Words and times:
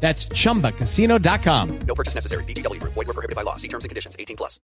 That's 0.00 0.26
chumbacasino.com. 0.26 1.78
No 1.80 1.94
purchase 1.94 2.14
necessary. 2.14 2.44
VGW 2.44 2.80
Group. 2.80 2.94
Void 2.94 3.06
were 3.08 3.14
prohibited 3.14 3.36
by 3.36 3.42
law. 3.42 3.56
See 3.56 3.68
terms 3.68 3.84
and 3.84 3.88
conditions. 3.88 4.14
18 4.18 4.36
plus. 4.36 4.60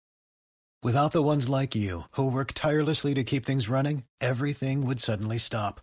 Without 0.82 1.12
the 1.12 1.22
ones 1.22 1.46
like 1.46 1.74
you, 1.74 2.04
who 2.12 2.30
work 2.30 2.52
tirelessly 2.54 3.12
to 3.12 3.22
keep 3.22 3.44
things 3.44 3.68
running, 3.68 4.04
everything 4.18 4.86
would 4.86 4.98
suddenly 4.98 5.36
stop. 5.36 5.82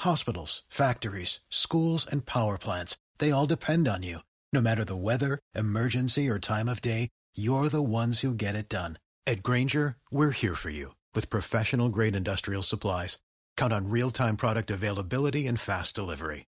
Hospitals, 0.00 0.62
factories, 0.68 1.40
schools, 1.48 2.06
and 2.06 2.26
power 2.26 2.58
plants, 2.58 2.98
they 3.18 3.30
all 3.30 3.46
depend 3.46 3.88
on 3.88 4.02
you. 4.02 4.18
No 4.52 4.60
matter 4.60 4.84
the 4.84 4.96
weather, 4.96 5.38
emergency, 5.54 6.28
or 6.28 6.38
time 6.38 6.68
of 6.68 6.82
day, 6.82 7.08
you're 7.34 7.70
the 7.70 7.82
ones 7.82 8.20
who 8.20 8.34
get 8.34 8.54
it 8.54 8.68
done. 8.68 8.98
At 9.26 9.42
Grainger, 9.42 9.96
we're 10.10 10.32
here 10.32 10.54
for 10.54 10.68
you 10.68 10.94
with 11.14 11.30
professional 11.30 11.88
grade 11.88 12.14
industrial 12.14 12.62
supplies. 12.62 13.16
Count 13.56 13.72
on 13.72 13.88
real 13.88 14.10
time 14.10 14.36
product 14.36 14.70
availability 14.70 15.46
and 15.46 15.58
fast 15.58 15.94
delivery. 15.94 16.44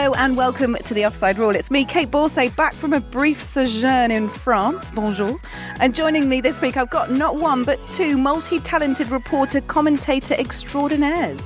Hello 0.00 0.14
and 0.14 0.34
welcome 0.34 0.78
to 0.86 0.94
the 0.94 1.04
Offside 1.04 1.36
Rule. 1.36 1.54
It's 1.54 1.70
me, 1.70 1.84
Kait 1.84 2.06
Borsay, 2.06 2.56
back 2.56 2.72
from 2.72 2.94
a 2.94 3.00
brief 3.00 3.42
sojourn 3.42 4.10
in 4.10 4.30
France. 4.30 4.90
Bonjour. 4.92 5.38
And 5.78 5.94
joining 5.94 6.26
me 6.26 6.40
this 6.40 6.62
week, 6.62 6.78
I've 6.78 6.88
got 6.88 7.10
not 7.10 7.36
one 7.36 7.64
but 7.64 7.78
two 7.88 8.16
multi 8.16 8.60
talented 8.60 9.10
reporter 9.10 9.60
commentator 9.60 10.32
extraordinaires. 10.38 11.38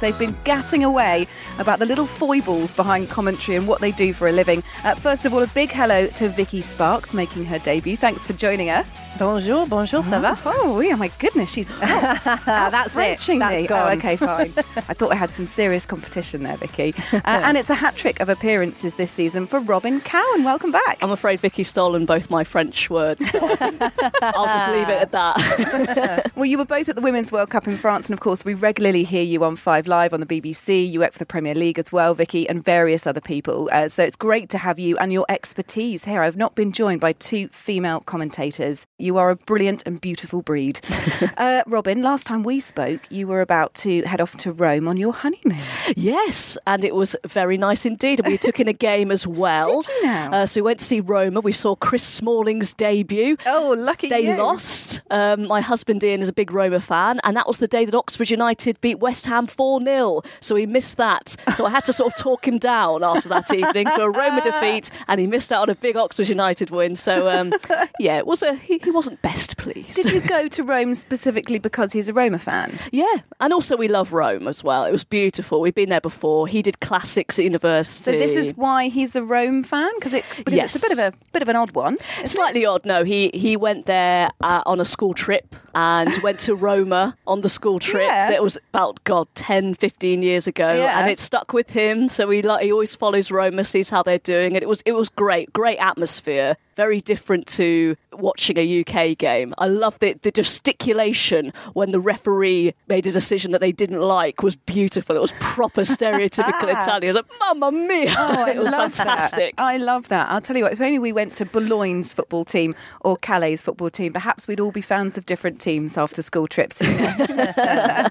They've 0.00 0.18
been 0.18 0.36
gassing 0.44 0.84
away 0.84 1.26
about 1.58 1.78
the 1.78 1.86
little 1.86 2.06
foibles 2.06 2.70
behind 2.72 3.08
commentary 3.08 3.56
and 3.56 3.66
what 3.66 3.80
they 3.80 3.92
do 3.92 4.12
for 4.12 4.28
a 4.28 4.32
living. 4.32 4.62
Uh, 4.84 4.94
first 4.94 5.24
of 5.24 5.32
all, 5.34 5.42
a 5.42 5.46
big 5.48 5.70
hello 5.70 6.06
to 6.06 6.28
Vicky 6.28 6.60
Sparks 6.60 7.14
making 7.14 7.44
her 7.46 7.58
debut. 7.58 7.96
Thanks 7.96 8.24
for 8.24 8.32
joining 8.32 8.70
us. 8.70 8.98
Bonjour, 9.18 9.66
bonjour, 9.66 10.02
ça 10.02 10.20
va? 10.20 10.38
Oh, 10.44 10.80
yeah, 10.80 10.94
my 10.94 11.10
goodness, 11.18 11.50
she's 11.50 11.72
out, 11.72 11.80
That's 12.44 12.94
it. 12.94 13.18
That's 13.18 13.28
me. 13.28 13.66
Oh, 13.70 13.88
okay, 13.92 14.16
fine. 14.16 14.52
I 14.76 14.94
thought 14.94 15.10
I 15.12 15.14
had 15.14 15.32
some 15.32 15.46
serious 15.46 15.86
competition 15.86 16.42
there, 16.42 16.56
Vicky. 16.56 16.94
Uh, 17.26 17.40
and 17.44 17.56
it's 17.56 17.70
a 17.70 17.74
hat 17.74 17.96
trick 17.96 18.20
of 18.20 18.28
appearances 18.28 18.94
this 18.94 19.10
season 19.10 19.46
for 19.46 19.58
Robyn 19.58 20.00
Cowen. 20.00 20.44
Welcome 20.44 20.70
back. 20.70 20.98
I'm 21.02 21.10
afraid 21.10 21.40
Vicky's 21.40 21.66
stolen 21.68 22.04
both 22.04 22.30
my 22.30 22.44
French 22.44 22.88
words. 22.90 23.30
So 23.30 23.38
I'll 23.40 24.44
just 24.44 24.70
leave 24.70 24.88
it 24.88 25.00
at 25.00 25.12
that. 25.12 26.30
Well, 26.36 26.44
you 26.44 26.58
were 26.58 26.64
both 26.66 26.88
at 26.88 26.94
the 26.94 27.00
Women's 27.00 27.32
World 27.32 27.50
Cup 27.50 27.66
in 27.66 27.76
France, 27.76 28.06
and 28.06 28.14
of 28.14 28.20
course, 28.20 28.44
we 28.44 28.54
regularly 28.54 29.02
hear 29.02 29.22
you 29.22 29.42
on 29.44 29.56
Five 29.56 29.85
Live 29.86 30.12
on 30.12 30.20
the 30.20 30.26
BBC. 30.26 30.90
You 30.90 31.00
work 31.00 31.12
for 31.12 31.18
the 31.18 31.26
Premier 31.26 31.54
League 31.54 31.78
as 31.78 31.92
well, 31.92 32.14
Vicky, 32.14 32.48
and 32.48 32.64
various 32.64 33.06
other 33.06 33.20
people. 33.20 33.68
Uh, 33.72 33.88
so 33.88 34.02
it's 34.02 34.16
great 34.16 34.48
to 34.50 34.58
have 34.58 34.78
you 34.78 34.96
and 34.98 35.12
your 35.12 35.26
expertise 35.28 36.04
here. 36.04 36.22
I've 36.22 36.36
not 36.36 36.54
been 36.54 36.72
joined 36.72 37.00
by 37.00 37.12
two 37.12 37.48
female 37.48 38.00
commentators. 38.00 38.86
You 38.98 39.16
are 39.18 39.30
a 39.30 39.36
brilliant 39.36 39.82
and 39.86 40.00
beautiful 40.00 40.42
breed. 40.42 40.80
uh, 41.36 41.62
Robyn, 41.66 42.02
last 42.02 42.26
time 42.26 42.42
we 42.42 42.60
spoke, 42.60 43.00
you 43.10 43.26
were 43.26 43.40
about 43.40 43.74
to 43.74 44.02
head 44.02 44.20
off 44.20 44.36
to 44.38 44.52
Rome 44.52 44.88
on 44.88 44.96
your 44.96 45.12
honeymoon. 45.12 45.58
yes, 45.96 46.58
and 46.66 46.84
it 46.84 46.94
was 46.94 47.16
very 47.26 47.56
nice 47.58 47.86
indeed. 47.86 48.20
We 48.26 48.38
took 48.38 48.60
in 48.60 48.68
a 48.68 48.72
game 48.72 49.10
as 49.10 49.26
well. 49.26 49.80
Did 49.80 49.88
you 49.88 50.02
now? 50.04 50.32
Uh, 50.32 50.46
so 50.46 50.60
we 50.60 50.62
went 50.62 50.78
to 50.80 50.84
see 50.84 51.00
Roma. 51.00 51.40
We 51.40 51.52
saw 51.52 51.76
Chris 51.76 52.02
Smalling's 52.02 52.72
debut. 52.72 53.36
Oh, 53.46 53.74
lucky 53.78 54.08
They 54.08 54.30
you. 54.30 54.36
lost. 54.36 55.02
Um, 55.10 55.46
my 55.46 55.60
husband 55.60 56.02
Ian 56.02 56.22
is 56.22 56.28
a 56.28 56.32
big 56.32 56.50
Roma 56.52 56.80
fan, 56.80 57.20
and 57.24 57.36
that 57.36 57.46
was 57.46 57.58
the 57.58 57.68
day 57.68 57.84
that 57.84 57.94
Oxford 57.94 58.30
United 58.30 58.80
beat 58.80 58.98
West 58.98 59.26
Ham 59.26 59.46
4 59.46 59.75
0. 59.82 60.22
So 60.40 60.54
he 60.56 60.66
missed 60.66 60.96
that. 60.96 61.36
So 61.54 61.66
I 61.66 61.70
had 61.70 61.84
to 61.86 61.92
sort 61.92 62.12
of 62.12 62.18
talk 62.18 62.46
him 62.46 62.58
down 62.58 63.02
after 63.04 63.28
that 63.30 63.52
evening. 63.52 63.88
So 63.90 64.04
a 64.04 64.10
Roma 64.10 64.40
defeat, 64.44 64.90
and 65.08 65.20
he 65.20 65.26
missed 65.26 65.52
out 65.52 65.62
on 65.62 65.70
a 65.70 65.74
big 65.74 65.96
Oxford 65.96 66.28
United 66.28 66.70
win. 66.70 66.94
So 66.94 67.30
um, 67.30 67.52
yeah, 67.98 68.18
it 68.18 68.26
was 68.26 68.42
a 68.42 68.54
he, 68.54 68.78
he 68.82 68.90
wasn't 68.90 69.20
best 69.22 69.56
pleased. 69.56 69.96
Did 69.96 70.10
you 70.12 70.20
go 70.28 70.48
to 70.48 70.62
Rome 70.62 70.94
specifically 70.94 71.58
because 71.58 71.92
he's 71.92 72.08
a 72.08 72.12
Roma 72.12 72.38
fan? 72.38 72.78
Yeah, 72.92 73.16
and 73.40 73.52
also 73.52 73.76
we 73.76 73.88
love 73.88 74.12
Rome 74.12 74.48
as 74.48 74.62
well. 74.64 74.84
It 74.84 74.92
was 74.92 75.04
beautiful. 75.04 75.60
We've 75.60 75.74
been 75.74 75.88
there 75.90 76.00
before. 76.00 76.46
He 76.46 76.62
did 76.62 76.80
classics 76.80 77.38
at 77.38 77.44
university. 77.44 78.12
So 78.12 78.18
this 78.18 78.36
is 78.36 78.52
why 78.56 78.88
he's 78.88 79.14
a 79.16 79.22
Rome 79.22 79.62
fan 79.62 79.90
because 79.96 80.12
it 80.12 80.24
because 80.36 80.54
Yes. 80.54 80.74
it's 80.74 80.84
a 80.84 80.88
bit 80.88 80.98
of 80.98 81.14
a 81.14 81.16
bit 81.32 81.42
of 81.42 81.48
an 81.48 81.56
odd 81.56 81.72
one. 81.72 81.98
slightly 82.24 82.64
odd. 82.64 82.84
No, 82.84 83.04
he 83.04 83.30
he 83.34 83.56
went 83.56 83.86
there 83.86 84.30
uh, 84.40 84.62
on 84.66 84.80
a 84.80 84.84
school 84.84 85.14
trip 85.14 85.54
and 85.74 86.10
went 86.22 86.40
to 86.40 86.54
Roma 86.54 87.16
on 87.26 87.42
the 87.42 87.48
school 87.48 87.78
trip. 87.78 88.02
Yeah. 88.06 88.30
That 88.30 88.42
was 88.42 88.56
about 88.72 89.02
God 89.04 89.28
10, 89.66 89.74
15 89.74 90.22
years 90.22 90.46
ago, 90.46 90.72
Yeah. 90.72 91.00
and 91.00 91.10
it 91.10 91.18
stuck 91.18 91.52
with 91.52 91.70
him. 91.70 92.08
So 92.08 92.28
he 92.30 92.42
like 92.42 92.64
he 92.64 92.72
always 92.72 92.94
follows 92.94 93.30
Roma, 93.30 93.64
sees 93.64 93.90
how 93.90 94.02
they're 94.02 94.18
doing, 94.18 94.54
and 94.54 94.62
it 94.62 94.68
was 94.68 94.82
it 94.86 94.92
was 94.92 95.08
great, 95.08 95.52
great 95.52 95.78
atmosphere. 95.78 96.56
Very 96.76 97.00
different 97.00 97.46
to 97.56 97.96
watching 98.12 98.58
a 98.58 98.80
UK 98.80 99.16
game. 99.16 99.54
I 99.56 99.66
love 99.66 99.98
the 99.98 100.12
the 100.22 100.30
gesticulation 100.30 101.52
when 101.72 101.90
the 101.90 102.00
referee 102.00 102.74
made 102.86 103.06
a 103.06 103.12
decision 103.12 103.52
that 103.52 103.62
they 103.62 103.72
didn't 103.72 104.02
like 104.02 104.42
was 104.42 104.56
beautiful. 104.56 105.16
It 105.16 105.22
was 105.22 105.32
proper 105.40 105.82
stereotypical 105.82 106.64
Italian. 106.82 107.14
Like, 107.16 107.24
Mamma 107.40 107.72
mia! 107.72 108.14
Oh, 108.18 108.42
I 108.44 108.50
it 108.50 108.58
was 108.58 108.72
fantastic. 108.72 109.56
That. 109.56 109.62
I 109.62 109.76
love 109.78 110.08
that. 110.08 110.28
I'll 110.30 110.42
tell 110.42 110.56
you 110.56 110.64
what, 110.64 110.72
if 110.74 110.80
only 110.82 110.98
we 110.98 111.12
went 111.12 111.34
to 111.36 111.46
Boulogne's 111.46 112.12
football 112.12 112.44
team 112.44 112.74
or 113.00 113.16
Calais' 113.16 113.56
football 113.56 113.88
team, 113.90 114.12
perhaps 114.12 114.46
we'd 114.46 114.60
all 114.60 114.72
be 114.72 114.82
fans 114.82 115.16
of 115.16 115.24
different 115.24 115.60
teams 115.60 115.96
after 115.96 116.20
school 116.20 116.46
trips. 116.46 116.80
well, 116.82 118.10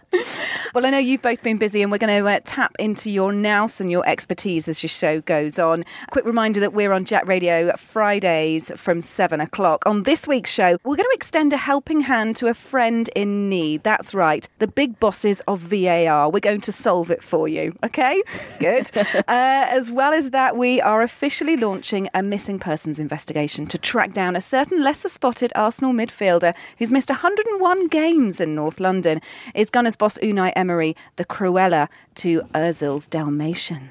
I 0.86 0.90
know 0.90 0.98
you've 0.98 1.22
both 1.22 1.44
been 1.46 1.58
busy 1.60 1.84
and 1.84 1.92
we're 1.92 2.00
going 2.00 2.24
to 2.24 2.28
uh, 2.28 2.40
tap 2.44 2.76
into 2.80 3.12
your 3.12 3.32
nous 3.32 3.80
and 3.80 3.92
your 3.92 4.04
expertise 4.10 4.68
as 4.68 4.82
your 4.82 4.90
show 4.90 5.22
goes 5.22 5.60
on. 5.60 5.86
quick 6.10 6.26
reminder 6.26 6.60
that 6.60 6.74
we're 6.74 6.92
on 6.92 7.06
Jack 7.06 7.28
Radio 7.28 7.72
Fridays 7.78 8.72
from 8.76 9.00
7 9.00 9.40
o'clock. 9.40 9.84
On 9.86 10.02
this 10.04 10.28
week's 10.28 10.50
show, 10.50 10.80
we're 10.84 10.96
going 10.96 11.08
to 11.08 11.14
extend 11.14 11.54
a 11.54 11.58
helping 11.58 12.02
hand 12.02 12.36
to 12.38 12.48
a 12.48 12.56
friend 12.56 13.12
in 13.16 13.48
need. 13.48 13.84
That's 13.84 14.16
right, 14.16 14.50
the 14.58 14.68
big 14.68 15.00
bosses 15.00 15.40
of 15.48 15.60
VAR. 15.60 16.32
We're 16.32 16.40
going 16.40 16.62
to 16.62 16.72
solve 16.72 17.12
it 17.12 17.22
for 17.22 17.48
you, 17.48 17.76
okay? 17.84 18.24
Good. 18.60 18.90
uh, 18.98 19.22
as 19.28 19.92
well 19.92 20.14
as 20.14 20.32
that, 20.32 20.58
we 20.58 20.82
are 20.82 21.04
officially 21.04 21.58
launching 21.58 22.10
a 22.16 22.24
missing 22.24 22.58
persons 22.58 22.98
investigation 22.98 23.68
to 23.68 23.78
track 23.78 24.14
down 24.14 24.36
a 24.36 24.42
certain 24.42 24.82
lesser 24.82 25.10
spotted 25.10 25.54
Arsenal 25.56 25.94
midfielder 25.94 26.56
who's 26.80 26.92
missed 26.92 27.12
101 27.12 27.88
games 27.90 28.40
in 28.40 28.56
North 28.56 28.80
London. 28.80 29.22
Is 29.54 29.70
Gunners 29.70 29.96
boss 29.96 30.18
Unai 30.24 30.52
Emery 30.56 30.96
the 31.18 31.35
Cruella 31.36 31.90
to 32.16 32.44
Ozil's 32.54 33.10
Dalmatian? 33.10 33.90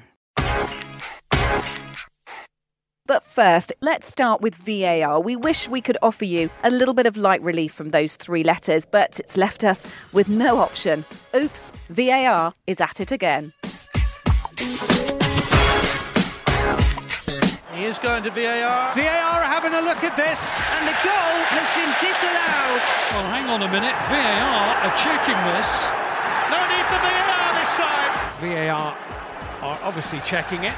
But 3.05 3.23
first, 3.23 3.71
let's 3.81 4.07
start 4.07 4.41
with 4.41 4.55
VAR. 4.55 5.21
We 5.21 5.35
wish 5.35 5.69
we 5.69 5.79
could 5.79 5.99
offer 6.01 6.25
you 6.25 6.49
a 6.63 6.71
little 6.71 6.95
bit 6.95 7.05
of 7.05 7.17
light 7.17 7.43
relief 7.43 7.71
from 7.71 7.91
those 7.91 8.15
three 8.15 8.43
letters, 8.43 8.83
but 8.83 9.19
it's 9.19 9.37
left 9.37 9.63
us 9.63 9.85
with 10.11 10.27
no 10.27 10.57
option. 10.57 11.05
Oops, 11.35 11.71
VAR 11.91 12.55
is 12.65 12.81
at 12.81 12.99
it 12.99 13.11
again. 13.11 13.53
He 17.75 17.83
is 17.85 17.99
going 17.99 18.23
to 18.23 18.31
VAR. 18.31 18.95
VAR 18.95 19.05
are 19.05 19.43
having 19.43 19.75
a 19.75 19.81
look 19.81 20.03
at 20.03 20.17
this. 20.17 20.41
And 20.73 20.87
the 20.87 20.97
goal 21.05 21.37
has 21.53 21.67
been 21.77 21.93
disallowed. 22.01 22.81
Well, 23.13 23.29
hang 23.29 23.47
on 23.51 23.61
a 23.61 23.69
minute. 23.71 23.93
VAR 24.09 24.89
are 24.89 24.97
checking 24.97 25.37
this. 25.53 26.04
No 26.51 26.59
need 26.69 26.85
for 26.91 26.99
VAR 27.01 27.49
this 27.59 27.73
time. 27.77 28.11
VAR 28.41 28.97
are 29.61 29.79
obviously 29.83 30.19
checking 30.21 30.63
it. 30.65 30.75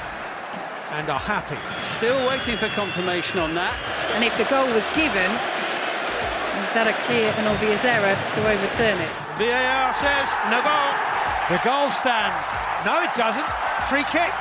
and 0.91 1.09
are 1.11 1.19
happy. 1.19 1.59
Still 1.99 2.15
waiting 2.31 2.55
for 2.55 2.71
confirmation 2.71 3.39
on 3.43 3.51
that. 3.59 3.75
And 4.15 4.23
if 4.23 4.31
the 4.39 4.47
goal 4.47 4.63
was 4.71 4.87
given, 4.95 5.27
is 6.63 6.71
that 6.71 6.87
a 6.87 6.95
clear 7.03 7.27
and 7.35 7.43
obvious 7.51 7.83
error 7.83 8.15
to 8.15 8.39
overturn 8.47 8.95
it? 8.95 9.11
VAR 9.35 9.91
says 9.91 10.31
no 10.47 10.63
goal. 10.63 10.91
The 11.51 11.59
goal 11.59 11.91
stands. 11.91 12.47
No, 12.87 13.03
it 13.03 13.11
doesn't. 13.19 13.45
Free 13.91 14.07
kick. 14.07 14.31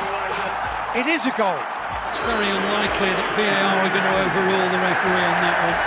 It 0.95 1.11
is 1.11 1.27
a 1.27 1.35
goal. 1.35 1.59
It's 2.07 2.23
very 2.23 2.47
unlikely 2.47 3.11
that 3.11 3.29
VAR 3.35 3.83
are 3.83 3.91
going 3.91 4.07
to 4.07 4.17
overrule 4.23 4.69
the 4.71 4.81
referee 4.87 5.27
on 5.27 5.39
that 5.43 5.59
one. 5.67 5.79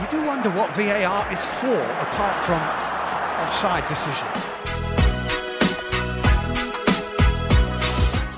You 0.00 0.06
do 0.08 0.18
wonder 0.24 0.48
what 0.56 0.72
VAR 0.72 1.20
is 1.28 1.44
for 1.60 1.78
apart 2.00 2.40
from 2.48 2.64
offside 3.44 3.86
decisions. 3.88 4.44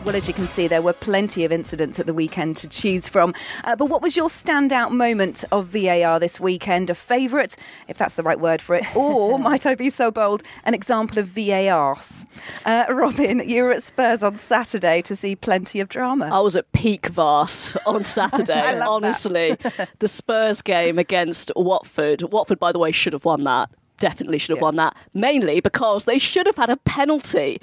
Well, 0.04 0.16
as 0.16 0.26
you 0.26 0.34
can 0.34 0.48
see, 0.48 0.66
there 0.66 0.82
were 0.82 0.92
plenty 0.92 1.44
of 1.44 1.52
incidents 1.52 2.00
at 2.00 2.06
the 2.06 2.14
weekend 2.14 2.56
to 2.58 2.68
choose 2.68 3.08
from. 3.08 3.32
Uh, 3.62 3.76
but 3.76 3.86
what 3.86 4.02
was 4.02 4.16
your 4.16 4.28
standout 4.28 4.90
moment 4.90 5.44
of 5.52 5.66
VAR 5.66 6.18
this 6.18 6.40
weekend? 6.40 6.90
A 6.90 6.94
favourite, 6.96 7.56
if 7.86 7.98
that's 7.98 8.14
the 8.14 8.22
right 8.24 8.38
word 8.38 8.60
for 8.60 8.74
it, 8.74 8.84
or 8.96 9.38
might 9.50 9.64
I 9.64 9.76
be 9.76 9.90
so 9.90 10.10
bold, 10.10 10.42
an 10.64 10.74
example 10.74 11.18
of 11.18 11.28
VARs? 11.28 12.26
Uh, 12.64 12.86
Robyn, 12.88 13.48
you 13.48 13.62
were 13.62 13.72
at 13.72 13.84
Spurs 13.84 14.24
on 14.24 14.36
Saturday 14.36 15.02
to 15.02 15.14
see 15.14 15.36
plenty 15.36 15.78
of 15.78 15.88
drama. 15.88 16.30
I 16.32 16.40
was 16.40 16.56
at 16.56 16.70
peak 16.72 17.06
Vars 17.06 17.76
on 17.86 17.96
I 18.00 18.02
Saturday. 18.02 18.78
love 18.78 18.88
honestly, 18.88 19.56
the 20.00 20.08
Spurs 20.08 20.62
game 20.62 20.98
against 20.98 21.52
Watford. 21.54 22.22
Watford, 22.22 22.58
by 22.58 22.72
the 22.72 22.80
way, 22.80 22.90
should 22.90 23.12
have 23.12 23.24
won 23.24 23.44
that. 23.44 23.70
Definitely 23.98 24.38
should 24.38 24.56
have 24.56 24.62
won 24.62 24.76
that. 24.76 24.96
Mainly 25.14 25.60
because 25.60 26.04
they 26.04 26.18
should 26.18 26.46
have 26.46 26.56
had 26.56 26.70
a 26.70 26.76
penalty. 26.76 27.60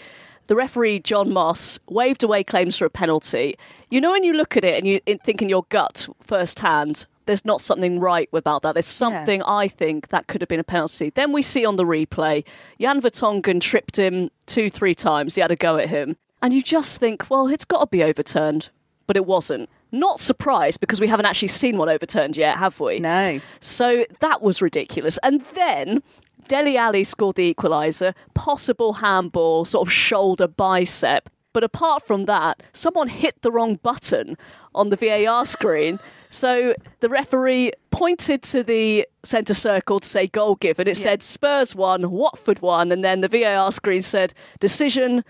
The 0.48 0.56
referee 0.56 1.00
John 1.00 1.32
Moss 1.32 1.80
waved 1.88 2.24
away 2.24 2.44
claims 2.44 2.78
for 2.78 2.86
a 2.86 2.90
penalty. 2.90 3.58
You 3.90 4.02
know, 4.02 4.12
when 4.12 4.24
you 4.24 4.34
look 4.34 4.58
at 4.58 4.66
it 4.66 4.78
and 4.78 4.88
you 4.88 5.00
think 5.24 5.42
in 5.42 5.50
your 5.50 5.66
gut 5.70 6.08
firsthand, 6.22 7.06
there's 7.26 7.46
not 7.46 7.62
something 7.62 8.00
right 8.00 8.28
about 8.34 8.64
that. 8.64 8.74
There's 8.74 8.86
something 8.86 9.42
I 9.44 9.68
think 9.70 10.10
that 10.10 10.28
could 10.28 10.42
have 10.42 10.50
been 10.50 10.60
a 10.60 10.64
penalty. 10.64 11.12
Then 11.12 11.32
we 11.32 11.42
see 11.42 11.66
on 11.66 11.78
the 11.78 11.86
replay, 11.86 12.44
Jan 12.80 13.02
Vertonghen 13.02 13.62
tripped 13.62 13.98
him 13.98 14.30
two, 14.46 14.70
three 14.70 14.94
times. 14.94 15.36
He 15.36 15.42
had 15.42 15.52
a 15.52 15.56
go 15.56 15.78
at 15.78 15.90
him. 15.90 16.18
And 16.42 16.54
you 16.54 16.62
just 16.62 17.00
think, 17.00 17.30
well, 17.30 17.48
it's 17.48 17.64
got 17.64 17.80
to 17.80 17.88
be 17.88 18.04
overturned. 18.04 18.70
But 19.08 19.16
it 19.16 19.26
wasn't. 19.26 19.70
Not 19.94 20.20
surprised 20.20 20.80
because 20.80 21.00
we 21.00 21.08
haven't 21.08 21.26
actually 21.26 21.50
seen 21.50 21.78
one 21.78 21.88
overturned 21.88 22.36
yet, 22.36 22.58
have 22.58 22.80
we? 22.80 23.00
No. 23.00 23.40
So 23.62 24.06
that 24.20 24.42
was 24.42 24.62
ridiculous. 24.62 25.20
And 25.24 25.46
then 25.54 26.02
Dele 26.48 26.78
Alli 26.78 27.04
scored 27.04 27.36
the 27.36 27.54
equaliser, 27.54 28.14
possible 28.34 28.94
handball, 28.94 29.66
sort 29.66 29.88
of 29.88 29.94
shoulder 29.94 30.48
bicep. 30.48 31.30
But 31.54 31.64
apart 31.64 32.06
from 32.06 32.26
that, 32.26 32.64
someone 32.74 33.08
hit 33.08 33.42
the 33.42 33.52
wrong 33.52 33.76
button 33.76 34.38
on 34.74 34.90
the 34.90 34.96
VAR 34.98 35.46
screen. 35.46 36.00
So 36.34 36.74
the 37.00 37.10
referee 37.10 37.74
pointed 37.92 38.42
to 38.42 38.64
the 38.64 39.08
centre 39.22 39.54
circle 39.54 40.00
to 40.00 40.08
say 40.08 40.26
goal 40.26 40.56
given. 40.56 40.88
It 40.88 40.98
said 40.98 41.22
Spurs 41.22 41.76
won, 41.76 42.10
Watford 42.10 42.60
won, 42.60 42.92
and 42.92 43.04
then 43.04 43.22
the 43.22 43.28
VAR 43.28 43.72
screen 43.72 44.02
said 44.02 44.34
decision, 44.60 45.24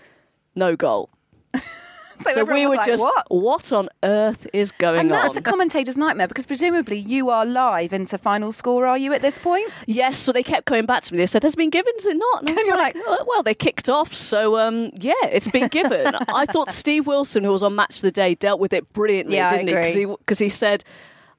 no 0.54 0.76
goal. 0.76 1.10
So, 2.32 2.40
everyone 2.40 2.62
we 2.62 2.66
were 2.68 2.76
like, 2.76 2.86
just, 2.86 3.02
"What?" 3.02 3.26
what 3.30 3.72
on 3.72 3.88
earth 4.02 4.46
is 4.52 4.72
going 4.72 4.94
on? 4.98 5.00
and 5.06 5.10
that's 5.10 5.34
on? 5.36 5.38
a 5.38 5.42
commentator's 5.42 5.98
nightmare 5.98 6.26
because 6.28 6.46
presumably 6.46 6.98
you 6.98 7.28
are 7.30 7.44
live 7.44 7.92
into 7.92 8.16
final 8.16 8.50
score, 8.52 8.86
are 8.86 8.96
you, 8.96 9.12
at 9.12 9.20
this 9.22 9.38
point? 9.38 9.70
Yes, 9.86 10.18
so 10.18 10.32
they 10.32 10.42
kept 10.42 10.66
coming 10.66 10.86
back 10.86 11.02
to 11.04 11.12
me. 11.12 11.18
They 11.18 11.26
said, 11.26 11.42
"Has 11.42 11.54
it 11.54 11.56
been 11.58 11.70
given? 11.70 11.92
Is 11.98 12.06
it 12.06 12.16
not?" 12.16 12.40
And 12.40 12.50
I 12.50 12.52
was 12.54 12.66
You're 12.66 12.76
like, 12.76 12.94
like- 12.94 13.04
"Oh, 13.06 13.24
"Well, 13.26 13.42
they 13.42 13.54
kicked 13.54 13.88
off, 13.88 14.14
so 14.14 14.58
um, 14.58 14.90
yeah, 14.94 15.12
it's 15.24 15.48
been 15.48 15.68
given." 15.80 16.14
I 16.28 16.46
thought 16.46 16.70
Steve 16.70 17.06
Wilson, 17.06 17.44
who 17.44 17.50
was 17.52 17.62
on 17.62 17.74
Match 17.74 17.96
of 17.96 18.02
the 18.02 18.10
Day, 18.10 18.34
dealt 18.34 18.60
with 18.60 18.72
it 18.72 18.90
brilliantly, 18.92 19.36
Yeah, 19.36 19.50
didn't 19.50 19.68
he? 19.68 19.74
'Cause 19.74 19.90
agree. 19.90 20.06
he? 20.06 20.16
Because 20.18 20.38
he 20.38 20.48
said, 20.48 20.84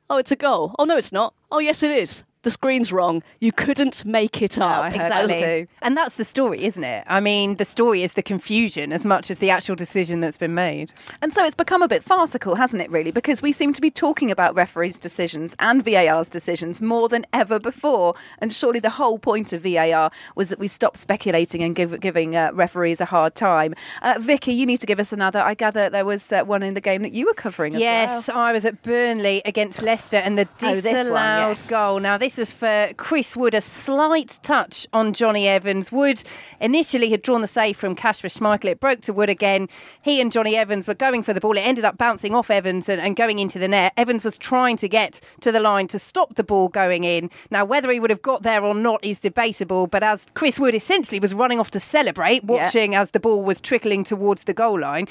"Oh, 0.10 0.18
it's 0.18 0.32
a 0.32 0.36
goal. 0.36 0.76
Oh 0.78 0.84
no, 0.86 0.98
it's 0.98 1.12
not. 1.12 1.34
Oh 1.52 1.60
yes, 1.60 1.82
it 1.84 1.92
is. 1.92 2.24
The 2.46 2.52
screen's 2.52 2.94
wrong. 2.94 3.22
You 3.40 3.52
couldn't 3.52 4.06
make 4.06 4.42
it 4.42 4.58
up." 4.58 4.84
I 4.86 4.90
heard 4.92 5.12
that 5.12 5.24
Exactly. 5.26 5.68
And 5.82 5.98
that's 5.98 6.16
the 6.16 6.24
story, 6.24 6.64
isn't 6.64 6.84
it? 6.84 7.04
I 7.08 7.20
mean, 7.20 7.56
the 7.56 7.66
story 7.66 8.04
is 8.04 8.14
the 8.14 8.24
confusion 8.24 8.94
as 8.94 9.04
much 9.06 9.30
as 9.30 9.40
the 9.40 9.50
actual 9.50 9.76
decision 9.76 10.20
that's 10.22 10.38
been 10.38 10.54
made. 10.54 10.94
And 11.22 11.34
so 11.34 11.44
it's 11.44 11.56
become 11.56 11.82
a 11.82 11.88
bit 11.88 12.04
farcical, 12.04 12.56
hasn't 12.56 12.82
it, 12.84 12.90
really? 12.92 13.12
Because 13.12 13.42
we 13.42 13.52
seem 13.52 13.74
to 13.74 13.82
be 13.82 13.90
talking 13.92 14.30
about 14.32 14.56
referees' 14.56 14.98
decisions 15.00 15.56
and 15.60 15.84
VAR's 15.84 16.30
decisions 16.30 16.82
more 16.82 17.10
than 17.10 17.26
ever 17.34 17.60
before. 17.60 18.14
And 18.40 18.54
surely 18.54 18.80
the 18.80 18.92
whole 18.92 19.18
point 19.20 19.52
of 19.52 19.64
VAR 19.64 20.12
was 20.36 20.50
that 20.50 20.60
we 20.60 20.68
stop 20.68 20.96
speculating 20.98 21.64
and 21.64 21.76
give, 21.76 22.00
giving 22.00 22.36
uh, 22.36 22.52
referees 22.54 23.02
a 23.02 23.06
hard 23.06 23.34
time. 23.36 23.74
Uh, 24.04 24.16
Vicky, 24.20 24.54
you 24.54 24.66
need 24.66 24.80
to 24.82 24.86
give 24.86 25.00
us 25.00 25.12
another. 25.12 25.40
I 25.40 25.56
gather 25.56 25.90
there 25.90 26.06
was 26.06 26.32
uh, 26.32 26.44
one 26.44 26.62
in 26.64 26.76
the 26.76 26.82
game 26.82 27.02
that 27.02 27.12
you 27.12 27.26
were 27.26 27.34
covering 27.34 27.74
as 27.76 27.82
Yes, 27.82 28.28
well. 28.28 28.38
I 28.38 28.52
was 28.52 28.66
at 28.66 28.84
Burnley 28.84 29.42
against 29.46 29.82
Leicester 29.82 30.18
and 30.18 30.38
the 30.38 30.48
Oh, 30.62 30.76
this 30.76 30.84
disallowed 30.84 31.48
one, 31.48 31.50
yes. 31.50 31.62
goal. 31.64 32.00
Now, 32.00 32.18
this 32.18 32.35
was 32.38 32.54
for 32.54 32.92
Chris 32.98 33.36
Wood, 33.36 33.54
a 33.54 33.62
slight 33.62 34.40
touch 34.44 34.88
on 34.94 35.14
Jonny 35.14 35.48
Evans. 35.48 35.92
Wood 35.92 36.24
initially 36.60 37.10
had 37.10 37.22
drawn 37.22 37.42
the 37.42 37.48
save 37.48 37.78
from 37.78 37.96
Kasper 37.96 38.28
Schmeichel. 38.28 38.66
It 38.66 38.80
broke 38.80 39.02
to 39.02 39.14
Wood 39.14 39.30
again. 39.30 39.68
He 40.02 40.22
and 40.22 40.32
Jonny 40.32 40.56
Evans 40.56 40.88
were 40.88 40.94
going 40.94 41.24
for 41.24 41.34
the 41.34 41.40
ball. 41.40 41.58
It 41.58 41.62
ended 41.62 41.86
up 41.86 41.98
bouncing 41.98 42.36
off 42.36 42.50
Evans 42.50 42.90
and, 42.90 43.02
and 43.02 43.16
going 43.16 43.40
into 43.40 43.60
the 43.60 43.68
net. 43.68 43.94
Evans 43.98 44.24
was 44.24 44.38
trying 44.38 44.78
to 44.78 44.88
get 44.88 45.20
to 45.42 45.52
the 45.52 45.60
line 45.60 45.88
to 45.88 46.00
stop 46.00 46.36
the 46.36 46.44
ball 46.44 46.70
going 46.70 47.04
in. 47.04 47.30
Now, 47.52 47.66
whether 47.66 47.92
he 47.92 48.00
would 48.00 48.10
have 48.10 48.22
got 48.22 48.44
there 48.44 48.64
or 48.64 48.76
not 48.76 49.04
is 49.04 49.20
debatable, 49.20 49.88
but 49.88 50.04
as 50.04 50.26
Chris 50.34 50.60
Wood 50.60 50.76
essentially 50.76 51.20
was 51.20 51.34
running 51.34 51.60
off 51.60 51.72
to 51.72 51.80
celebrate, 51.80 52.44
watching 52.44 52.96
as 52.96 53.12
the 53.12 53.20
ball 53.20 53.44
was 53.44 53.62
trickling 53.62 54.04
towards 54.04 54.44
the 54.44 54.54
goal 54.54 54.80
line, 54.80 55.08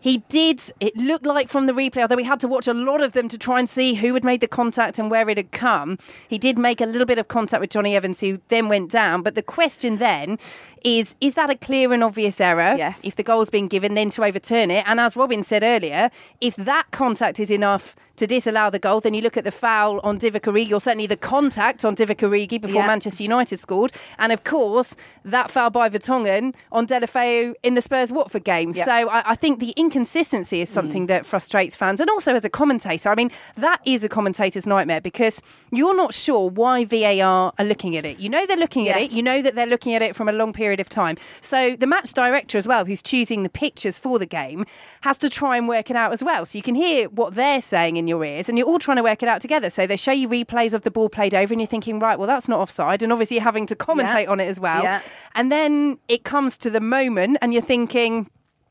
he 0.00 0.18
did, 0.28 0.60
it 0.80 0.96
looked 0.96 1.26
like 1.26 1.48
from 1.48 1.66
the 1.66 1.72
replay, 1.72 2.02
although 2.02 2.16
we 2.16 2.24
had 2.24 2.40
to 2.40 2.48
watch 2.48 2.68
a 2.68 2.74
lot 2.74 3.00
of 3.00 3.12
them 3.12 3.28
to 3.28 3.38
try 3.38 3.58
and 3.58 3.68
see 3.68 3.94
who 3.94 4.14
had 4.14 4.24
made 4.24 4.40
the 4.40 4.48
contact 4.48 4.98
and 4.98 5.10
where 5.10 5.28
it 5.28 5.36
had 5.36 5.52
come. 5.52 5.98
He 6.28 6.38
did 6.38 6.58
make 6.58 6.80
a 6.80 6.86
little 6.86 7.06
bit 7.06 7.18
of 7.18 7.28
contact 7.28 7.60
with 7.60 7.70
Jonny 7.70 7.96
Evans, 7.96 8.20
who 8.20 8.40
then 8.48 8.68
went 8.68 8.90
down. 8.90 9.22
But 9.22 9.34
the 9.34 9.42
question 9.42 9.98
then 9.98 10.38
is 10.86 11.16
is 11.20 11.34
that 11.34 11.50
a 11.50 11.56
clear 11.56 11.92
and 11.92 12.04
obvious 12.04 12.40
error? 12.40 12.76
Yes. 12.78 13.00
If 13.02 13.16
the 13.16 13.24
goal's 13.24 13.50
been 13.50 13.66
given, 13.66 13.94
then 13.94 14.08
to 14.10 14.24
overturn 14.24 14.70
it. 14.70 14.84
And 14.86 15.00
as 15.00 15.16
Robyn 15.16 15.44
said 15.44 15.64
earlier, 15.64 16.10
if 16.40 16.54
that 16.56 16.92
contact 16.92 17.40
is 17.40 17.50
enough 17.50 17.96
to 18.16 18.26
disallow 18.26 18.70
the 18.70 18.78
goal, 18.78 19.00
then 19.00 19.14
you 19.14 19.20
look 19.20 19.36
at 19.36 19.44
the 19.44 19.50
foul 19.50 20.00
on 20.00 20.18
Divock 20.18 20.72
or 20.72 20.80
certainly 20.80 21.06
the 21.06 21.16
contact 21.16 21.84
on 21.84 21.94
Divock 21.94 22.16
before 22.60 22.70
Yeah. 22.70 22.86
Manchester 22.86 23.22
United 23.22 23.58
scored. 23.58 23.92
And 24.18 24.32
of 24.32 24.44
course, 24.44 24.96
that 25.24 25.50
foul 25.50 25.70
by 25.70 25.88
Vertonghen 25.88 26.54
on 26.72 26.86
Deulofeu 26.86 27.54
in 27.62 27.74
the 27.74 27.82
Spurs 27.82 28.12
Watford 28.12 28.44
game. 28.44 28.72
Yeah. 28.74 28.84
So 28.84 28.92
I, 28.92 29.32
I 29.32 29.34
think 29.34 29.60
the 29.60 29.70
inconsistency 29.76 30.60
is 30.60 30.70
something 30.70 31.04
mm. 31.04 31.08
that 31.08 31.26
frustrates 31.26 31.76
fans. 31.76 32.00
And 32.00 32.08
also 32.08 32.34
as 32.34 32.44
a 32.44 32.50
commentator, 32.50 33.10
I 33.10 33.14
mean, 33.14 33.30
that 33.56 33.80
is 33.84 34.02
a 34.02 34.08
commentator's 34.08 34.66
nightmare 34.66 35.00
because 35.00 35.42
you're 35.70 35.96
not 35.96 36.14
sure 36.14 36.48
why 36.48 36.84
VAR 36.84 37.52
are 37.58 37.64
looking 37.64 37.96
at 37.96 38.06
it. 38.06 38.18
You 38.18 38.28
know 38.28 38.46
they're 38.46 38.56
looking 38.56 38.88
at 38.88 38.96
it, 38.96 39.12
you 39.12 39.22
know 39.22 39.42
that 39.42 39.54
they're 39.54 39.66
looking 39.66 39.94
at 39.94 40.02
it 40.02 40.16
from 40.16 40.28
a 40.28 40.32
long 40.32 40.52
period 40.52 40.75
of 40.80 40.88
time. 40.88 41.16
So 41.40 41.76
the 41.76 41.86
match 41.86 42.12
director 42.12 42.58
as 42.58 42.66
well, 42.66 42.84
who's 42.84 43.02
choosing 43.02 43.42
the 43.42 43.48
pictures 43.48 43.98
for 43.98 44.18
the 44.18 44.26
game, 44.26 44.64
has 45.02 45.18
to 45.18 45.30
try 45.30 45.56
and 45.56 45.68
work 45.68 45.90
it 45.90 45.96
out 45.96 46.12
as 46.12 46.22
well. 46.22 46.44
So 46.46 46.58
you 46.58 46.62
can 46.62 46.74
hear 46.74 47.08
what 47.08 47.34
they're 47.34 47.60
saying 47.60 47.96
in 47.96 48.06
your 48.08 48.24
ears 48.24 48.48
and 48.48 48.56
you're 48.58 48.66
all 48.66 48.78
trying 48.78 48.96
to 48.96 49.02
work 49.02 49.22
it 49.22 49.28
out 49.28 49.40
together. 49.40 49.70
So 49.70 49.86
they 49.86 49.96
show 49.96 50.12
you 50.12 50.28
replays 50.28 50.72
of 50.72 50.82
the 50.82 50.90
ball 50.90 51.08
played 51.08 51.34
over 51.34 51.52
and 51.52 51.60
you're 51.60 51.66
thinking, 51.68 51.98
right, 51.98 52.18
well, 52.18 52.26
that's 52.28 52.48
not 52.48 52.60
offside. 52.60 53.02
And 53.02 53.12
obviously 53.12 53.36
you're 53.36 53.44
having 53.44 53.66
to 53.66 53.76
commentate 53.76 54.24
Yeah. 54.24 54.30
on 54.30 54.40
it 54.40 54.46
as 54.46 54.58
well. 54.60 54.82
Yeah. 54.82 55.00
And 55.34 55.52
then 55.52 55.98
it 56.08 56.24
comes 56.24 56.56
to 56.58 56.70
the 56.70 56.80
moment 56.80 57.38
and 57.42 57.52
you're 57.52 57.62
thinking, 57.62 58.30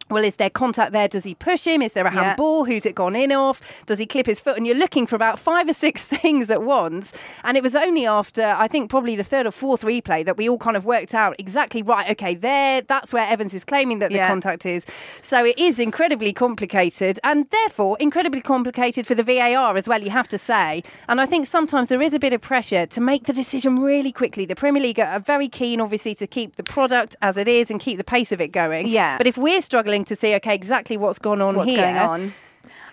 well, 0.10 0.24
is 0.24 0.36
there 0.36 0.52
contact 0.52 0.92
there? 0.92 1.08
Does 1.08 1.24
he 1.24 1.34
push 1.34 1.66
him? 1.66 1.82
Is 1.82 1.94
there 1.94 2.06
a 2.06 2.14
Yeah. 2.14 2.24
handball? 2.24 2.66
Who's 2.66 2.86
it 2.86 2.94
gone 2.94 3.16
in 3.16 3.32
off? 3.32 3.60
Does 3.88 3.98
he 3.98 4.06
clip 4.06 4.28
his 4.28 4.40
foot? 4.40 4.56
And 4.56 4.68
you're 4.68 4.76
looking 4.78 5.08
for 5.08 5.16
about 5.16 5.40
five 5.40 5.68
or 5.68 5.74
six 5.74 6.04
things 6.16 6.50
at 6.52 6.62
once. 6.62 7.12
And 7.44 7.58
it 7.58 7.64
was 7.64 7.74
only 7.76 8.06
after, 8.06 8.44
I 8.58 8.68
think, 8.68 8.90
probably 8.92 9.16
the 9.16 9.24
third 9.24 9.48
or 9.48 9.52
fourth 9.52 9.82
replay 9.82 10.24
that 10.26 10.38
we 10.38 10.48
all 10.48 10.60
kind 10.60 10.78
of 10.78 10.86
worked 10.86 11.16
out 11.16 11.36
exactly 11.40 11.82
right. 11.82 12.10
Okay, 12.12 12.36
there, 12.36 12.82
that's 12.82 13.14
where 13.14 13.28
Evans 13.28 13.54
is 13.56 13.66
claiming 13.66 13.98
that 14.00 14.10
the 14.10 14.18
Yeah. 14.18 14.28
contact 14.28 14.66
is. 14.66 14.86
So 15.22 15.44
it 15.44 15.58
is 15.58 15.80
incredibly 15.80 16.34
complicated 16.34 17.20
and 17.24 17.48
therefore 17.50 17.98
incredibly 18.00 18.42
complicated 18.42 19.08
for 19.08 19.16
the 19.16 19.24
VAR 19.24 19.76
as 19.76 19.88
well, 19.88 20.02
you 20.04 20.12
have 20.12 20.28
to 20.28 20.38
say. 20.38 20.84
And 21.10 21.20
I 21.20 21.26
think 21.26 21.48
sometimes 21.48 21.90
there 21.90 22.02
is 22.02 22.14
a 22.14 22.20
bit 22.20 22.32
of 22.32 22.42
pressure 22.42 22.86
to 22.86 23.02
make 23.02 23.26
the 23.26 23.34
decision 23.34 23.80
really 23.80 24.12
quickly. 24.12 24.46
The 24.46 24.56
Premier 24.56 24.84
League 24.84 25.00
are 25.00 25.20
very 25.20 25.48
keen, 25.50 25.82
obviously, 25.82 26.14
to 26.16 26.28
keep 26.28 26.58
the 26.58 26.64
product 26.64 27.16
as 27.24 27.38
it 27.38 27.48
is 27.48 27.72
and 27.72 27.80
keep 27.80 27.98
the 27.98 28.04
pace 28.04 28.32
of 28.32 28.40
it 28.40 28.50
going. 28.52 28.88
Yeah. 28.88 29.18
But 29.18 29.26
if 29.26 29.38
we're 29.38 29.62
struggling 29.62 29.95
to 30.06 30.16
see, 30.16 30.36
okay, 30.36 30.54
exactly 30.54 30.98
what's 30.98 31.20
gone 31.20 31.42
on 31.42 31.56
What's 31.56 31.70
here, 31.70 31.80
going 31.82 31.98
on? 31.98 32.34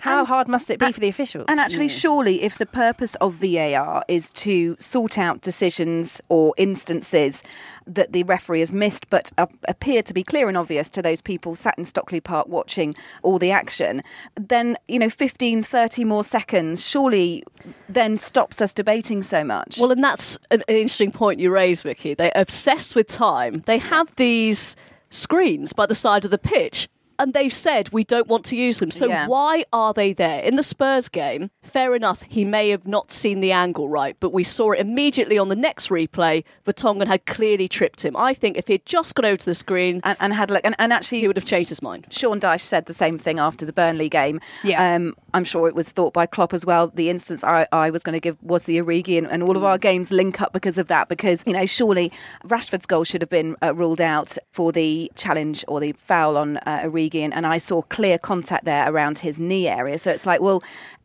how 0.01 0.19
And- 0.21 0.29
hard 0.29 0.49
must 0.49 0.69
it 0.71 0.79
be 0.79 0.93
for 0.93 1.01
the 1.01 1.09
officials? 1.09 1.47
And 1.49 1.59
actually, 1.59 1.89
surely, 1.89 2.43
if 2.43 2.59
the 2.59 2.67
purpose 2.67 3.15
of 3.17 3.35
VAR 3.35 4.05
is 4.09 4.31
to 4.35 4.77
sort 4.79 5.17
out 5.19 5.41
decisions 5.41 6.21
or 6.29 6.55
instances 6.57 7.43
that 7.87 8.13
the 8.13 8.23
referee 8.23 8.61
has 8.61 8.73
missed 8.73 9.11
but 9.11 9.33
uh, 9.39 9.47
appear 9.67 10.03
to 10.03 10.15
be 10.15 10.23
clear 10.23 10.47
and 10.47 10.57
obvious 10.57 10.89
to 10.91 11.03
those 11.03 11.21
people 11.21 11.57
sat 11.57 11.77
in 11.79 11.85
Stockley 11.85 12.21
Park 12.21 12.47
watching 12.49 12.95
all 13.23 13.39
the 13.41 13.51
action, 13.51 14.03
then, 14.37 14.77
you 14.87 14.99
know, 15.01 15.09
15, 15.09 15.63
30 15.65 16.05
more 16.05 16.23
seconds 16.23 16.87
surely 16.87 17.43
then 17.89 18.19
stops 18.19 18.61
us 18.61 18.73
debating 18.73 19.21
so 19.23 19.43
much. 19.43 19.79
Well, 19.79 19.91
and 19.91 20.03
that's 20.05 20.39
an 20.53 20.63
an 20.69 20.77
interesting 20.77 21.11
point 21.11 21.41
you 21.41 21.51
raise, 21.51 21.83
Vicky. 21.83 22.15
They're 22.15 22.31
obsessed 22.37 22.95
with 22.95 23.09
time. 23.09 23.63
They 23.67 23.79
have 23.79 24.15
these 24.17 24.77
screens 25.13 25.73
by 25.73 25.87
the 25.87 25.95
side 25.95 26.25
of 26.25 26.31
the 26.31 26.39
pitch. 26.39 26.89
And 27.23 27.33
they've 27.35 27.53
said 27.53 27.91
we 27.93 28.05
don't 28.05 28.27
want 28.29 28.45
to 28.47 28.57
use 28.57 28.81
them. 28.81 28.91
So 28.91 29.07
Yeah. 29.09 29.27
why 29.27 29.65
are 29.73 29.95
they 29.95 30.13
there? 30.13 30.41
In 30.41 30.57
the 30.57 30.63
Spurs 30.63 31.09
game, 31.09 31.51
fair 31.63 31.95
enough, 31.95 32.23
he 32.29 32.45
may 32.45 32.69
have 32.71 32.87
not 32.87 33.11
seen 33.13 33.41
the 33.41 33.53
angle 33.53 33.89
right, 33.89 34.17
but 34.21 34.33
we 34.33 34.45
saw 34.45 34.73
it 34.73 34.81
immediately 34.81 35.39
on 35.39 35.49
the 35.49 35.57
next 35.57 35.89
replay. 35.89 36.45
Vertonghen 36.67 37.07
had 37.07 37.25
clearly 37.27 37.69
tripped 37.69 38.05
him. 38.05 38.17
I 38.17 38.35
think 38.35 38.57
if 38.57 38.67
he'd 38.69 38.85
just 38.87 39.15
gone 39.15 39.25
over 39.25 39.37
to 39.37 39.47
the 39.47 39.55
screen, 39.55 40.01
and, 40.05 40.17
and 40.21 40.35
had 40.35 40.51
a 40.51 40.55
look, 40.55 40.63
and, 40.65 40.75
and 40.79 40.93
actually, 40.93 41.21
he 41.21 41.27
would 41.29 41.37
have 41.37 41.45
changed 41.45 41.69
his 41.69 41.81
mind. 41.81 42.07
Sean 42.11 42.41
Dyche 42.41 42.63
said 42.63 42.87
the 42.87 42.95
same 42.95 43.19
thing 43.19 43.39
after 43.39 43.65
the 43.65 43.73
Burnley 43.73 44.09
game. 44.09 44.41
Yeah. 44.65 44.95
Um, 44.95 45.15
I'm 45.35 45.45
sure 45.45 45.69
it 45.69 45.75
was 45.75 45.91
thought 45.93 46.13
by 46.13 46.27
Klopp 46.27 46.53
as 46.53 46.67
well. 46.67 46.89
The 46.89 47.09
instance 47.09 47.45
I, 47.45 47.67
I 47.73 47.91
was 47.91 48.03
going 48.03 48.15
to 48.15 48.21
give 48.21 48.37
was 48.43 48.65
the 48.65 48.79
Origi, 48.79 49.17
and, 49.17 49.27
and 49.29 49.43
all 49.43 49.57
of 49.57 49.65
our 49.65 49.79
games 49.79 50.11
link 50.11 50.41
up 50.43 50.53
because 50.53 50.79
of 50.79 50.89
that. 50.89 51.09
Because, 51.09 51.43
you 51.47 51.53
know, 51.53 51.67
surely 51.67 52.11
Rashford's 52.45 52.87
goal 52.87 53.05
should 53.05 53.23
have 53.23 53.31
been 53.31 53.57
uh, 53.63 53.75
ruled 53.75 54.01
out 54.01 54.37
for 54.51 54.73
the 54.73 55.11
challenge 55.15 55.65
or 55.69 55.81
the 55.81 55.93
foul 55.93 56.37
on 56.37 56.57
uh, 56.59 56.81
Origi, 56.85 57.12
and, 57.21 57.47
I 57.47 57.59
saw 57.59 57.83
clear 57.83 58.19
contact 58.19 58.65
there 58.65 58.91
around 58.91 59.19
his 59.19 59.39
knee 59.39 59.69
area. 59.69 59.99
So 59.99 60.11
it's 60.11 60.27
like, 60.27 60.41
well, 60.41 60.63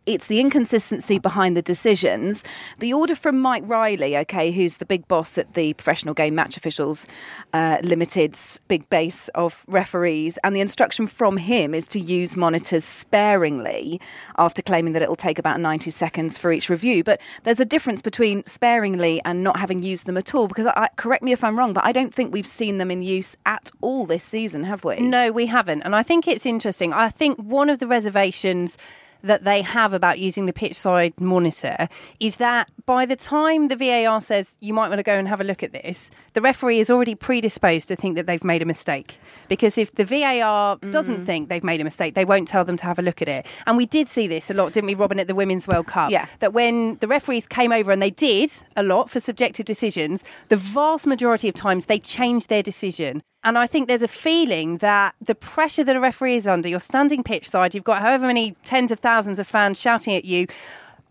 it's 0.07 0.27
the 0.27 0.39
inconsistency 0.39 1.19
behind 1.19 1.55
the 1.57 1.61
decisions. 1.61 2.43
The 2.79 2.93
order 2.93 3.13
from 3.13 3.39
Mike 3.39 3.63
Riley, 3.65 4.17
okay, 4.17 4.51
who's 4.51 4.77
the 4.77 4.85
big 4.85 5.07
boss 5.07 5.37
at 5.37 5.53
the 5.53 5.73
Professional 5.73 6.13
Game 6.13 6.33
Match 6.33 6.55
Officials 6.55 7.05
uh, 7.53 7.77
Limited's 7.83 8.59
big 8.69 8.89
base 8.89 9.27
of 9.35 9.65
referees, 9.67 10.39
and 10.43 10.55
the 10.55 10.61
instruction 10.61 11.05
from 11.05 11.35
him 11.35 11.73
is 11.73 11.87
to 11.87 11.99
use 11.99 12.37
monitors 12.37 12.85
sparingly 12.85 13.99
after 14.37 14.61
claiming 14.61 14.93
that 14.93 15.01
it'll 15.01 15.17
take 15.17 15.37
about 15.37 15.59
90 15.59 15.91
seconds 15.91 16.37
for 16.37 16.53
each 16.53 16.69
review. 16.69 17.03
But 17.03 17.19
there's 17.43 17.59
a 17.59 17.65
difference 17.65 18.01
between 18.01 18.45
sparingly 18.45 19.21
and 19.25 19.43
not 19.43 19.59
having 19.59 19.83
used 19.83 20.05
them 20.05 20.17
at 20.17 20.33
all, 20.33 20.47
because 20.47 20.67
I, 20.67 20.87
correct 20.95 21.21
me 21.21 21.33
if 21.33 21.43
I'm 21.43 21.59
wrong, 21.59 21.73
but 21.73 21.83
I 21.83 21.91
don't 21.91 22.13
think 22.13 22.33
we've 22.33 22.47
seen 22.47 22.77
them 22.77 22.89
in 22.89 23.01
use 23.01 23.35
at 23.45 23.69
all 23.81 24.05
this 24.05 24.23
season, 24.23 24.63
have 24.63 24.85
we? 24.85 25.01
No, 25.01 25.33
we 25.33 25.47
haven't. 25.47 25.81
And 25.81 25.93
I 25.93 26.03
think 26.03 26.29
it's 26.29 26.45
interesting. 26.45 26.93
I 26.93 27.09
think 27.09 27.37
one 27.37 27.69
of 27.69 27.79
the 27.79 27.87
reservations 27.87 28.77
that 29.23 29.43
they 29.43 29.61
have 29.61 29.93
about 29.93 30.19
using 30.19 30.45
the 30.45 30.53
pitch 30.53 30.75
side 30.75 31.19
monitor 31.19 31.89
is 32.19 32.37
that 32.37 32.69
by 32.87 33.05
the 33.05 33.17
time 33.17 33.67
the 33.67 33.75
VAR 33.75 34.21
says 34.21 34.57
you 34.61 34.73
might 34.73 34.87
want 34.87 34.97
to 34.97 35.03
go 35.03 35.13
and 35.13 35.27
have 35.27 35.41
a 35.41 35.43
look 35.43 35.61
at 35.61 35.73
this, 35.73 36.09
the 36.33 36.41
referee 36.41 36.79
is 36.79 36.89
already 36.89 37.15
predisposed 37.15 37.89
to 37.89 37.97
think 37.97 38.15
that 38.15 38.27
they've 38.27 38.45
made 38.45 38.61
a 38.61 38.65
mistake. 38.65 39.19
Because 39.49 39.77
if 39.77 39.93
the 39.95 40.05
VAR 40.05 40.77
doesn't 40.77 41.23
mm. 41.23 41.25
think 41.25 41.49
they've 41.49 41.65
made 41.65 41.81
a 41.81 41.83
mistake, 41.83 42.15
they 42.15 42.23
won't 42.23 42.47
tell 42.47 42.63
them 42.63 42.77
to 42.77 42.85
have 42.85 42.97
a 42.97 43.01
look 43.01 43.21
at 43.21 43.27
it. 43.27 43.45
And 43.67 43.75
we 43.75 43.85
did 43.85 44.07
see 44.07 44.25
this 44.25 44.49
a 44.49 44.53
lot, 44.53 44.71
didn't 44.71 44.87
we, 44.87 44.95
Robyn, 44.95 45.19
at 45.19 45.27
the 45.27 45.35
Women's 45.35 45.67
World 45.67 45.87
Cup? 45.87 46.11
Yeah. 46.11 46.27
That 46.39 46.53
when 46.53 46.95
the 47.01 47.09
referees 47.09 47.45
came 47.45 47.73
over 47.73 47.91
and 47.91 48.01
they 48.01 48.09
did 48.09 48.53
a 48.77 48.83
lot 48.83 49.09
for 49.09 49.19
subjective 49.19 49.65
decisions, 49.65 50.23
the 50.47 50.57
vast 50.57 51.05
majority 51.05 51.49
of 51.49 51.55
times 51.55 51.87
they 51.87 51.99
changed 51.99 52.47
their 52.47 52.63
decision. 52.63 53.21
And 53.43 53.57
I 53.57 53.67
think 53.67 53.89
there's 53.89 54.01
a 54.01 54.07
feeling 54.07 54.77
that 54.77 55.13
the 55.21 55.35
pressure 55.35 55.83
that 55.83 55.95
a 55.95 55.99
referee 55.99 56.35
is 56.35 56.47
under, 56.47 56.69
you're 56.69 56.79
standing 56.79 57.21
pitch 57.21 57.49
side, 57.49 57.75
you've 57.75 57.83
got 57.83 58.01
however 58.01 58.27
many 58.27 58.55
tens 58.63 58.91
of 58.91 58.99
thousands 58.99 59.39
of 59.39 59.47
fans 59.47 59.79
shouting 59.79 60.15
at 60.15 60.23
you. 60.23 60.47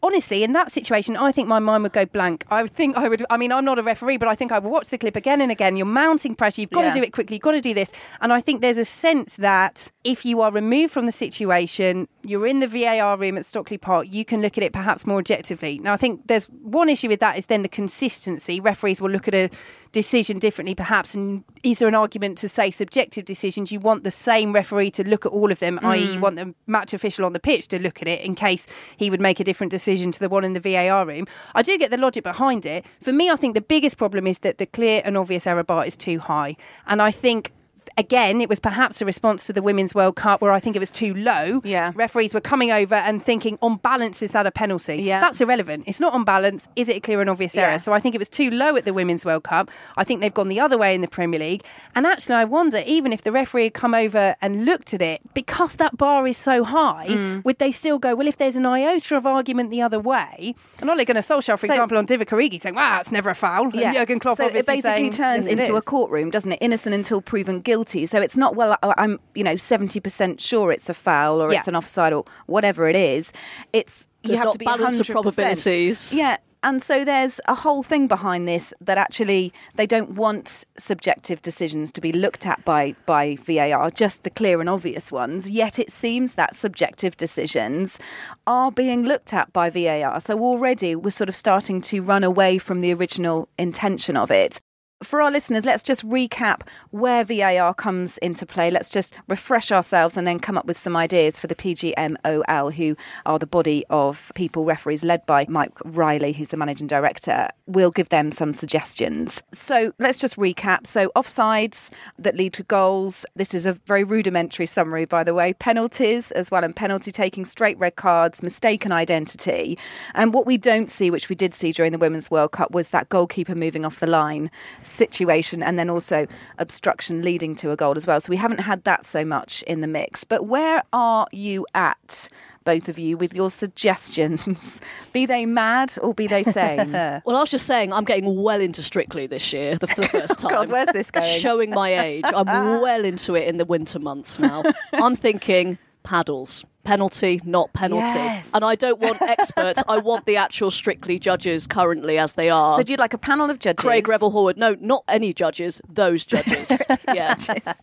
Honestly, 0.07 0.45
in 0.45 0.53
that 0.53 0.71
situation, 0.71 1.17
I 1.17 1.33
think 1.33 1.49
my 1.49 1.59
mind 1.59 1.83
would 1.83 1.93
go 1.93 2.07
blank. 2.07 2.45
I 2.49 2.63
would 2.63 2.73
think 2.73 2.97
I 2.97 3.09
would. 3.09 3.27
I 3.29 3.37
mean, 3.37 3.51
I'm 3.51 3.65
not 3.65 3.77
a 3.77 3.83
referee, 3.83 4.19
but 4.19 4.29
I 4.29 4.37
think 4.37 4.53
I 4.53 4.61
would 4.61 4.71
watch 4.71 4.89
the 4.91 4.99
clip 4.99 5.17
again 5.17 5.41
and 5.41 5.51
again. 5.51 5.77
You're 5.77 5.85
mounting 5.85 6.37
pressure. 6.37 6.61
You've 6.61 6.71
got 6.71 6.85
Yeah. 6.85 6.93
to 6.95 7.01
do 7.01 7.03
it 7.03 7.13
quickly. 7.13 7.35
You've 7.37 7.43
got 7.43 7.53
to 7.53 7.61
do 7.61 7.75
this. 7.75 7.91
And 8.21 8.33
I 8.33 8.41
think 8.41 8.61
there's 8.61 8.79
a 8.79 8.85
sense 8.85 9.35
that 9.39 9.91
if 10.05 10.25
you 10.25 10.41
are 10.43 10.53
removed 10.53 10.93
from 10.93 11.07
the 11.07 11.13
situation, 11.13 12.07
you're 12.23 12.47
in 12.47 12.61
the 12.61 12.69
VAR 12.69 13.17
room 13.17 13.37
at 13.37 13.45
Stockley 13.45 13.79
Park, 13.79 14.07
you 14.09 14.25
can 14.25 14.41
look 14.43 14.57
at 14.57 14.63
it 14.63 14.73
perhaps 14.73 15.07
more 15.09 15.19
objectively. 15.19 15.81
Now, 15.81 15.95
I 15.95 15.97
think 15.97 16.29
there's 16.29 16.45
one 16.47 16.89
issue 16.89 17.09
with 17.09 17.19
that 17.19 17.37
is 17.37 17.47
then 17.47 17.63
the 17.63 17.69
consistency. 17.69 18.61
Referees 18.61 19.01
will 19.01 19.11
look 19.11 19.27
at 19.27 19.35
a 19.35 19.51
decision 19.97 20.39
differently, 20.39 20.75
perhaps. 20.75 21.15
And 21.15 21.43
is 21.63 21.79
there 21.79 21.89
an 21.89 21.95
argument 21.95 22.37
to 22.39 22.51
say 22.51 22.71
subjective 22.71 23.25
decisions? 23.25 23.73
You 23.73 23.81
want 23.81 24.05
the 24.05 24.11
same 24.11 24.53
referee 24.53 24.91
to 24.91 25.09
look 25.09 25.25
at 25.25 25.33
all 25.33 25.51
of 25.51 25.59
them, 25.59 25.79
mm. 25.79 25.89
i.e., 25.89 26.13
you 26.13 26.21
want 26.21 26.37
the 26.37 26.55
match 26.67 26.93
official 26.93 27.25
on 27.25 27.33
the 27.33 27.41
pitch 27.41 27.67
to 27.69 27.79
look 27.79 28.03
at 28.03 28.09
it 28.09 28.21
in 28.21 28.35
case 28.35 28.67
he 28.99 29.09
would 29.09 29.23
make 29.23 29.41
a 29.41 29.45
different 29.45 29.71
decision 29.71 30.13
to 30.13 30.21
the 30.21 30.29
one 30.29 30.45
in 30.45 30.53
the 30.53 30.61
VAR 30.61 31.07
room. 31.07 31.27
I 31.55 31.63
do 31.63 31.79
get 31.79 31.91
the 31.91 31.97
logic 31.97 32.25
behind 32.25 32.67
it. 32.67 32.85
For 33.03 33.11
me, 33.11 33.31
I 33.31 33.37
think 33.37 33.55
the 33.55 33.63
biggest 33.63 33.97
problem 33.97 34.27
is 34.27 34.41
that 34.41 34.59
the 34.59 34.67
clear 34.67 35.01
and 35.03 35.17
obvious 35.17 35.47
error 35.47 35.65
bar 35.65 35.87
is 35.87 35.97
too 35.97 36.19
high. 36.19 36.57
And 36.87 37.01
I 37.01 37.11
think. 37.11 37.53
Again, 37.99 38.43
it 38.43 38.49
was 38.51 38.61
perhaps 38.61 39.01
a 39.01 39.07
response 39.07 39.47
to 39.47 39.55
the 39.55 39.63
Women's 39.63 39.95
World 39.95 40.17
Cup 40.17 40.43
where 40.43 40.53
I 40.53 40.61
think 40.61 40.77
it 40.77 40.81
was 40.81 40.91
too 40.91 41.15
low. 41.15 41.63
Yeah. 41.65 41.93
Referees 41.95 42.35
were 42.35 42.43
coming 42.43 42.71
over 42.71 42.95
and 42.95 43.25
thinking, 43.25 43.59
on 43.63 43.77
balance, 43.77 44.21
is 44.21 44.33
that 44.33 44.47
a 44.47 44.51
penalty? 44.51 44.97
Yeah. 44.97 45.21
That's 45.21 45.41
irrelevant. 45.41 45.85
It's 45.87 45.99
not 45.99 46.13
on 46.13 46.23
balance. 46.23 46.69
Is 46.77 46.91
it 46.91 46.97
a 46.97 47.01
clear 47.01 47.23
and 47.23 47.31
obvious 47.31 47.55
Yeah. 47.55 47.71
error? 47.71 47.79
So 47.79 47.95
I 47.95 48.01
think 48.01 48.15
it 48.15 48.19
was 48.19 48.29
too 48.29 48.51
low 48.51 48.77
at 48.77 48.85
the 48.85 48.93
Women's 48.93 49.25
World 49.25 49.45
Cup. 49.45 49.71
I 49.97 50.05
think 50.05 50.21
they've 50.21 50.35
gone 50.35 50.49
the 50.49 50.61
other 50.61 50.77
way 50.77 50.95
in 50.95 51.01
the 51.01 51.09
Premier 51.09 51.41
League. 51.41 51.63
And 51.95 52.07
actually, 52.07 52.35
I 52.35 52.45
wonder, 52.45 52.83
even 52.87 53.15
if 53.15 53.23
the 53.23 53.33
referee 53.33 53.65
had 53.65 53.75
come 53.75 53.95
over 53.95 54.37
and 54.43 54.67
looked 54.67 54.93
at 54.93 55.01
it, 55.01 55.23
because 55.33 55.77
that 55.77 55.97
bar 55.97 56.27
is 56.27 56.37
so 56.37 56.65
high, 56.65 57.07
Mm. 57.09 57.45
would 57.47 57.59
they 57.59 57.71
still 57.71 57.99
go, 57.99 58.15
well, 58.15 58.27
if 58.29 58.37
there's 58.37 58.57
an 58.57 58.67
iota 58.67 59.17
of 59.17 59.27
argument 59.27 59.71
the 59.71 59.81
other 59.81 59.99
way, 59.99 60.55
and 60.81 60.91
Ole 60.91 61.03
Gunnar 61.07 61.23
Solskjaer, 61.23 61.59
for 61.59 61.67
So- 61.67 61.73
example, 61.73 61.97
on 61.97 62.07
Divock 62.07 62.27
Origi 62.29 62.61
saying, 62.61 62.75
wow, 62.75 63.01
it's 63.01 63.11
never 63.11 63.31
a 63.31 63.35
foul. 63.35 63.71
And 63.75 63.95
Jurgen 63.95 64.19
Klopp 64.19 64.37
so 64.37 64.45
it 64.49 64.53
basically 64.53 64.83
saying, 64.83 65.13
turns 65.13 65.47
"Yes, 65.47 65.59
into 65.61 65.77
a 65.77 65.81
courtroom, 65.83 66.29
doesn't 66.29 66.53
it? 66.53 66.59
Innocent 66.61 66.95
until 66.95 67.23
proven 67.23 67.61
guilty. 67.63 67.86
So 67.87 68.21
it's 68.21 68.37
not 68.37 68.57
well. 68.57 68.77
I'm 68.83 69.21
you 69.35 69.45
know 69.45 69.57
seventy 69.57 70.01
percent 70.01 70.41
sure 70.41 70.73
it's 70.73 70.89
a 70.89 70.95
foul 70.95 71.41
or 71.41 71.53
Yeah. 71.53 71.59
it's 71.61 71.69
an 71.69 71.77
offside 71.77 72.13
or 72.13 72.25
whatever 72.47 72.89
it 72.89 72.97
is. 72.97 73.33
It's 73.73 74.07
you 74.23 74.29
There's 74.31 74.41
have 74.41 74.53
to 74.53 74.59
be 74.59 74.65
balance 74.65 74.99
100%. 75.01 75.13
probabilities. 75.13 76.13
Yeah. 76.13 76.39
And 76.63 76.83
so 76.83 77.05
there's 77.05 77.41
a 77.47 77.55
whole 77.55 77.85
thing 77.85 78.09
behind 78.09 78.49
this 78.49 78.75
that 78.81 78.99
actually 78.99 79.53
they 79.77 79.87
don't 79.87 80.13
want 80.13 80.65
subjective 80.77 81.41
decisions 81.43 81.93
to 81.93 82.01
be 82.01 82.11
looked 82.11 82.45
at 82.45 82.65
by, 82.65 82.97
by 83.05 83.37
VAR, 83.45 83.89
just 83.93 84.25
the 84.25 84.31
clear 84.31 84.59
and 84.59 84.69
obvious 84.69 85.13
ones. 85.13 85.49
Yet 85.49 85.79
it 85.79 85.93
seems 85.93 86.35
that 86.35 86.57
subjective 86.57 87.17
decisions 87.17 88.01
are 88.49 88.73
being 88.73 89.05
looked 89.05 89.33
at 89.33 89.53
by 89.53 89.71
VAR. 89.71 90.19
So 90.19 90.41
already 90.41 90.97
we're 90.97 91.11
sort 91.11 91.29
of 91.29 91.37
starting 91.37 91.81
to 91.83 92.01
run 92.01 92.25
away 92.25 92.59
from 92.59 92.81
the 92.81 92.93
original 92.93 93.49
intention 93.59 94.17
of 94.17 94.33
it. 94.33 94.59
For 95.03 95.21
our 95.21 95.31
listeners, 95.31 95.67
let's 95.67 95.83
just 95.83 96.09
recap 96.09 96.63
where 96.91 97.23
VAR 97.23 97.75
comes 97.75 98.17
into 98.19 98.47
play. 98.47 98.71
Let's 98.71 98.89
just 98.89 99.15
refresh 99.29 99.71
ourselves 99.71 100.17
and 100.17 100.27
then 100.27 100.39
come 100.39 100.57
up 100.57 100.65
with 100.65 100.79
some 100.79 100.97
ideas 100.97 101.39
for 101.39 101.49
the 101.49 101.55
PGMOL, 101.55 102.73
who 102.73 102.97
are 103.27 103.39
the 103.39 103.47
body 103.47 103.85
of 103.91 104.33
people, 104.35 104.65
referees 104.65 105.05
led 105.05 105.27
by 105.27 105.45
Mike 105.51 105.75
Riley, 105.85 106.33
who's 106.33 106.49
the 106.49 106.57
managing 106.57 106.87
director. 106.87 107.51
We'll 107.67 107.91
give 107.91 108.09
them 108.09 108.33
some 108.33 108.55
suggestions. 108.55 109.43
So 109.53 109.93
let's 109.99 110.19
just 110.19 110.39
recap. 110.39 110.87
So, 110.87 111.13
offsides 111.15 111.91
that 112.19 112.35
lead 112.35 112.55
to 112.55 112.63
goals. 112.63 113.27
This 113.35 113.53
is 113.53 113.67
a 113.67 113.75
very 113.85 114.03
rudimentary 114.03 114.65
summary, 114.65 115.05
by 115.05 115.25
the 115.25 115.35
way. 115.35 115.53
Penalties 115.53 116.31
as 116.33 116.51
well, 116.51 116.65
and 116.65 116.75
penalty 116.75 117.13
taking, 117.13 117.45
straight 117.45 117.79
red 117.79 117.97
cards, 117.97 118.43
mistaken 118.43 118.93
identity. 118.93 119.79
And 120.15 120.33
what 120.33 120.47
we 120.47 120.57
don't 120.57 120.89
see, 120.89 121.11
which 121.11 121.29
we 121.29 121.37
did 121.37 121.53
see 121.53 121.73
during 121.73 121.93
the 121.93 121.99
Women's 121.99 122.31
World 122.31 122.53
Cup, 122.53 122.71
was 122.71 122.89
that 122.91 123.11
goalkeeper 123.11 123.55
moving 123.55 123.85
off 123.85 124.01
the 124.01 124.07
line 124.07 124.51
situation 124.87 125.63
and 125.63 125.79
then 125.79 125.91
also 125.91 126.27
obstruction 126.59 127.23
leading 127.23 127.55
to 127.57 127.71
a 127.71 127.77
goal 127.77 127.95
as 127.97 128.07
well. 128.07 128.21
So 128.21 128.31
we 128.31 128.37
haven't 128.37 128.61
had 128.61 128.85
that 128.85 129.05
so 129.05 129.25
much 129.25 129.63
in 129.63 129.81
the 129.81 129.87
mix. 129.87 130.25
But 130.25 130.47
where 130.47 130.83
are 130.93 131.27
you 131.33 131.67
at, 131.75 132.29
both 132.65 132.89
of 132.89 132.99
you, 132.99 133.17
with 133.17 133.35
your 133.35 133.51
suggestions? 133.51 134.81
be 135.13 135.27
they 135.27 135.47
mad 135.47 135.93
or 136.01 136.15
be 136.15 136.27
they 136.27 136.43
sane? 136.43 136.93
Well, 137.25 137.37
I 137.37 137.41
was 137.41 137.51
just 137.51 137.67
saying, 137.67 137.93
I'm 137.93 138.05
getting 138.05 138.43
well 138.43 138.61
into 138.61 138.83
Strictly 138.83 139.27
this 139.27 139.53
year, 139.53 139.77
the, 139.77 139.87
for 139.87 140.01
the 140.03 140.09
first 140.09 140.39
time. 140.39 140.51
God, 140.51 140.71
where's 140.71 140.89
this 140.93 141.11
going? 141.11 141.41
Showing 141.41 141.71
my 141.71 141.99
age. 141.99 142.25
I'm 142.27 142.47
well 142.81 143.05
into 143.05 143.35
it 143.35 143.49
in 143.49 143.57
the 143.57 143.65
winter 143.65 143.99
months 143.99 144.39
now. 144.39 144.63
I'm 144.93 145.17
thinking 145.17 145.79
paddles. 146.03 146.65
Penalty, 146.87 147.41
not 147.45 147.73
penalty. 147.73 148.19
Yes. 148.19 148.51
And 148.55 148.65
I 148.65 148.77
don't 148.77 149.01
want 149.01 149.21
experts. 149.21 149.83
I 149.89 149.99
want 149.99 150.25
the 150.25 150.37
actual 150.37 150.71
Strictly 150.71 151.19
judges 151.19 151.67
currently 151.67 152.17
as 152.17 152.35
they 152.35 152.49
are. 152.49 152.77
So 152.77 152.83
do 152.83 152.93
you 152.93 152.97
like 152.97 153.13
a 153.13 153.19
panel 153.19 153.51
of 153.51 153.59
judges? 153.59 153.83
Craig 153.83 154.07
Revel 154.07 154.31
Horwood. 154.31 154.57
No, 154.57 154.77
not 154.81 155.03
any 155.09 155.33
judges, 155.43 155.81
those 155.89 156.25
judges. 156.25 156.71
yeah. 157.13 157.35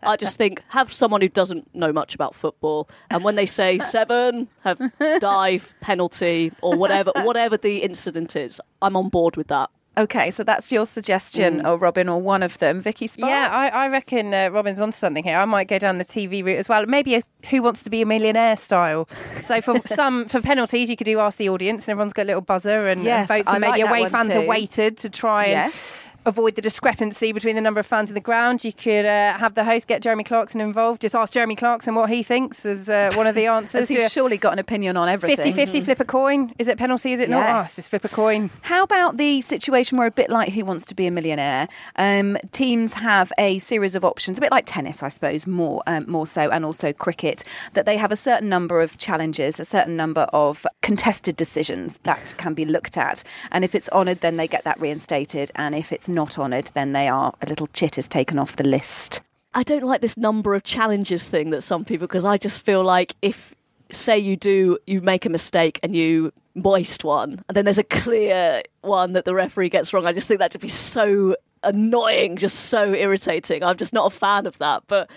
I 0.04 0.16
just 0.16 0.38
think 0.38 0.62
have 0.70 0.94
someone 0.94 1.22
who 1.22 1.30
doesn't 1.30 1.74
know 1.76 1.92
much 1.92 2.16
about 2.16 2.34
football 2.34 2.90
and 3.10 3.24
when 3.24 3.36
they 3.36 3.46
say 3.46 3.78
seven, 3.94 4.48
have 4.64 4.80
dive, 5.20 5.74
penalty, 5.82 6.52
or 6.62 6.78
whatever 6.78 7.12
whatever 7.18 7.58
the 7.58 7.80
incident 7.84 8.36
is, 8.36 8.62
I'm 8.82 8.96
on 8.96 9.10
board 9.10 9.36
with 9.36 9.48
that. 9.48 9.70
Okay, 9.96 10.32
so 10.32 10.44
that's 10.44 10.72
your 10.72 10.88
suggestion, 10.88 11.64
or 11.66 11.78
Robyn, 11.78 12.10
or 12.10 12.20
one 12.20 12.42
of 12.42 12.58
them. 12.58 12.82
Vicky 12.82 13.06
Sparks? 13.06 13.30
Yeah, 13.30 13.50
I, 13.52 13.68
I 13.68 13.88
reckon 13.90 14.34
uh, 14.34 14.50
Robyn's 14.50 14.82
onto 14.82 14.98
something 14.98 15.24
here. 15.24 15.38
I 15.38 15.46
might 15.46 15.68
go 15.68 15.78
down 15.78 16.00
the 16.00 16.06
TV 16.06 16.44
route 16.44 16.58
as 16.58 16.68
well. 16.68 16.86
Maybe 16.88 17.14
a 17.16 17.22
Who 17.52 17.62
Wants 17.62 17.84
to 17.84 17.92
Be 17.92 18.02
a 18.02 18.06
Millionaire 18.06 18.58
style. 18.58 19.08
So 19.40 19.62
for 19.62 19.80
some 19.86 20.26
for 20.28 20.42
penalties, 20.42 20.90
you 20.90 20.98
could 20.98 21.06
do 21.06 21.20
ask 21.20 21.38
the 21.38 21.50
audience, 21.50 21.84
and 21.84 21.90
everyone's 21.90 22.14
got 22.14 22.24
a 22.24 22.26
little 22.26 22.42
buzzer 22.42 22.88
and, 22.88 23.02
and 23.02 23.06
Yes, 23.06 23.28
votes, 23.28 23.48
I 23.48 23.54
and 23.54 23.62
maybe 23.62 23.82
like 23.84 23.90
away 23.90 24.10
fans 24.10 24.30
too. 24.34 24.40
are 24.40 24.48
weighted 24.48 24.98
to 24.98 25.10
try 25.12 25.44
and. 25.46 25.72
Yes. 25.72 25.94
Avoid 26.26 26.56
the 26.56 26.62
discrepancy 26.62 27.32
between 27.32 27.56
the 27.56 27.62
number 27.62 27.80
of 27.80 27.86
fans 27.86 28.10
in 28.10 28.14
the 28.14 28.22
ground. 28.22 28.64
You 28.64 28.74
could 28.74 29.06
uh, 29.06 29.38
have 29.38 29.56
the 29.56 29.64
host 29.64 29.88
get 29.88 30.02
Jeremy 30.02 30.24
Clarkson 30.24 30.62
involved. 30.62 31.02
Just 31.02 31.16
ask 31.16 31.34
Jeremy 31.34 31.56
Clarkson 31.56 31.96
what 31.96 32.10
he 32.10 32.24
thinks 32.24 32.66
as 32.66 32.88
uh, 32.90 33.12
one 33.16 33.28
of 33.28 33.36
the 33.36 33.46
answers. 33.58 33.90
he's 33.90 34.12
surely 34.12 34.38
got 34.38 34.54
an 34.54 34.60
opinion 34.60 34.98
on 34.98 35.10
everything? 35.10 35.36
50 35.38 35.52
50 35.54 35.82
flip 35.82 36.00
a 36.00 36.06
coin. 36.06 36.54
Is 36.60 36.68
it 36.68 36.78
penalty? 36.78 37.14
Is 37.14 37.20
it 37.20 37.30
not? 37.30 37.44
Oh, 37.50 37.54
Yes. 37.58 37.76
just 37.76 37.90
flip 37.90 38.04
a 38.06 38.10
coin. 38.10 38.50
How 38.62 38.84
about 38.84 39.18
the 39.18 39.42
situation 39.42 39.98
where 39.98 40.08
a 40.08 40.12
bit 40.12 40.30
like 40.30 40.54
Who 40.54 40.66
Wants 40.66 40.86
to 40.86 40.96
Be 40.96 41.08
a 41.08 41.12
Millionaire, 41.12 41.68
um, 41.98 42.38
teams 42.52 42.94
have 42.94 43.32
a 43.38 43.60
series 43.60 43.96
of 43.96 44.04
options, 44.06 44.38
a 44.38 44.42
bit 44.42 44.52
like 44.52 44.66
tennis, 44.66 45.04
I 45.04 45.10
suppose, 45.10 45.46
more 45.46 45.84
um, 45.88 46.06
more 46.08 46.26
so, 46.28 46.50
and 46.50 46.64
also 46.66 46.94
cricket, 46.94 47.44
that 47.74 47.86
they 47.86 47.98
have 47.98 48.12
a 48.12 48.16
certain 48.16 48.50
number 48.50 48.82
of 48.82 48.98
challenges, 48.98 49.60
a 49.60 49.66
certain 49.66 49.96
number 49.96 50.22
of 50.34 50.66
contested 50.82 51.36
decisions 51.36 52.00
that 52.04 52.34
can 52.38 52.54
be 52.54 52.66
looked 52.66 52.98
at, 52.98 53.24
and 53.52 53.64
if 53.64 53.76
it's 53.76 53.90
honoured, 53.90 54.22
then 54.22 54.38
they 54.38 54.48
get 54.48 54.64
that 54.64 54.80
reinstated, 54.80 55.52
and 55.56 55.76
if 55.76 55.92
it's 55.92 56.10
not 56.14 56.38
honoured, 56.38 56.68
then 56.74 56.94
they 56.94 57.08
are 57.08 57.34
a 57.42 57.46
little 57.48 57.68
chit 57.68 57.98
is 57.98 58.08
taken 58.08 58.40
off 58.40 58.56
the 58.56 58.64
list. 58.64 59.22
I 59.54 59.64
don't 59.64 59.84
like 59.84 60.02
this 60.02 60.18
number 60.18 60.56
of 60.56 60.64
challenges 60.64 61.30
thing 61.30 61.52
that 61.52 61.62
some 61.62 61.86
people 61.86 62.08
because 62.08 62.26
I 62.26 62.38
just 62.38 62.66
feel 62.66 62.84
like 62.84 63.16
if 63.22 63.54
say 63.92 64.18
you 64.18 64.36
do 64.36 64.80
you 64.88 65.02
make 65.02 65.26
a 65.26 65.30
mistake 65.30 65.80
and 65.84 65.96
you 65.96 66.34
moist 66.56 67.04
one 67.04 67.44
and 67.48 67.56
then 67.56 67.66
there's 67.66 67.78
a 67.78 67.84
clear 67.84 68.64
one 68.82 69.14
that 69.14 69.26
the 69.26 69.36
referee 69.36 69.70
gets 69.70 69.94
wrong 69.94 70.08
I 70.08 70.14
just 70.14 70.28
think 70.28 70.40
that 70.40 70.52
to 70.52 70.60
be 70.60 70.68
so 70.68 71.36
annoying 71.62 72.38
just 72.38 72.66
so 72.66 72.94
irritating 72.94 73.64
I'm 73.64 73.78
just 73.78 73.94
not 73.94 74.12
a 74.12 74.16
fan 74.16 74.48
of 74.48 74.58
that 74.58 74.84
but 74.88 75.10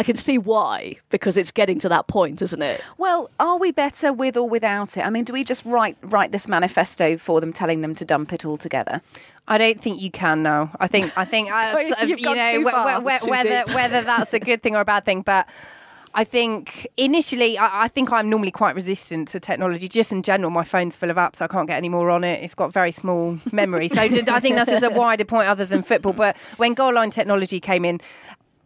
I 0.00 0.02
can 0.02 0.16
see 0.16 0.38
why 0.38 0.96
because 1.10 1.36
it's 1.36 1.50
getting 1.50 1.78
to 1.80 1.88
that 1.90 2.06
point 2.06 2.40
isn't 2.40 2.62
it 2.62 2.80
Well, 2.96 3.30
are 3.38 3.58
we 3.58 3.70
better 3.70 4.14
with 4.14 4.34
or 4.36 4.48
without 4.48 4.96
it? 4.96 5.02
I 5.04 5.10
mean, 5.10 5.24
do 5.24 5.34
we 5.34 5.44
just 5.44 5.62
write 5.66 5.96
write 6.00 6.32
this 6.32 6.48
manifesto 6.48 7.18
for 7.18 7.38
them, 7.42 7.52
telling 7.52 7.82
them 7.82 7.94
to 7.96 8.04
dump 8.06 8.32
it 8.32 8.46
all 8.46 8.56
together? 8.56 9.02
I 9.46 9.58
don't 9.58 9.80
think 9.82 10.00
you 10.00 10.10
can 10.10 10.42
now. 10.42 10.70
I 10.80 10.86
think 10.86 11.06
I 11.18 11.26
think 11.26 11.50
I, 11.60 11.82
You've 12.04 12.18
uh, 12.18 12.30
you 12.30 12.34
know 12.34 12.52
too 12.62 12.64
wh- 12.66 12.70
far, 12.70 13.00
wh- 13.00 13.04
wh- 13.04 13.28
whether 13.28 13.64
deep. 13.66 13.74
whether 13.74 14.00
that's 14.00 14.32
a 14.32 14.40
good 14.48 14.62
thing 14.62 14.74
or 14.74 14.80
a 14.80 14.84
bad 14.86 15.04
thing, 15.04 15.20
but. 15.22 15.46
I 16.12 16.24
think 16.24 16.88
initially, 16.96 17.56
I, 17.56 17.84
I 17.84 17.88
think 17.88 18.10
I'm 18.10 18.28
normally 18.28 18.50
quite 18.50 18.74
resistant 18.74 19.28
to 19.28 19.38
technology. 19.38 19.86
Just 19.86 20.10
in 20.10 20.24
general, 20.24 20.50
my 20.50 20.64
phone's 20.64 20.96
full 20.96 21.08
of 21.08 21.16
apps. 21.16 21.40
I 21.40 21.46
can't 21.46 21.68
get 21.68 21.76
any 21.76 21.88
more 21.88 22.10
on 22.10 22.24
it. 22.24 22.42
It's 22.42 22.56
got 22.56 22.72
very 22.72 22.90
small 22.90 23.38
memory. 23.52 23.86
So 23.86 24.00
I 24.00 24.08
think 24.08 24.56
that's 24.56 24.72
just 24.72 24.82
a 24.82 24.90
wider 25.02 25.24
point 25.24 25.46
other 25.46 25.64
than 25.64 25.84
football. 25.84 26.12
But 26.12 26.36
when 26.56 26.74
goal 26.74 26.92
line 26.94 27.12
technology 27.12 27.60
came 27.60 27.84
in, 27.84 28.00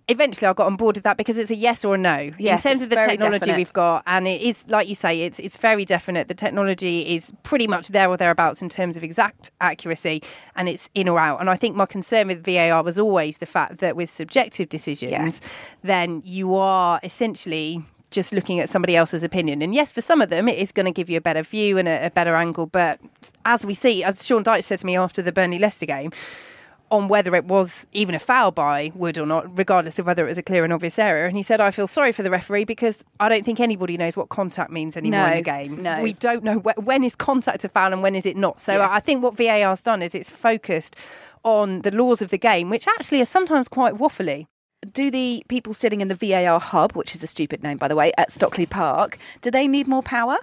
eventually 0.08 0.46
I 0.46 0.52
got 0.52 0.66
on 0.66 0.76
board 0.76 0.96
with 0.96 1.04
that 1.04 1.16
because 1.16 1.36
it's 1.36 1.50
a 1.50 1.54
yes 1.54 1.84
or 1.84 1.94
a 1.94 1.98
no 1.98 2.30
Yes, 2.38 2.64
in 2.64 2.70
terms 2.70 2.82
of 2.82 2.90
the 2.90 2.96
technology 2.96 3.38
definite. 3.40 3.56
we've 3.56 3.72
got, 3.72 4.02
and 4.06 4.26
it 4.26 4.40
is 4.40 4.64
like 4.68 4.88
you 4.88 4.94
say, 4.94 5.22
it's 5.22 5.38
it's 5.38 5.56
very 5.56 5.84
definite. 5.84 6.28
The 6.28 6.34
technology 6.34 7.14
is 7.14 7.32
pretty 7.42 7.66
much 7.66 7.88
there 7.88 8.08
or 8.08 8.16
thereabouts 8.16 8.62
in 8.62 8.68
terms 8.68 8.96
of 8.96 9.04
exact 9.04 9.50
accuracy, 9.60 10.22
and 10.56 10.68
it's 10.68 10.88
in 10.94 11.08
or 11.08 11.18
out. 11.18 11.40
And 11.40 11.48
I 11.48 11.56
think 11.56 11.76
my 11.76 11.86
concern 11.86 12.28
with 12.28 12.44
VAR 12.44 12.82
was 12.82 12.98
always 12.98 13.38
the 13.38 13.46
fact 13.46 13.78
that 13.78 13.96
with 13.96 14.10
subjective 14.10 14.68
decisions, 14.68 15.40
then 15.82 16.22
you 16.24 16.54
are 16.54 17.00
essentially 17.02 17.82
just 18.10 18.32
looking 18.32 18.60
at 18.60 18.68
somebody 18.68 18.94
else's 18.94 19.22
opinion. 19.24 19.60
And 19.60 19.74
yes, 19.74 19.92
for 19.92 20.00
some 20.00 20.20
of 20.22 20.30
them, 20.30 20.48
it 20.48 20.56
is 20.56 20.70
going 20.70 20.86
to 20.86 20.92
give 20.92 21.10
you 21.10 21.18
a 21.18 21.20
better 21.20 21.42
view 21.42 21.78
and 21.78 21.88
a, 21.88 22.06
a 22.06 22.10
better 22.10 22.36
angle. 22.36 22.66
But 22.66 23.00
as 23.44 23.66
we 23.66 23.74
see, 23.74 24.04
as 24.04 24.24
Sean 24.24 24.44
Dyche 24.44 24.62
said 24.64 24.78
to 24.78 24.86
me 24.86 24.96
after 24.96 25.20
the 25.20 25.32
Burnley 25.32 25.58
Leicester 25.58 25.86
game, 25.86 26.12
on 26.90 27.08
whether 27.08 27.34
it 27.34 27.44
was 27.46 27.86
even 27.92 28.14
a 28.14 28.18
foul 28.18 28.50
by 28.52 28.92
Wood 28.94 29.18
or 29.18 29.26
not, 29.26 29.56
regardless 29.58 29.98
of 29.98 30.06
whether 30.06 30.24
it 30.24 30.28
was 30.28 30.38
a 30.38 30.42
clear 30.42 30.64
and 30.64 30.72
obvious 30.72 30.98
error. 30.98 31.26
And 31.26 31.36
he 31.36 31.42
said, 31.42 31.60
I 31.60 31.70
feel 31.70 31.86
sorry 31.86 32.12
for 32.12 32.22
the 32.22 32.30
referee 32.30 32.64
because 32.64 33.04
I 33.18 33.28
don't 33.28 33.44
think 33.44 33.58
anybody 33.58 33.96
knows 33.96 34.16
what 34.16 34.28
contact 34.28 34.70
means 34.70 34.96
anymore 34.96 35.28
in 35.28 35.36
the 35.36 35.42
game. 35.42 35.82
no. 35.82 36.02
We 36.02 36.12
don't 36.12 36.44
know 36.44 36.60
wh- 36.60 36.78
when 36.86 37.02
is 37.02 37.16
contact 37.16 37.64
a 37.64 37.68
foul 37.68 37.92
and 37.92 38.02
when 38.02 38.14
is 38.14 38.26
it 38.26 38.36
not. 38.36 38.60
So 38.60 38.74
Yes. 38.76 38.88
I 38.92 39.00
think 39.00 39.22
what 39.22 39.36
VAR's 39.36 39.82
done 39.82 40.02
is 40.02 40.14
it's 40.14 40.30
focused 40.30 40.94
on 41.42 41.82
the 41.82 41.90
laws 41.90 42.22
of 42.22 42.30
the 42.30 42.38
game, 42.38 42.70
which 42.70 42.86
actually 42.86 43.20
are 43.20 43.24
sometimes 43.26 43.66
quite 43.68 43.94
waffly. 43.94 44.46
Do 44.92 45.10
the 45.10 45.42
people 45.48 45.72
sitting 45.72 46.00
in 46.02 46.08
the 46.08 46.14
VAR 46.14 46.60
hub, 46.60 46.92
which 46.92 47.14
is 47.14 47.22
a 47.22 47.26
stupid 47.26 47.62
name 47.62 47.78
by 47.78 47.88
the 47.88 47.96
way, 47.96 48.12
at 48.18 48.30
Stockley 48.30 48.66
Park, 48.66 49.18
do 49.40 49.50
they 49.50 49.66
need 49.66 49.88
more 49.88 50.02
power? 50.02 50.36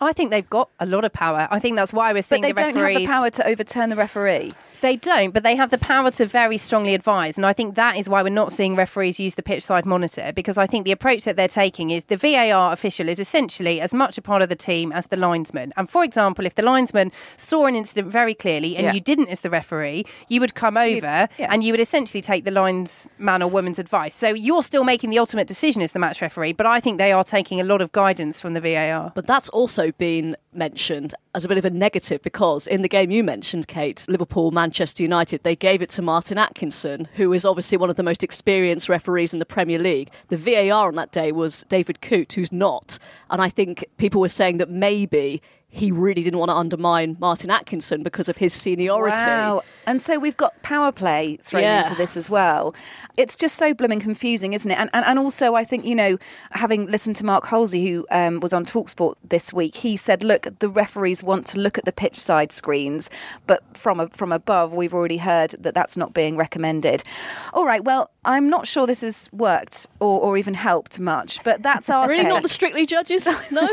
I 0.00 0.12
think 0.12 0.30
they've 0.30 0.48
got 0.50 0.68
a 0.80 0.86
lot 0.86 1.04
of 1.04 1.12
power. 1.12 1.48
I 1.50 1.58
think 1.58 1.76
that's 1.76 1.92
why 1.92 2.12
we're 2.12 2.22
seeing 2.22 2.42
But 2.42 2.46
seeing 2.48 2.54
they 2.56 2.62
the 2.70 2.72
don't 2.72 2.82
referees. 2.82 2.94
have 2.94 3.02
the 3.02 3.06
power 3.06 3.30
to 3.30 3.46
overturn 3.48 3.88
the 3.90 3.96
referee. 3.96 4.50
They 4.80 4.96
don't, 4.96 5.32
but 5.32 5.42
they 5.44 5.56
have 5.56 5.70
the 5.70 5.78
power 5.78 6.10
to 6.10 6.26
very 6.26 6.58
strongly 6.58 6.94
advise. 6.94 7.38
And 7.38 7.46
I 7.46 7.54
think 7.54 7.74
that 7.76 7.96
is 7.96 8.06
why 8.06 8.22
we're 8.22 8.28
not 8.28 8.52
seeing 8.52 8.76
referees 8.76 9.18
use 9.18 9.34
the 9.36 9.42
pitch 9.42 9.62
side 9.62 9.86
monitor 9.86 10.32
because 10.34 10.58
I 10.58 10.66
think 10.66 10.84
the 10.84 10.92
approach 10.92 11.24
that 11.24 11.36
they're 11.36 11.48
taking 11.48 11.90
is 11.90 12.04
the 12.06 12.18
VAR 12.18 12.72
official 12.72 13.08
is 13.08 13.18
essentially 13.18 13.80
as 13.80 13.94
much 13.94 14.18
a 14.18 14.22
part 14.22 14.42
of 14.42 14.50
the 14.50 14.56
team 14.56 14.92
as 14.92 15.06
the 15.06 15.16
linesman. 15.16 15.72
And 15.78 15.88
for 15.88 16.04
example, 16.04 16.44
if 16.44 16.54
the 16.56 16.62
linesman 16.62 17.10
saw 17.38 17.64
an 17.64 17.74
incident 17.74 18.08
very 18.08 18.34
clearly 18.34 18.76
and 18.76 18.84
Yeah. 18.86 18.92
you 18.92 19.00
didn't 19.00 19.28
as 19.28 19.40
the 19.40 19.48
referee, 19.48 20.04
you 20.28 20.40
would 20.40 20.54
come 20.54 20.76
over 20.76 21.28
yeah. 21.38 21.48
and 21.50 21.64
you 21.64 21.72
would 21.72 21.80
essentially 21.80 22.20
take 22.20 22.44
the 22.44 22.50
linesman 22.50 23.42
or 23.42 23.48
woman's 23.48 23.78
advice. 23.78 24.14
So 24.14 24.28
you're 24.34 24.62
still 24.62 24.84
making 24.84 25.08
the 25.10 25.18
ultimate 25.18 25.46
decision 25.46 25.80
as 25.80 25.92
the 25.92 25.98
match 25.98 26.20
referee, 26.20 26.52
but 26.52 26.66
I 26.66 26.80
think 26.80 26.98
they 26.98 27.12
are 27.12 27.24
taking 27.24 27.58
a 27.58 27.64
lot 27.64 27.80
of 27.80 27.90
guidance 27.92 28.38
from 28.40 28.52
the 28.52 28.60
VAR. 28.60 29.12
But 29.14 29.26
that's 29.26 29.48
also 29.48 29.83
been 29.92 30.36
mentioned 30.52 31.14
as 31.34 31.44
a 31.44 31.48
bit 31.48 31.58
of 31.58 31.64
a 31.64 31.70
negative 31.70 32.22
because 32.22 32.66
in 32.66 32.82
the 32.82 32.88
game 32.88 33.10
you 33.10 33.24
mentioned, 33.24 33.68
Kait, 33.68 34.06
Liverpool, 34.08 34.50
Manchester 34.50 35.02
United, 35.02 35.42
they 35.42 35.56
gave 35.56 35.82
it 35.82 35.90
to 35.90 36.02
Martin 36.02 36.38
Atkinson, 36.38 37.08
who 37.14 37.32
is 37.32 37.44
obviously 37.44 37.78
one 37.78 37.90
of 37.90 37.96
the 37.96 38.02
most 38.02 38.22
experienced 38.22 38.88
referees 38.88 39.32
in 39.32 39.38
the 39.40 39.46
Premier 39.46 39.78
League. 39.78 40.10
The 40.28 40.36
VAR 40.36 40.88
on 40.88 40.94
that 40.96 41.12
day 41.12 41.32
was 41.32 41.64
David 41.68 42.00
Coote, 42.00 42.32
who's 42.32 42.52
not. 42.52 42.98
And 43.30 43.42
I 43.42 43.48
think 43.48 43.84
people 43.96 44.20
were 44.20 44.28
saying 44.28 44.58
that 44.58 44.70
maybe 44.70 45.42
he 45.74 45.90
really 45.90 46.22
didn't 46.22 46.38
want 46.38 46.50
to 46.50 46.54
undermine 46.54 47.16
Martin 47.18 47.50
Atkinson 47.50 48.04
because 48.04 48.28
of 48.28 48.36
his 48.36 48.52
seniority. 48.54 49.16
Wow. 49.16 49.64
And 49.86 50.00
so 50.00 50.20
we've 50.20 50.36
got 50.36 50.62
power 50.62 50.92
play 50.92 51.36
thrown 51.42 51.64
Yeah. 51.64 51.82
into 51.82 51.96
this 51.96 52.16
as 52.16 52.30
well. 52.30 52.76
It's 53.16 53.34
just 53.34 53.56
so 53.56 53.74
blooming 53.74 53.98
confusing, 53.98 54.52
isn't 54.52 54.70
it? 54.70 54.78
And, 54.78 54.88
and, 54.92 55.04
and 55.04 55.18
also, 55.18 55.56
I 55.56 55.64
think, 55.64 55.84
you 55.84 55.96
know, 55.96 56.16
having 56.52 56.86
listened 56.86 57.16
to 57.16 57.24
Mark 57.24 57.46
Halsey, 57.46 57.84
who 57.90 58.06
um, 58.12 58.38
was 58.38 58.52
on 58.52 58.64
Talksport 58.64 59.16
this 59.24 59.52
week, 59.52 59.74
he 59.74 59.96
said, 59.96 60.22
look, 60.22 60.46
the 60.60 60.68
referees 60.68 61.24
want 61.24 61.44
to 61.48 61.58
look 61.58 61.76
at 61.76 61.84
the 61.84 61.92
pitch 61.92 62.16
side 62.16 62.52
screens, 62.52 63.10
but 63.48 63.64
from, 63.76 63.98
a, 63.98 64.08
from 64.10 64.30
above, 64.30 64.72
we've 64.72 64.94
already 64.94 65.16
heard 65.16 65.56
that 65.58 65.74
that's 65.74 65.96
not 65.96 66.14
being 66.14 66.36
recommended. 66.36 67.02
All 67.52 67.66
right, 67.66 67.82
well, 67.82 68.10
I'm 68.24 68.48
not 68.48 68.66
sure 68.66 68.86
this 68.86 69.02
has 69.02 69.28
worked 69.32 69.86
or, 70.00 70.20
or 70.20 70.36
even 70.36 70.54
helped 70.54 70.98
much, 70.98 71.42
but 71.44 71.62
that's 71.62 71.90
our 71.90 72.08
Really 72.08 72.22
take. 72.22 72.28
not 72.28 72.42
the 72.42 72.48
strictly 72.48 72.86
judges? 72.86 73.26
No? 73.50 73.68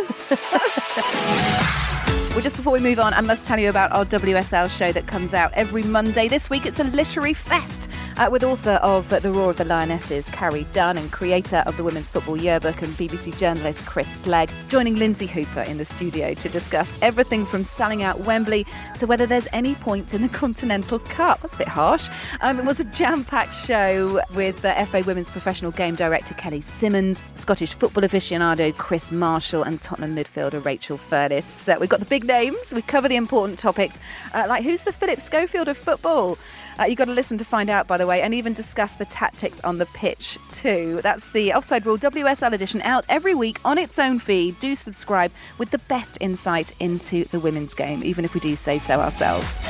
Well, 2.32 2.40
just 2.40 2.56
before 2.56 2.72
we 2.72 2.80
move 2.80 2.98
on, 2.98 3.14
I 3.14 3.20
must 3.20 3.44
tell 3.44 3.60
you 3.60 3.70
about 3.70 3.92
our 3.92 4.06
WSL 4.06 4.70
show 4.70 4.94
that 4.94 5.06
comes 5.06 5.34
out 5.34 5.52
every 5.54 5.84
Monday. 5.84 6.30
This 6.30 6.50
week 6.50 6.66
it's 6.66 6.80
a 6.80 6.86
literary 6.86 7.34
fest 7.34 7.90
uh, 8.18 8.30
with 8.32 8.44
author 8.44 8.80
of 8.82 9.10
The 9.10 9.32
Roar 9.32 9.52
of 9.52 9.58
the 9.58 9.66
Lionesses, 9.66 10.28
Carrie 10.30 10.68
Dunn, 10.74 10.98
and 10.98 11.12
creator 11.12 11.64
of 11.66 11.78
the 11.78 11.84
Women's 11.84 12.10
Football 12.10 12.38
Yearbook 12.38 12.82
and 12.82 12.94
BBC 12.96 13.38
journalist 13.38 13.86
Chris 13.86 14.08
Slegg, 14.08 14.50
joining 14.70 14.96
Lynsey 14.96 15.26
Hooper 15.26 15.62
in 15.62 15.78
the 15.78 15.86
studio 15.86 16.34
to 16.34 16.50
discuss 16.50 16.92
everything 17.02 17.46
from 17.46 17.64
selling 17.64 18.04
out 18.04 18.22
Wembley 18.22 18.66
to 19.00 19.08
whether 19.08 19.26
there's 19.26 19.48
any 19.54 19.76
point 19.76 20.14
in 20.14 20.22
the 20.22 20.30
Continental 20.30 21.00
Cup. 21.00 21.42
That's 21.42 21.56
a 21.56 21.58
bit 21.58 21.68
harsh. 21.68 22.10
Um, 22.42 22.60
it 22.60 22.66
was 22.66 22.80
a 22.80 22.86
jam 22.86 23.24
packed 23.24 23.54
show 23.54 24.22
with 24.36 24.64
uh, 24.66 24.86
FA 24.86 25.04
Women's 25.06 25.30
Professional 25.30 25.72
Game 25.72 25.96
Director 25.96 26.34
Kelly 26.34 26.62
Simmons, 26.62 27.24
Scottish 27.36 27.74
football 27.74 28.04
aficionado 28.04 28.76
Chris 28.78 29.12
Marshall, 29.12 29.64
and 29.64 29.82
Tottenham 29.82 30.16
midfielder 30.16 30.64
Rachel 30.64 30.98
Furness. 30.98 31.68
Uh, 31.68 31.78
we've 31.80 31.90
got 31.90 32.00
the 32.00 32.06
big 32.06 32.26
names, 32.26 32.74
we 32.74 32.82
cover 32.82 33.08
the 33.08 33.16
important 33.16 33.60
topics, 33.60 34.00
uh, 34.34 34.46
like 34.48 34.64
who's 34.64 34.84
the 34.84 34.92
Philip 34.92 35.20
Schofield 35.20 35.68
of 35.68 35.78
football? 35.78 36.38
Uh, 36.80 36.86
you've 36.86 36.98
got 36.98 37.06
to 37.06 37.14
listen 37.14 37.38
to 37.38 37.46
find 37.46 37.70
out, 37.70 37.88
by 37.88 37.98
the 38.02 38.08
way, 38.08 38.22
and 38.22 38.34
even 38.34 38.54
discuss 38.54 38.96
the 38.96 39.06
tactics 39.06 39.62
on 39.62 39.78
the 39.78 39.86
pitch 39.88 40.38
too. 40.50 41.00
That's 41.02 41.32
the 41.32 41.54
Offside 41.54 41.86
Rule 41.86 41.98
WSL 41.98 42.52
edition 42.52 42.82
out 42.82 43.06
every 43.08 43.36
week 43.36 43.60
on 43.64 43.78
its 43.78 43.98
own 44.00 44.20
feed. 44.20 44.60
Do 44.60 44.76
subscribe 44.76 45.32
with 45.58 45.70
the 45.70 45.78
best 45.78 46.18
insight 46.20 46.74
into 46.80 47.26
the 47.26 47.40
women's 47.40 47.74
game, 47.74 48.04
even 48.04 48.26
if 48.26 48.34
we 48.34 48.40
do 48.40 48.56
say 48.56 48.80
so 48.80 49.00
ourselves. 49.00 49.62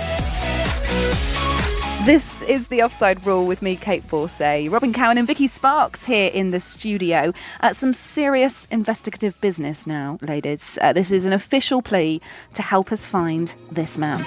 This 2.06 2.42
is 2.44 2.70
the 2.70 2.82
offside 2.82 3.24
rule 3.28 3.46
with 3.46 3.62
me, 3.62 3.78
Kait 3.78 4.02
Borsay, 4.04 4.72
Robyn 4.72 4.92
Cowen, 4.92 5.20
and 5.20 5.28
Vicky 5.28 5.46
Sparks 5.46 6.04
here 6.06 6.32
in 6.34 6.50
the 6.50 6.60
studio. 6.60 7.32
Uh, 7.60 7.74
some 7.74 7.94
serious 7.94 8.66
investigative 8.72 9.40
business 9.40 9.86
now, 9.86 10.18
ladies. 10.22 10.80
Uh, 10.82 10.94
this 10.94 11.12
is 11.12 11.26
an 11.26 11.34
official 11.34 11.84
plea 11.84 12.20
to 12.56 12.64
help 12.64 12.92
us 12.92 13.06
find 13.06 13.54
this 13.72 14.00
man. 14.00 14.26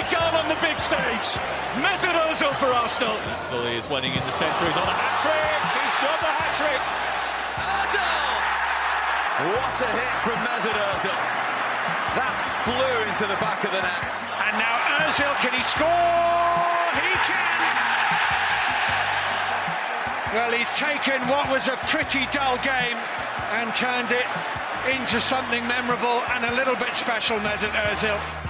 Has 0.00 0.12
got 0.12 0.24
a 0.24 0.32
big 0.32 0.32
goal 0.32 0.32
on 0.40 0.48
the 0.48 0.56
big 0.64 0.78
stage. 0.80 1.36
Mesut 1.84 2.16
Ozil 2.28 2.52
for 2.56 2.72
Arsenal. 2.72 3.16
Sully 3.38 3.76
is 3.76 3.88
winning 3.88 4.12
in 4.12 4.24
the 4.24 4.32
centre. 4.32 4.64
He's 4.64 4.76
on 4.76 4.88
a 4.88 4.96
hat 4.96 5.14
trick. 5.20 5.60
He's 5.76 5.96
got 6.00 6.18
the 6.20 6.32
hat 6.32 6.52
trick. 6.56 6.82
Ozil! 7.60 8.24
What 9.54 9.76
a 9.80 9.88
hit 9.92 10.14
from 10.24 10.38
Mesut 10.44 10.76
Ozil. 10.92 11.20
That 12.16 12.34
flew 12.64 12.96
into 13.08 13.26
the 13.28 13.38
back 13.40 13.60
of 13.64 13.70
the 13.72 13.82
net. 13.82 14.04
And 14.48 14.54
now 14.58 14.76
Ozil, 15.04 15.34
can 15.44 15.52
he 15.52 15.62
score? 15.62 15.86
He 16.96 17.12
can! 17.28 17.50
Well, 20.34 20.52
he's 20.54 20.70
taken 20.78 21.20
what 21.28 21.50
was 21.50 21.68
a 21.68 21.76
pretty 21.90 22.26
dull 22.32 22.56
game 22.62 22.96
and 23.58 23.74
turned 23.74 24.12
it 24.12 24.26
into 24.88 25.20
something 25.20 25.66
memorable 25.66 26.22
and 26.32 26.46
a 26.46 26.54
little 26.54 26.76
bit 26.76 26.94
special, 26.94 27.38
Mesut 27.40 27.70
Ozil. 27.70 28.49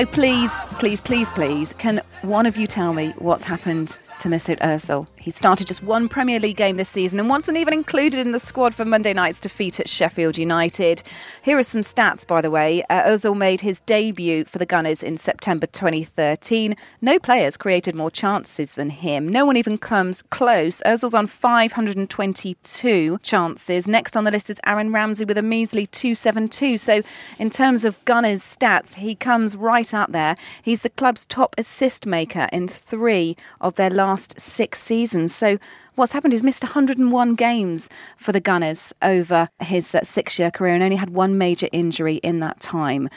So 0.00 0.06
please, 0.06 0.50
please, 0.78 1.00
please, 1.02 1.28
please, 1.28 1.72
can 1.74 2.00
one 2.22 2.46
of 2.46 2.56
you 2.56 2.66
tell 2.66 2.94
me 2.94 3.12
what's 3.18 3.44
happened 3.44 3.98
to 4.20 4.28
Mesut 4.28 4.58
Ozil? 4.60 5.06
He 5.20 5.30
started 5.30 5.66
just 5.66 5.82
one 5.82 6.08
Premier 6.08 6.40
League 6.40 6.56
game 6.56 6.78
this 6.78 6.88
season 6.88 7.20
and 7.20 7.28
wasn't 7.28 7.58
even 7.58 7.74
included 7.74 8.20
in 8.20 8.32
the 8.32 8.38
squad 8.38 8.74
for 8.74 8.86
Monday 8.86 9.12
night's 9.12 9.38
defeat 9.38 9.78
at 9.78 9.86
Sheffield 9.86 10.38
United. 10.38 11.02
Here 11.42 11.58
are 11.58 11.62
some 11.62 11.82
stats, 11.82 12.26
by 12.26 12.40
the 12.40 12.50
way. 12.50 12.82
Uh, 12.88 13.02
Ozil 13.02 13.36
made 13.36 13.60
his 13.60 13.80
debut 13.80 14.46
for 14.46 14.56
the 14.56 14.64
Gunners 14.64 15.02
in 15.02 15.18
September 15.18 15.66
2013. 15.66 16.74
No 17.02 17.18
players 17.18 17.58
created 17.58 17.94
more 17.94 18.10
chances 18.10 18.72
than 18.72 18.88
him. 18.88 19.28
No 19.28 19.44
one 19.44 19.58
even 19.58 19.76
comes 19.76 20.22
close. 20.22 20.80
Ozil's 20.86 21.12
on 21.12 21.26
522 21.26 23.18
chances. 23.22 23.86
Next 23.86 24.16
on 24.16 24.24
the 24.24 24.30
list 24.30 24.48
is 24.48 24.58
Aaron 24.64 24.90
Ramsey 24.90 25.26
with 25.26 25.36
a 25.36 25.42
measly 25.42 25.86
272. 25.86 26.78
So, 26.78 27.02
in 27.38 27.50
terms 27.50 27.84
of 27.84 28.02
Gunners' 28.06 28.42
stats, 28.42 28.94
he 28.94 29.14
comes 29.14 29.54
right 29.54 29.92
up 29.92 30.12
there. 30.12 30.34
He's 30.62 30.80
the 30.80 30.88
club's 30.88 31.26
top 31.26 31.54
assist 31.58 32.06
maker 32.06 32.48
in 32.54 32.68
three 32.68 33.36
of 33.60 33.74
their 33.74 33.90
last 33.90 34.40
six 34.40 34.80
seasons. 34.80 35.09
So, 35.10 35.58
what's 35.94 36.12
happened 36.12 36.34
is 36.34 36.42
missed 36.42 36.62
101 36.62 37.34
games 37.34 37.88
for 38.16 38.32
the 38.32 38.40
Gunners 38.40 38.92
over 39.02 39.48
his 39.60 39.94
uh, 39.94 40.02
six 40.02 40.38
year 40.38 40.50
career 40.50 40.74
and 40.74 40.82
only 40.82 40.96
had 40.96 41.10
one 41.10 41.38
major 41.38 41.68
injury 41.72 42.16
in 42.16 42.40
that 42.40 42.60
time. 42.60 43.08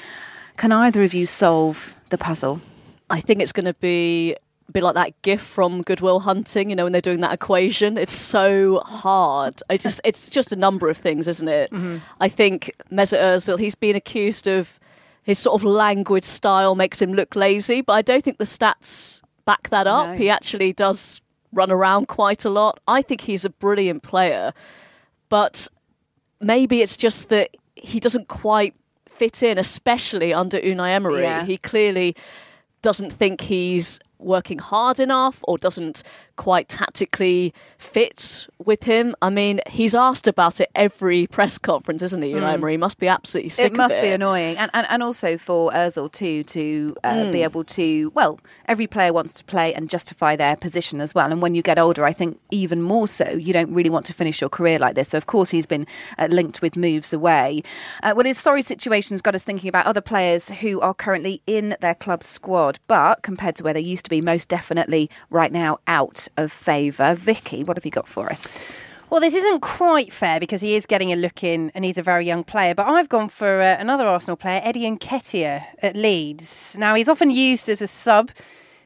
Can 0.58 0.72
either 0.72 1.04
of 1.04 1.14
you 1.14 1.26
solve 1.26 1.96
the 2.10 2.18
puzzle? 2.18 2.62
I 3.10 3.20
think 3.20 3.42
it's 3.42 3.52
going 3.52 3.66
to 3.66 3.74
be 3.76 4.36
bit 4.74 4.84
like 4.84 4.96
that 4.96 5.22
gif 5.22 5.40
from 5.42 5.82
Goodwill 5.84 6.20
Hunting, 6.20 6.70
you 6.70 6.76
know, 6.76 6.84
when 6.84 6.92
they're 6.92 7.02
doing 7.02 7.22
that 7.22 7.34
equation. 7.34 7.98
It's 7.98 8.14
so 8.14 8.80
hard. 8.80 9.62
I 9.70 9.78
just 9.78 10.02
it's 10.04 10.30
just 10.30 10.52
a 10.52 10.56
number 10.56 10.90
of 10.90 10.98
things, 10.98 11.28
isn't 11.28 11.48
it? 11.48 11.72
Mm-hmm. 11.72 11.98
I 12.20 12.28
think 12.28 12.76
Mesut 12.92 13.20
Ozil, 13.20 13.60
he's 13.60 13.76
been 13.76 13.96
accused 13.96 14.48
of 14.48 14.80
his 15.24 15.40
sort 15.40 15.62
of 15.62 15.64
languid 15.64 16.24
style 16.26 16.76
makes 16.76 17.02
him 17.02 17.14
look 17.14 17.36
lazy, 17.36 17.82
but 17.82 17.94
I 17.94 18.02
don't 18.02 18.24
think 18.24 18.40
the 18.40 18.44
stats 18.44 19.22
back 19.46 19.70
that 19.70 19.88
up. 19.88 20.10
No. 20.10 20.16
He 20.16 20.30
actually 20.30 20.74
does 20.74 21.22
run 21.54 21.72
around 21.72 22.08
quite 22.08 22.46
a 22.46 22.50
lot. 22.50 22.80
I 22.88 23.02
think 23.02 23.22
he's 23.22 23.46
a 23.46 23.50
brilliant 23.50 24.04
player, 24.04 24.54
but 25.30 25.68
maybe 26.42 26.82
it's 26.82 26.98
just 26.98 27.30
that 27.30 27.50
he 27.76 28.00
doesn't 28.00 28.28
quite 28.28 28.74
fit 29.06 29.44
in, 29.44 29.58
especially 29.58 30.34
under 30.34 30.60
Unai 30.60 30.92
Emery. 30.92 31.22
Yeah. 31.22 31.46
He 31.46 31.58
clearly 31.58 32.16
doesn't 32.82 33.14
think 33.14 33.42
he's 33.42 34.00
working 34.20 34.60
hard 34.60 35.00
enough 35.00 35.40
or 35.44 35.58
doesn't 35.58 36.04
quite 36.36 36.68
tactically 36.68 37.54
fit 37.78 38.48
with 38.66 38.84
him. 38.84 39.16
I 39.22 39.30
mean, 39.30 39.62
he's 39.68 39.94
asked 39.94 40.28
about 40.28 40.60
it 40.60 40.70
every 40.76 41.28
press 41.28 41.58
conference, 41.58 42.02
isn't 42.02 42.22
he, 42.22 42.32
Unai 42.32 42.54
Emery? 42.54 42.74
He 42.74 42.78
must 42.78 42.98
be 42.98 43.08
absolutely 43.08 43.50
sick 43.50 43.74
it 43.74 43.78
must 43.78 43.96
of 43.96 44.02
be 44.02 44.10
annoying, 44.10 44.58
and, 44.58 44.72
and 44.74 44.88
and 44.90 45.04
also 45.04 45.38
for 45.38 45.72
Özil 45.72 46.12
too 46.12 46.44
to 46.44 46.96
uh, 47.04 47.32
be 47.32 47.44
able 47.44 47.64
to. 47.66 48.12
Well, 48.16 48.40
every 48.68 48.88
player 48.88 49.14
wants 49.14 49.34
to 49.34 49.44
play 49.44 49.74
and 49.74 49.90
justify 49.90 50.36
their 50.36 50.56
position 50.56 51.02
as 51.02 51.14
well. 51.14 51.32
And 51.32 51.42
when 51.42 51.56
you 51.56 51.62
get 51.62 51.78
older, 51.78 52.06
I 52.06 52.14
think 52.14 52.40
even 52.52 52.82
more 52.82 53.08
so, 53.08 53.30
you 53.30 53.54
don't 53.54 53.74
really 53.74 53.90
want 53.90 54.06
to 54.08 54.14
finish 54.14 54.42
your 54.42 54.50
career 54.50 54.80
like 54.80 54.96
this. 54.96 55.10
So 55.10 55.18
of 55.18 55.28
course 55.28 55.50
he's 55.50 55.66
been 55.66 55.86
uh, 56.18 56.28
linked 56.30 56.62
with 56.62 56.76
moves 56.76 57.14
away. 57.14 57.64
Uh, 58.02 58.14
well, 58.16 58.26
his 58.26 58.38
sorry 58.38 58.62
situation's 58.62 59.22
got 59.22 59.36
us 59.36 59.44
thinking 59.44 59.70
about 59.70 59.86
other 59.86 60.02
players 60.02 60.50
who 60.50 60.80
are 60.82 60.94
currently 60.94 61.42
in 61.48 61.76
their 61.82 61.96
club 61.96 62.24
squad, 62.24 62.80
but 62.88 63.22
compared 63.24 63.56
to 63.58 63.64
where 63.64 63.74
they 63.74 63.82
used 63.82 64.06
to 64.06 64.10
be, 64.10 64.22
most 64.22 64.50
definitely 64.50 65.10
right 65.30 65.52
now 65.52 65.80
out 65.88 66.23
of 66.38 66.52
favour. 66.52 67.16
Vicky, 67.16 67.64
what 67.64 67.78
have 67.78 67.86
you 67.86 67.92
got 67.92 68.08
for 68.08 68.32
us? 68.32 68.42
Well, 69.10 69.22
this 69.22 69.36
isn't 69.36 69.60
quite 69.60 70.12
fair 70.12 70.40
because 70.40 70.62
he 70.62 70.76
is 70.76 70.88
getting 70.88 71.12
a 71.12 71.16
look 71.16 71.44
in 71.44 71.72
and 71.76 71.86
he's 71.86 72.00
a 72.00 72.02
very 72.02 72.26
young 72.26 72.44
player. 72.44 72.74
But 72.74 72.88
I've 72.88 73.10
gone 73.10 73.30
for 73.30 73.62
uh, 73.62 73.78
another 73.80 74.08
Arsenal 74.08 74.36
player, 74.36 74.60
Eddie 74.64 74.90
Nketiah 74.90 75.66
at 75.84 75.96
Leeds. 75.96 76.76
Now, 76.80 76.96
he's 76.96 77.08
often 77.08 77.30
used 77.30 77.70
as 77.70 77.82
a 77.82 77.88
sub, 77.88 78.32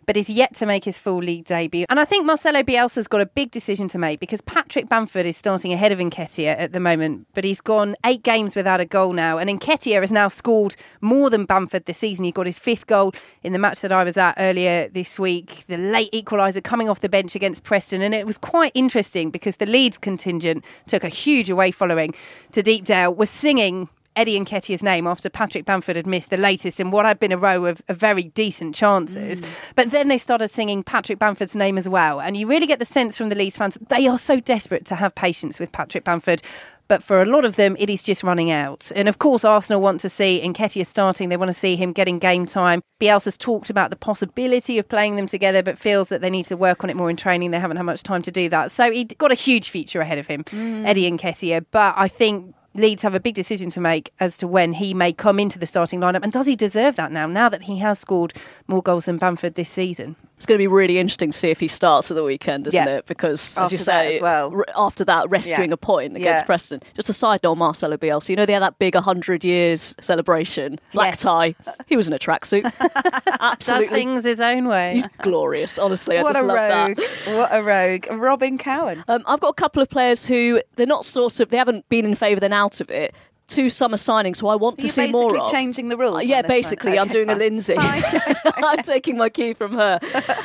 but 0.08 0.17
is 0.17 0.30
yet 0.30 0.56
to 0.56 0.65
make 0.65 0.86
his 0.86 0.98
full 0.98 1.20
league 1.20 1.46
debut. 1.46 1.86
And 1.89 2.00
I 2.00 2.06
think 2.06 2.26
Marcelo 2.26 2.63
Bielsa's 2.63 3.08
got 3.08 3.22
a 3.22 3.26
big 3.26 3.52
decision 3.52 3.88
to 3.89 3.98
make 3.98 4.20
because 4.20 4.41
Patrick 4.41 4.89
Bamford 4.89 5.26
is 5.26 5.38
starting 5.38 5.74
ahead 5.74 5.91
of 5.91 6.00
Nketiah 6.00 6.56
at 6.58 6.72
the 6.72 6.80
moment, 6.80 7.28
but 7.34 7.43
he's 7.43 7.62
gone 7.62 7.96
eight 8.06 8.24
games 8.24 8.56
without 8.56 8.80
a 8.80 8.86
goal 8.86 9.13
now. 9.13 9.38
And 9.38 9.50
Nketiah 9.50 10.00
has 10.00 10.12
now 10.12 10.30
scored 10.30 10.76
more 11.02 11.30
than 11.30 11.46
Bamford 11.46 11.86
this 11.86 11.98
season. 11.98 12.24
He 12.24 12.32
got 12.32 12.48
his 12.48 12.58
fifth 12.58 12.88
goal 12.88 13.13
in 13.43 13.52
the 13.52 13.60
match 13.60 13.82
that 13.82 13.91
I 13.91 14.04
was 14.04 14.17
at 14.17 14.36
earlier 14.38 14.88
this 14.88 15.20
week, 15.20 15.65
the 15.67 15.78
late 15.78 16.12
equaliser 16.13 16.63
coming 16.63 16.89
off 16.89 17.02
the 17.02 17.10
bench 17.10 17.36
against 17.36 17.63
Preston. 17.63 18.02
And 18.02 18.15
it 18.15 18.26
was 18.26 18.38
quite 18.38 18.72
interesting 18.74 19.30
because 19.30 19.58
the 19.58 19.65
Leeds 19.65 19.98
contingent 19.98 20.63
took 20.88 21.04
a 21.04 21.10
huge 21.10 21.50
away 21.50 21.72
following 21.72 22.15
to 22.54 22.63
Deepdale, 22.63 23.13
was 23.13 23.30
singing 23.30 23.89
Eddie 24.17 24.36
and 24.36 24.47
Nketiah's 24.47 24.84
name 24.84 25.08
after 25.08 25.30
Patrick 25.30 25.63
Bamford 25.65 25.95
had 25.95 26.08
missed 26.08 26.32
the 26.32 26.38
latest 26.38 26.80
in 26.80 26.91
what 26.91 27.06
had 27.06 27.19
been 27.19 27.32
a 27.32 27.38
row 27.38 27.65
of, 27.65 27.82
of 27.88 27.97
very 27.97 28.23
decent 28.23 28.75
chances. 28.75 29.41
Mm. 29.41 29.47
But 29.75 29.91
then 29.91 30.08
they 30.08 30.17
started 30.17 30.49
singing 30.49 30.84
Patrick 30.84 31.19
Bamford's 31.19 31.56
name 31.56 31.77
as 31.77 31.88
well. 31.88 32.19
And 32.19 32.36
you 32.36 32.47
really 32.47 32.67
get 32.67 32.80
the 32.80 32.86
sense 32.86 33.15
from 33.15 33.30
the 33.30 33.36
Leeds 33.36 33.56
fans 33.56 33.75
that 33.75 33.89
they 33.89 34.08
are 34.08 34.17
so 34.17 34.39
desperate 34.39 34.86
to 34.88 34.95
have 34.95 35.13
patience 35.13 35.60
with 35.60 35.71
Patrick 35.71 36.03
Bamford. 36.03 36.41
But 36.88 37.03
for 37.03 37.21
a 37.21 37.25
lot 37.25 37.43
of 37.43 37.58
them, 37.58 37.75
it 37.77 37.89
is 37.89 38.01
just 38.01 38.23
running 38.23 38.49
out. 38.49 38.91
And 38.95 39.10
of 39.10 39.19
course, 39.19 39.43
Arsenal 39.43 39.82
want 39.82 39.99
to 40.01 40.10
see 40.10 40.41
Nketiah 40.43 40.86
starting. 40.86 41.30
They 41.30 41.38
want 41.38 41.49
to 41.49 41.53
see 41.53 41.75
him 41.75 41.91
getting 41.91 42.17
game 42.17 42.45
time. 42.45 42.82
Bielsa's 43.01 43.38
talked 43.38 43.69
about 43.69 43.89
the 43.89 43.97
possibility 43.97 44.80
of 44.80 44.88
playing 44.88 45.17
them 45.17 45.27
together, 45.27 45.62
but 45.62 45.77
feels 45.77 46.10
that 46.10 46.21
they 46.21 46.30
need 46.30 46.45
to 46.45 46.58
work 46.58 46.84
on 46.84 46.89
it 46.89 46.95
more 46.95 47.10
in 47.10 47.17
training. 47.17 47.51
They 47.51 47.60
haven't 47.60 47.77
had 47.77 47.84
much 47.84 48.03
time 48.03 48.21
to 48.23 48.32
do 48.32 48.47
that. 48.49 48.71
So 48.71 48.89
he's 48.89 49.08
got 49.17 49.32
a 49.32 49.36
huge 49.36 49.69
future 49.69 49.99
ahead 49.99 50.17
of 50.17 50.27
him, 50.27 50.45
mm. 50.45 50.88
Eddie 50.88 51.12
Nketiah. 51.12 51.65
But 51.71 51.93
I 51.97 52.08
think 52.08 52.56
Leeds 52.78 53.02
have 53.04 53.16
a 53.16 53.20
big 53.20 53.36
decision 53.36 53.70
to 53.72 53.82
make 53.82 54.12
as 54.20 54.38
to 54.38 54.48
when 54.48 54.74
he 54.74 54.94
may 54.94 55.12
come 55.12 55.40
into 55.40 55.58
the 55.58 55.68
starting 55.68 56.00
lineup. 56.00 56.24
And 56.24 56.32
does 56.32 56.46
he 56.46 56.56
deserve 56.56 56.96
that 56.96 57.12
now, 57.12 57.26
now 57.28 57.50
that 57.50 57.63
he 57.63 57.80
has 57.80 58.00
scored 58.00 58.34
more 58.68 58.84
goals 58.84 59.06
than 59.06 59.18
Bamford 59.18 59.56
this 59.56 59.70
season? 59.70 60.16
It's 60.38 60.45
going 60.45 60.58
to 60.58 60.62
be 60.62 60.67
really 60.67 61.00
interesting 61.00 61.32
to 61.32 61.38
see 61.38 61.50
if 61.50 61.60
he 61.60 61.67
starts 61.67 62.12
at 62.12 62.15
the 62.15 62.23
weekend, 62.23 62.67
isn't 62.67 62.88
Yeah. 62.88 62.97
it? 62.97 63.08
Because, 63.08 63.41
as 63.54 63.58
After 63.58 63.73
you 63.73 63.78
that 63.80 63.84
say, 63.84 64.15
as 64.17 64.21
well. 64.21 64.54
r- 64.56 64.65
after 64.76 65.04
that, 65.06 65.30
rescuing 65.32 65.71
Yeah. 65.71 65.73
a 65.73 65.78
point 65.78 66.15
against 66.15 66.43
Yeah. 66.43 66.45
Preston. 66.45 66.80
Just 66.95 67.10
a 67.10 67.13
side 67.13 67.39
note, 67.43 67.56
Marcelo 67.56 67.97
Bielsa. 67.97 68.30
You 68.30 68.36
know, 68.36 68.45
they 68.45 68.54
had 68.54 68.62
that 68.62 68.78
big 68.78 68.95
100 68.95 69.43
years 69.43 69.95
celebration. 70.00 70.78
Black 70.93 71.13
Yes. 71.15 71.21
tie. 71.23 71.56
He 71.88 71.95
was 71.97 72.08
in 72.08 72.13
a 72.13 72.19
tracksuit. 72.19 72.65
Absolutely. 72.80 72.91
Does 72.91 73.38
Absolutely. 73.41 73.88
things 73.88 74.23
his 74.26 74.39
own 74.39 74.67
way. 74.67 74.93
He's 74.93 75.08
glorious, 75.23 75.80
honestly. 75.80 76.17
I 76.19 76.21
what 76.21 76.34
just 76.34 76.43
a 76.43 76.47
love 76.47 76.56
rogue! 76.88 76.97
that. 76.97 77.36
What 77.36 77.50
a 77.52 77.63
rogue! 77.63 78.06
Robyn 78.21 78.60
Cowen. 78.60 79.04
Um, 79.08 79.23
I've 79.26 79.39
got 79.39 79.50
a 79.50 79.54
couple 79.54 79.82
of 79.82 79.89
players 79.89 80.26
who 80.28 80.62
they're 80.76 80.86
not 80.86 81.06
sort 81.06 81.39
of, 81.39 81.50
they 81.50 81.58
haven't 81.58 81.89
been 81.89 82.06
in 82.06 82.13
favour, 82.13 82.39
then 82.39 82.54
out 82.54 82.80
of 82.80 82.91
it. 82.91 83.15
Two 83.47 83.69
summer 83.69 83.95
signings 83.95 84.41
who 84.41 84.47
I 84.47 84.55
want 84.55 84.77
to 84.79 84.89
see 84.89 85.07
more 85.07 85.29
basically 85.29 85.39
of. 85.45 85.51
changing 85.51 85.88
the 85.88 85.95
rules? 85.97 86.17
Uh, 86.17 86.19
yeah, 86.19 86.41
basically, 86.41 86.99
I'm 86.99 87.07
Okay, 87.07 87.13
doing 87.13 87.29
a. 87.29 87.36
Lynsey. 87.36 87.75
I'm 88.45 88.83
taking 88.83 89.17
my 89.17 89.29
cue 89.29 89.53
from 89.55 89.71
her. 89.73 89.99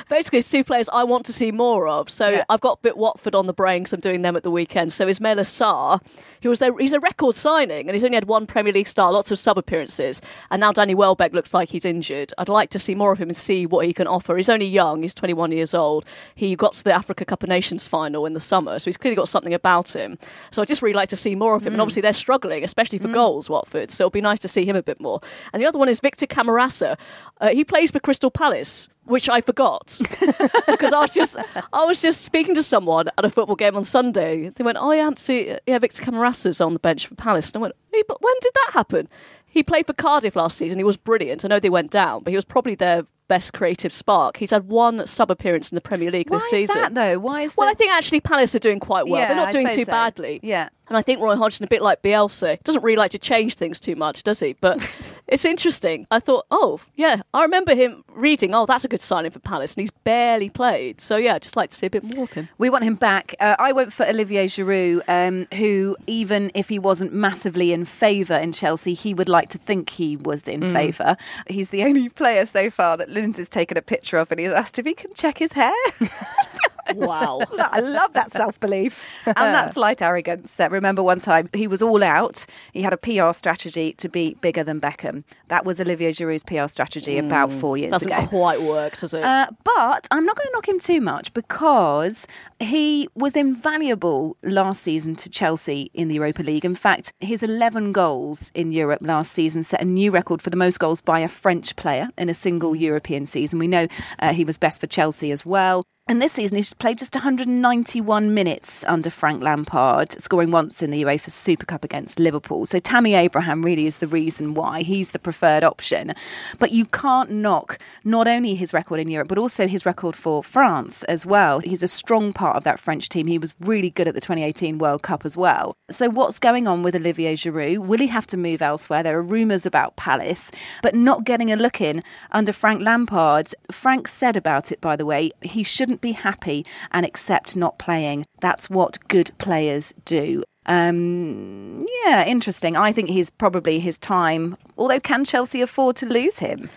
basically, 0.09 0.39
it's 0.39 0.51
two 0.51 0.63
players 0.63 0.89
I 0.93 1.03
want 1.03 1.27
to 1.27 1.33
see 1.33 1.51
more 1.51 1.89
of. 1.89 2.09
So 2.09 2.29
Yeah. 2.29 2.45
I've 2.49 2.61
got 2.61 2.79
a 2.79 2.81
bit 2.83 2.97
Watford 2.97 3.35
on 3.35 3.47
the 3.47 3.53
brain 3.53 3.83
because 3.83 3.93
I'm 3.93 4.01
doing 4.01 4.23
them 4.23 4.37
at 4.37 4.45
the 4.45 4.51
weekend. 4.53 4.93
So 4.93 5.07
Ismaila 5.09 5.41
Sarr, 5.41 6.01
who 6.43 6.49
was 6.49 6.61
there, 6.61 6.77
he's 6.79 6.93
a 6.93 7.01
record 7.01 7.35
signing 7.35 7.89
and 7.89 7.95
he's 7.95 8.05
only 8.05 8.15
had 8.17 8.27
one 8.27 8.47
Premier 8.47 8.73
League 8.73 8.87
start, 8.87 9.13
lots 9.13 9.33
of 9.33 9.39
sub 9.39 9.59
appearances. 9.59 10.23
And 10.51 10.61
now 10.61 10.71
Danny 10.71 10.95
Welbeck 10.95 11.33
looks 11.33 11.53
like 11.53 11.71
he's 11.71 11.85
injured. 11.85 12.33
I'd 12.39 12.49
like 12.49 12.71
to 12.71 12.79
see 12.79 12.95
more 12.95 13.11
of 13.13 13.19
him 13.21 13.29
and 13.29 13.37
see 13.37 13.67
what 13.67 13.85
he 13.87 13.93
can 13.93 14.07
offer. 14.07 14.37
He's 14.37 14.49
only 14.49 14.67
young, 14.67 15.03
he's 15.03 15.15
21 15.15 15.51
years 15.51 15.75
old. 15.75 16.05
He 16.37 16.55
got 16.55 16.75
to 16.75 16.85
the 16.85 16.93
Africa 16.93 17.25
Cup 17.25 17.43
of 17.43 17.49
Nations 17.49 17.89
final 17.89 18.27
in 18.27 18.35
the 18.35 18.41
summer, 18.41 18.79
so 18.79 18.85
he's 18.85 18.97
clearly 18.97 19.17
got 19.17 19.29
something 19.29 19.55
about 19.55 19.95
him. 19.97 20.19
So 20.53 20.63
I'd 20.63 20.69
just 20.69 20.83
really 20.83 20.95
like 20.95 21.09
to 21.09 21.17
see 21.17 21.35
more 21.35 21.57
of 21.57 21.67
him. 21.67 21.73
And 21.73 21.81
obviously, 21.81 22.03
they're 22.03 22.13
struggling, 22.13 22.63
especially 22.63 22.92
for 22.99 23.09
goals, 23.09 23.49
Watford. 23.51 23.91
So 23.91 24.05
it'll 24.05 24.11
be 24.11 24.21
nice 24.21 24.39
to 24.41 24.49
see 24.49 24.65
him 24.65 24.77
a 24.77 24.83
bit 24.83 25.01
more. 25.01 25.21
And 25.53 25.63
the 25.63 25.67
other 25.67 25.79
one 25.79 25.89
is 25.89 26.01
Victor 26.01 26.27
Camarasa. 26.27 26.99
Uh, 27.41 27.49
he 27.49 27.65
plays 27.65 27.91
for 27.91 28.01
Crystal 28.01 28.31
Palace. 28.31 28.89
Which 29.05 29.29
I 29.29 29.41
forgot 29.41 29.99
because 30.69 30.93
I 30.93 31.01
was 31.01 31.13
just 31.13 31.37
I 31.73 31.85
was 31.85 32.01
just 32.01 32.21
speaking 32.21 32.55
to 32.55 32.63
someone 32.63 33.09
at 33.19 33.25
a 33.25 33.31
football 33.31 33.57
game 33.57 33.77
on 33.77 33.85
Sunday. 33.85 34.51
They 34.51 34.63
went, 34.63 34.79
"Oh, 34.81 34.93
yeah, 34.93 35.01
I 35.01 35.05
haven't 35.05 35.19
seen 35.19 35.59
yeah, 35.67 35.81
Victor 35.81 36.05
Camarasa's 36.05 36.61
on 36.61 36.73
the 36.73 36.79
bench 36.79 37.09
for 37.09 37.17
Palace." 37.17 37.51
And 37.51 37.57
I 37.57 37.61
went, 37.63 37.75
hey, 37.93 38.05
"But 38.07 38.23
when 38.23 38.35
did 38.41 38.53
that 38.55 38.75
happen?" 38.75 39.09
He 39.45 39.65
played 39.65 39.89
for 39.89 39.93
Cardiff 39.93 40.37
last 40.37 40.57
season. 40.57 40.79
He 40.79 40.85
was 40.85 40.97
brilliant. 40.97 41.45
I 41.45 41.49
know 41.49 41.59
they 41.59 41.69
went 41.69 41.91
down, 41.91 42.23
but 42.23 42.31
he 42.31 42.37
was 42.37 42.45
probably 42.45 42.77
their 42.77 43.05
best 43.33 43.55
creative 43.55 43.95
spark. 43.95 44.37
He's 44.37 44.51
had 44.51 44.69
one 44.69 45.07
sub 45.07 45.31
appearance 45.31 45.73
in 45.73 45.75
the 45.75 45.81
Premier 45.81 46.11
League 46.11 46.29
Why 46.29 46.37
this 46.37 46.45
is 46.45 46.51
season. 46.51 46.83
that 46.83 46.93
though? 46.95 47.19
Why 47.19 47.41
is 47.41 47.57
Well, 47.57 47.67
that? 47.67 47.71
I 47.71 47.75
think 47.75 47.91
actually 47.93 48.21
Palace 48.21 48.55
are 48.55 48.59
doing 48.59 48.79
quite 48.79 49.07
well. 49.07 49.21
Yeah, 49.23 49.29
They're 49.29 49.37
not 49.37 49.49
I 49.49 49.53
doing 49.53 49.69
too 49.71 49.85
so. 49.87 49.91
badly. 49.91 50.39
Yeah. 50.43 50.69
And 50.89 50.99
I 50.99 51.01
think 51.03 51.19
Roy 51.19 51.35
Hodgson, 51.35 51.65
a 51.65 51.67
bit 51.67 51.81
like 51.81 52.03
Bielsa, 52.03 52.63
doesn't 52.63 52.83
really 52.83 52.99
like 52.99 53.13
to 53.13 53.19
change 53.19 53.55
things 53.55 53.81
too 53.81 53.97
much, 53.97 54.23
does 54.23 54.39
he? 54.41 54.53
But 54.61 54.87
It's 55.33 55.47
interesting. 55.47 56.07
I 56.11 56.21
thought, 56.21 56.45
oh, 56.51 56.79
yeah, 56.95 57.23
I 57.33 57.41
remember 57.43 57.75
him 57.75 58.05
reading, 58.09 58.55
oh, 58.55 58.67
that's 58.67 58.85
a 58.85 58.89
good 58.89 59.01
signing 59.01 59.31
for 59.31 59.39
Palace, 59.39 59.75
and 59.75 59.81
he's 59.81 59.91
barely 60.05 60.51
played. 60.51 61.01
So, 61.01 61.17
yeah, 61.17 61.37
I'd 61.37 61.43
just 61.43 61.57
like 61.57 61.71
to 61.71 61.77
see 61.77 61.87
a 61.87 61.91
bit 61.91 62.05
more 62.05 62.25
of 62.25 62.33
him. 62.33 62.51
We 62.59 62.69
want 62.69 62.85
him 62.85 62.97
back. 62.97 63.35
Uh, 63.41 63.57
I 63.59 63.73
went 63.73 63.95
for 63.95 64.05
Olivier 64.07 64.47
Giroud, 64.47 65.01
um, 65.09 65.47
who, 65.57 65.97
even 66.07 66.51
if 66.55 66.69
he 66.69 66.79
wasn't 66.79 67.15
massively 67.15 67.73
in 67.73 67.87
favour 67.87 68.35
in 68.37 68.53
Chelsea, 68.53 68.93
he 68.93 69.15
would 69.15 69.31
like 69.31 69.49
to 69.49 69.59
think 69.59 69.89
he 69.89 70.19
was 70.19 70.47
in 70.47 70.61
Mm. 70.61 70.73
favour. 70.75 71.17
He's 71.47 71.71
the 71.71 71.83
only 71.85 72.11
player 72.11 72.45
so 72.45 72.69
far 72.69 72.99
that 72.99 73.09
Lynsey's 73.09 73.49
taken 73.49 73.79
a 73.79 73.83
picture 73.83 74.19
of 74.19 74.31
and 74.31 74.39
he's 74.39 74.53
asked 74.53 74.79
if 74.79 74.85
he 74.85 74.93
can 74.93 75.15
check 75.15 75.39
his 75.39 75.53
hair. 75.55 75.73
Wow. 76.95 77.41
I 77.59 77.81
love 77.81 78.13
that 78.15 78.33
self 78.33 78.59
belief 78.61 78.99
and 79.27 79.37
that 79.37 79.75
slight 79.75 80.03
arrogance. 80.03 80.59
Uh, 80.59 80.69
remember 80.71 81.03
one 81.03 81.21
time 81.21 81.49
he 81.53 81.67
was 81.67 81.83
all 81.83 82.03
out. 82.03 82.47
He 82.73 82.83
had 82.83 82.93
a 82.93 82.97
PR 82.97 83.33
strategy 83.33 83.93
to 83.95 84.09
be 84.09 84.35
bigger 84.41 84.65
than 84.65 84.81
Beckham. 84.81 85.25
That 85.49 85.65
was 85.65 85.81
Olivier 85.81 86.13
Giroud's 86.13 86.45
PR 86.45 86.67
strategy 86.69 87.19
about 87.19 87.53
four 87.53 87.77
years 87.77 87.93
Doesn't 87.93 88.13
ago. 88.13 88.27
quite 88.27 88.61
work, 88.63 88.97
does 88.99 89.15
it? 89.15 89.23
Uh, 89.23 89.47
but 89.65 90.09
I'm 90.11 90.25
not 90.25 90.37
going 90.37 90.47
to 90.47 90.53
knock 90.53 90.69
him 90.69 90.79
too 90.79 91.01
much 91.01 91.33
because 91.35 92.27
he 92.61 93.09
was 93.15 93.37
invaluable 93.37 94.37
last 94.43 94.83
season 94.83 95.17
to 95.17 95.31
Chelsea 95.31 95.91
in 95.95 96.09
the 96.09 96.17
Europa 96.17 96.43
League. 96.43 96.65
In 96.65 96.75
fact, 96.75 97.13
his 97.21 97.43
11 97.43 97.93
goals 97.93 98.51
in 98.55 98.73
Europe 98.73 99.01
last 99.03 99.33
season 99.33 99.63
set 99.63 99.81
a 99.81 99.85
new 99.85 100.11
record 100.11 100.43
for 100.43 100.51
the 100.51 100.57
most 100.57 100.79
goals 100.79 101.01
by 101.01 101.21
a 101.21 101.29
French 101.29 101.77
player 101.77 102.09
in 102.19 102.29
a 102.29 102.35
single 102.35 102.75
European 102.75 103.27
season. 103.27 103.59
We 103.59 103.69
know 103.69 103.87
uh, 104.19 104.33
he 104.33 104.45
was 104.45 104.59
best 104.59 104.81
for 104.81 104.87
Chelsea 104.87 105.33
as 105.33 105.45
well. 105.47 105.85
And 106.13 106.21
this 106.21 106.33
season, 106.33 106.59
he's 106.59 106.75
played 106.75 106.99
just 106.99 107.15
191 107.15 108.35
minutes 108.35 108.85
under 108.85 109.09
Frank 109.09 109.43
Lampard, 109.43 110.13
scoring 110.21 110.51
once 110.51 110.83
in 110.83 110.91
the 110.91 111.05
UEFA 111.05 111.31
Super 111.31 111.65
Cup 111.65 111.85
against 111.85 112.19
Liverpool. 112.19 112.67
So 112.67 112.79
Tammy 112.81 113.15
Abraham 113.15 113.63
really 113.63 113.87
is 113.87 113.97
the 113.97 114.07
reason 114.07 114.53
why 114.53 114.83
he's 114.83 115.13
the 115.13 115.19
preferred 115.19 115.65
option. 115.65 116.13
But 116.59 116.71
you 116.71 116.85
can't 116.85 117.31
knock 117.31 117.79
not 118.05 118.29
only 118.29 118.55
his 118.55 118.75
record 118.75 119.01
in 119.01 119.09
Europe, 119.09 119.29
but 119.29 119.39
also 119.39 119.67
his 119.67 119.87
record 119.87 120.15
for 120.15 120.45
France 120.45 121.03
as 121.05 121.25
well. 121.25 121.61
He's 121.61 121.83
a 121.83 121.89
strong 121.89 122.35
part 122.35 122.57
of 122.57 122.65
that 122.65 122.79
French 122.79 123.09
team. 123.09 123.27
He 123.27 123.39
was 123.39 123.55
really 123.61 123.89
good 123.89 124.07
at 124.07 124.13
the 124.13 124.21
2018 124.21 124.77
World 124.77 125.01
Cup 125.03 125.25
as 125.25 125.35
well. 125.35 125.73
So 125.91 126.11
what's 126.11 126.39
going 126.39 126.69
on 126.69 126.83
with 126.83 126.95
Olivier 126.95 127.37
Giroud? 127.37 127.87
Will 127.87 128.01
he 128.01 128.07
have 128.09 128.27
to 128.27 128.37
move 128.37 128.61
elsewhere? 128.61 129.03
There 129.03 129.17
are 129.17 129.23
rumours 129.23 129.65
about 129.65 129.97
Palace, 129.97 130.51
but 130.83 130.95
not 130.95 131.25
getting 131.25 131.51
a 131.51 131.57
look 131.57 131.81
in 131.81 132.03
under 132.33 132.53
Frank 132.53 132.83
Lampard. 132.83 133.51
Frank 133.71 134.09
said 134.09 134.37
about 134.37 134.71
it, 134.71 134.83
by 134.83 134.95
the 134.95 135.07
way, 135.07 135.33
he 135.41 135.63
shouldn't 135.63 136.02
be 136.03 136.13
happy 136.13 136.67
and 136.91 137.07
accept 137.07 137.57
not 137.57 137.79
playing. 137.79 138.27
That's 138.41 138.69
what 138.69 138.99
good 139.09 139.31
players 139.39 139.95
do. 140.05 140.45
Um, 140.67 141.87
yeah, 142.05 142.25
interesting. 142.27 142.77
I 142.77 142.93
think 142.93 143.09
he's 143.09 143.31
probably 143.31 143.79
his 143.81 143.97
time. 143.97 144.57
Although, 144.77 145.01
can 145.01 145.25
Chelsea 145.25 145.63
afford 145.63 145.97
to 145.97 146.07
lose 146.07 146.39
him? 146.39 146.69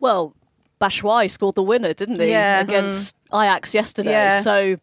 well, 0.00 0.34
Batshuayi 0.80 1.30
scored 1.30 1.54
the 1.54 1.62
winner, 1.62 1.92
didn't 1.92 2.20
he? 2.20 2.28
Yeah. 2.30 2.60
Against 2.60 3.16
Ajax 3.32 3.74
yesterday. 3.74 4.10
Yeah. 4.10 4.40
So, 4.40 4.76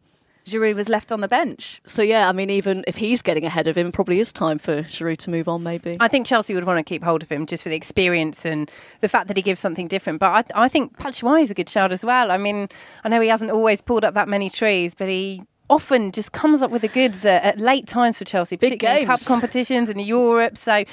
Giroud 0.45 0.75
was 0.75 0.89
left 0.89 1.11
on 1.11 1.21
the 1.21 1.27
bench. 1.27 1.81
so 1.85 2.01
yeah, 2.01 2.27
I 2.27 2.31
mean, 2.31 2.49
even 2.49 2.83
if 2.87 2.97
he's 2.97 3.21
getting 3.21 3.45
ahead 3.45 3.67
of 3.67 3.77
him, 3.77 3.91
probably 3.91 4.19
is 4.19 4.31
time 4.33 4.57
for 4.57 4.83
Giroud 4.83 5.17
to 5.19 5.29
move 5.29 5.47
on, 5.47 5.63
maybe. 5.63 5.97
I 5.99 6.07
think 6.07 6.25
Chelsea 6.25 6.53
would 6.53 6.65
want 6.65 6.79
to 6.79 6.83
keep 6.83 7.03
hold 7.03 7.23
of 7.23 7.29
him 7.29 7.45
just 7.45 7.63
for 7.63 7.69
the 7.69 7.75
experience 7.75 8.45
and 8.45 8.69
the 9.01 9.09
fact 9.09 9.27
that 9.27 9.37
he 9.37 9.43
gives 9.43 9.59
something 9.59 9.87
different. 9.87 10.19
But 10.19 10.51
I, 10.55 10.65
I 10.65 10.67
think 10.67 10.97
Batshuayi 10.97 11.41
is 11.41 11.51
a 11.51 11.53
good 11.53 11.69
shout 11.69 11.91
as 11.91 12.03
well. 12.03 12.31
I 12.31 12.37
mean, 12.37 12.67
I 13.03 13.09
know 13.09 13.21
he 13.21 13.29
hasn't 13.29 13.51
always 13.51 13.81
pulled 13.81 14.03
up 14.03 14.13
that 14.15 14.27
many 14.27 14.49
trees, 14.49 14.93
but 14.95 15.07
he 15.07 15.43
often 15.69 16.11
just 16.11 16.33
comes 16.33 16.61
up 16.61 16.71
with 16.71 16.81
the 16.81 16.87
goods 16.89 17.25
at, 17.25 17.43
at 17.43 17.57
late 17.59 17.87
times 17.87 18.17
for 18.17 18.25
Chelsea, 18.25 18.55
Big 18.57 18.71
particularly 18.71 19.01
in 19.01 19.07
cup 19.07 19.21
competitions 19.25 19.89
and 19.89 20.01
Europe. 20.01 20.57
So. 20.57 20.83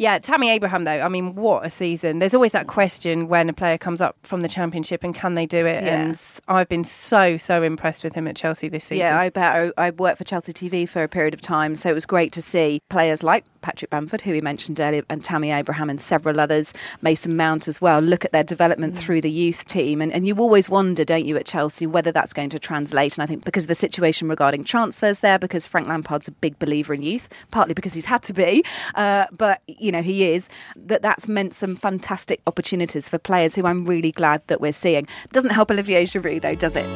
Yeah, 0.00 0.18
Tammy 0.18 0.48
Abraham 0.48 0.84
though. 0.84 1.00
I 1.00 1.08
mean, 1.10 1.34
what 1.34 1.66
a 1.66 1.68
season! 1.68 2.20
There's 2.20 2.32
always 2.32 2.52
that 2.52 2.68
question 2.68 3.28
when 3.28 3.50
a 3.50 3.52
player 3.52 3.76
comes 3.76 4.00
up 4.00 4.16
from 4.22 4.40
the 4.40 4.48
Championship 4.48 5.04
and 5.04 5.14
can 5.14 5.34
they 5.34 5.44
do 5.44 5.66
it? 5.66 5.84
Yeah. 5.84 6.00
And 6.00 6.40
I've 6.48 6.70
been 6.70 6.84
so 6.84 7.36
so 7.36 7.62
impressed 7.62 8.02
with 8.02 8.14
him 8.14 8.26
at 8.26 8.34
Chelsea 8.34 8.68
this 8.68 8.84
season. 8.84 9.04
Yeah, 9.04 9.20
I 9.20 9.28
bet. 9.28 9.72
I, 9.76 9.88
I 9.88 9.90
worked 9.90 10.16
for 10.16 10.24
Chelsea 10.24 10.54
TV 10.54 10.88
for 10.88 11.02
a 11.02 11.08
period 11.08 11.34
of 11.34 11.42
time, 11.42 11.76
so 11.76 11.90
it 11.90 11.92
was 11.92 12.06
great 12.06 12.32
to 12.32 12.40
see 12.40 12.80
players 12.88 13.22
like 13.22 13.44
Patrick 13.62 13.90
Bamford, 13.90 14.20
who 14.20 14.32
we 14.32 14.40
mentioned 14.40 14.80
earlier, 14.80 15.02
and 15.08 15.22
Tammy 15.22 15.50
Abraham, 15.50 15.90
and 15.90 16.00
several 16.00 16.40
others, 16.40 16.72
Mason 17.02 17.36
Mount 17.36 17.68
as 17.68 17.80
well, 17.80 18.00
look 18.00 18.24
at 18.24 18.32
their 18.32 18.44
development 18.44 18.96
through 18.96 19.20
the 19.20 19.30
youth 19.30 19.64
team. 19.64 20.00
And, 20.00 20.12
and 20.12 20.26
you 20.26 20.36
always 20.36 20.68
wonder, 20.68 21.04
don't 21.04 21.24
you, 21.24 21.36
at 21.36 21.46
Chelsea, 21.46 21.86
whether 21.86 22.12
that's 22.12 22.32
going 22.32 22.50
to 22.50 22.58
translate. 22.58 23.16
And 23.16 23.22
I 23.22 23.26
think 23.26 23.44
because 23.44 23.64
of 23.64 23.68
the 23.68 23.74
situation 23.74 24.28
regarding 24.28 24.64
transfers 24.64 25.20
there, 25.20 25.38
because 25.38 25.66
Frank 25.66 25.88
Lampard's 25.88 26.28
a 26.28 26.32
big 26.32 26.58
believer 26.58 26.94
in 26.94 27.02
youth, 27.02 27.28
partly 27.50 27.74
because 27.74 27.94
he's 27.94 28.06
had 28.06 28.22
to 28.24 28.32
be, 28.32 28.64
uh, 28.94 29.26
but, 29.32 29.62
you 29.66 29.92
know, 29.92 30.02
he 30.02 30.30
is, 30.30 30.48
that 30.76 31.02
that's 31.02 31.28
meant 31.28 31.54
some 31.54 31.76
fantastic 31.76 32.40
opportunities 32.46 33.08
for 33.08 33.18
players 33.18 33.54
who 33.54 33.66
I'm 33.66 33.84
really 33.84 34.12
glad 34.12 34.46
that 34.46 34.60
we're 34.60 34.72
seeing. 34.72 35.06
Doesn't 35.32 35.50
help 35.50 35.70
Olivier 35.70 36.04
Giroud, 36.04 36.42
though, 36.42 36.54
does 36.54 36.76
it? 36.76 36.86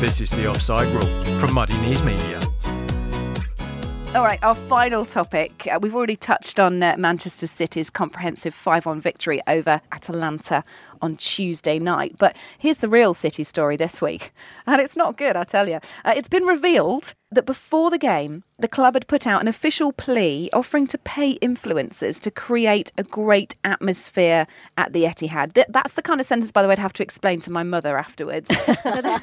This 0.00 0.20
is 0.20 0.30
the 0.30 0.46
Offside 0.46 0.88
Rule 0.88 1.06
from 1.40 1.54
Muddy 1.54 1.72
Knees 1.80 2.02
Media. 2.02 2.45
All 4.16 4.24
right, 4.24 4.42
our 4.42 4.54
final 4.54 5.04
topic. 5.04 5.68
Uh, 5.70 5.78
we've 5.78 5.94
already 5.94 6.16
touched 6.16 6.58
on 6.58 6.82
uh, 6.82 6.96
Manchester 6.96 7.46
City's 7.46 7.90
comprehensive 7.90 8.54
5 8.54 8.86
1 8.86 8.98
victory 8.98 9.42
over 9.46 9.82
Atalanta 9.92 10.64
on 11.02 11.16
Tuesday 11.16 11.78
night. 11.78 12.16
But 12.16 12.34
here's 12.56 12.78
the 12.78 12.88
real 12.88 13.12
City 13.12 13.44
story 13.44 13.76
this 13.76 14.00
week. 14.00 14.32
And 14.68 14.80
it's 14.80 14.96
not 14.96 15.16
good, 15.16 15.36
I 15.36 15.44
tell 15.44 15.68
you. 15.68 15.76
Uh, 16.04 16.14
it's 16.16 16.28
been 16.28 16.42
revealed 16.42 17.14
that 17.30 17.46
before 17.46 17.88
the 17.88 17.98
game, 17.98 18.42
the 18.58 18.66
club 18.66 18.94
had 18.94 19.06
put 19.06 19.24
out 19.24 19.40
an 19.40 19.46
official 19.46 19.92
plea 19.92 20.50
offering 20.52 20.88
to 20.88 20.98
pay 20.98 21.38
influencers 21.38 22.18
to 22.20 22.32
create 22.32 22.90
a 22.98 23.04
great 23.04 23.54
atmosphere 23.62 24.48
at 24.76 24.92
the 24.92 25.04
Etihad. 25.04 25.54
Th- 25.54 25.68
that's 25.70 25.92
the 25.92 26.02
kind 26.02 26.20
of 26.20 26.26
sentence, 26.26 26.50
by 26.50 26.62
the 26.62 26.68
way, 26.68 26.72
I'd 26.72 26.80
have 26.80 26.92
to 26.94 27.04
explain 27.04 27.38
to 27.40 27.52
my 27.52 27.62
mother 27.62 27.96
afterwards. 27.96 28.48
so 28.82 29.02
they, 29.02 29.18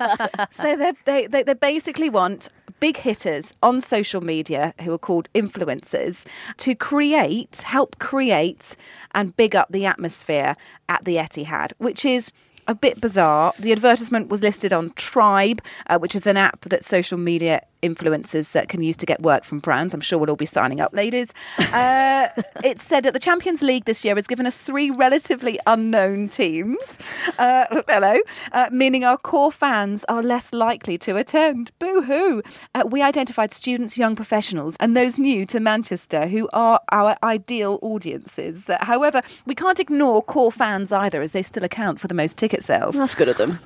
so 0.51 0.75
they, 0.77 0.93
they, 1.03 1.27
they, 1.27 1.43
they 1.43 1.53
basically 1.53 2.09
want 2.09 2.47
big 2.83 2.97
hitters 2.97 3.53
on 3.63 3.79
social 3.79 4.19
media 4.19 4.73
who 4.81 4.91
are 4.91 4.97
called 4.97 5.29
influencers 5.33 6.25
to 6.57 6.75
create, 6.75 7.61
help 7.61 7.97
create, 7.97 8.75
and 9.15 9.37
big 9.37 9.55
up 9.55 9.71
the 9.71 9.85
atmosphere 9.85 10.57
at 10.89 11.05
the 11.05 11.15
Etihad, 11.15 11.71
which 11.77 12.03
is 12.03 12.33
a 12.67 12.75
bit 12.75 12.99
bizarre. 12.99 13.53
The 13.57 13.71
advertisement 13.71 14.27
was 14.27 14.41
listed 14.41 14.73
on 14.73 14.91
Tribe, 14.95 15.61
uh, 15.87 15.97
which 15.97 16.13
is 16.13 16.27
an 16.27 16.35
app 16.35 16.59
that 16.65 16.83
social 16.83 17.17
media 17.17 17.61
influencers 17.83 18.53
that 18.53 18.69
can 18.69 18.81
use 18.81 18.97
to 18.97 19.05
get 19.05 19.21
work 19.21 19.43
from 19.43 19.59
brands. 19.59 19.93
I'm 19.93 20.01
sure 20.01 20.17
we'll 20.17 20.29
all 20.29 20.35
be 20.35 20.45
signing 20.45 20.79
up, 20.79 20.93
ladies. 20.93 21.33
Uh, 21.71 22.29
it 22.63 22.81
said 22.81 23.03
that 23.03 23.13
the 23.13 23.19
Champions 23.19 23.61
League 23.61 23.85
this 23.85 24.03
year 24.03 24.15
has 24.15 24.25
given 24.25 24.47
us 24.47 24.59
three 24.59 24.89
relatively 24.89 25.59
unknown 25.67 26.29
teams. 26.29 26.97
Uh, 27.37 27.65
hello, 27.87 28.17
uh, 28.53 28.69
meaning 28.71 29.03
our 29.03 29.17
core 29.17 29.51
fans 29.51 30.05
are 30.07 30.23
less 30.23 30.53
likely 30.53 30.97
to 30.97 31.17
attend. 31.17 31.71
Boo 31.79 32.01
hoo. 32.01 32.41
Uh, 32.73 32.83
we 32.89 33.01
identified 33.01 33.51
students, 33.51 33.97
young 33.97 34.15
professionals, 34.15 34.77
and 34.79 34.95
those 34.95 35.19
new 35.19 35.45
to 35.45 35.59
Manchester 35.59 36.27
who 36.27 36.49
are 36.53 36.79
our 36.91 37.17
ideal 37.23 37.79
audiences. 37.81 38.69
Uh, 38.69 38.77
however, 38.81 39.21
we 39.45 39.53
can't 39.53 39.79
ignore 39.79 40.23
core 40.23 40.51
fans 40.51 40.91
either, 40.91 41.21
as 41.21 41.31
they 41.31 41.43
still 41.43 41.63
account 41.63 41.99
for 41.99 42.07
the 42.07 42.13
most 42.13 42.37
ticket 42.37 42.63
sales. 42.63 42.97
That's 42.97 43.15
good 43.15 43.29
of 43.29 43.37
them. 43.37 43.59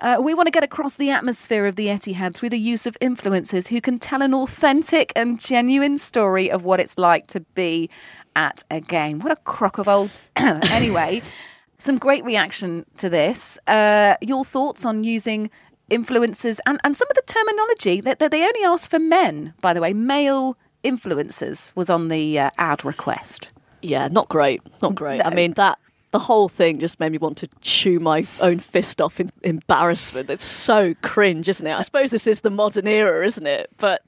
Uh, 0.00 0.20
we 0.22 0.34
want 0.34 0.46
to 0.46 0.50
get 0.50 0.64
across 0.64 0.94
the 0.94 1.10
atmosphere 1.10 1.66
of 1.66 1.76
the 1.76 1.86
Etihad 1.86 2.34
through 2.34 2.48
the 2.50 2.58
use 2.58 2.86
of 2.86 2.96
influencers 3.00 3.27
who 3.68 3.80
can 3.80 3.98
tell 3.98 4.22
an 4.22 4.34
authentic 4.34 5.12
and 5.16 5.40
genuine 5.40 5.98
story 5.98 6.50
of 6.50 6.64
what 6.64 6.80
it's 6.80 6.98
like 6.98 7.26
to 7.28 7.40
be 7.40 7.90
at 8.36 8.62
a 8.70 8.80
game. 8.80 9.20
What 9.20 9.32
a 9.32 9.36
crock 9.36 9.78
of 9.78 9.88
old. 9.88 10.10
anyway, 10.36 11.22
some 11.78 11.98
great 11.98 12.24
reaction 12.24 12.84
to 12.98 13.08
this. 13.08 13.58
Uh, 13.66 14.16
your 14.20 14.44
thoughts 14.44 14.84
on 14.84 15.04
using 15.04 15.50
influencers 15.90 16.58
and, 16.66 16.78
and 16.84 16.96
some 16.96 17.08
of 17.10 17.14
the 17.14 17.22
terminology 17.26 18.00
that, 18.00 18.18
that 18.18 18.30
they 18.30 18.44
only 18.44 18.64
ask 18.64 18.90
for 18.90 18.98
men, 18.98 19.54
by 19.60 19.72
the 19.72 19.80
way, 19.80 19.92
male 19.92 20.56
influencers 20.84 21.72
was 21.74 21.90
on 21.90 22.08
the 22.08 22.38
uh, 22.38 22.50
ad 22.58 22.84
request. 22.84 23.50
Yeah, 23.82 24.08
not 24.08 24.28
great. 24.28 24.62
Not 24.82 24.94
great. 24.94 25.24
I 25.24 25.30
mean, 25.30 25.52
that 25.54 25.78
the 26.10 26.18
whole 26.18 26.48
thing 26.48 26.78
just 26.78 26.98
made 27.00 27.12
me 27.12 27.18
want 27.18 27.36
to 27.38 27.48
chew 27.60 28.00
my 28.00 28.26
own 28.40 28.58
fist 28.58 29.00
off 29.02 29.20
in 29.20 29.30
embarrassment. 29.42 30.30
It's 30.30 30.44
so 30.44 30.94
cringe, 31.02 31.48
isn't 31.48 31.66
it? 31.66 31.74
I 31.74 31.82
suppose 31.82 32.10
this 32.10 32.26
is 32.26 32.40
the 32.40 32.50
modern 32.50 32.86
era, 32.88 33.24
isn't 33.26 33.46
it? 33.46 33.70
But 33.76 34.02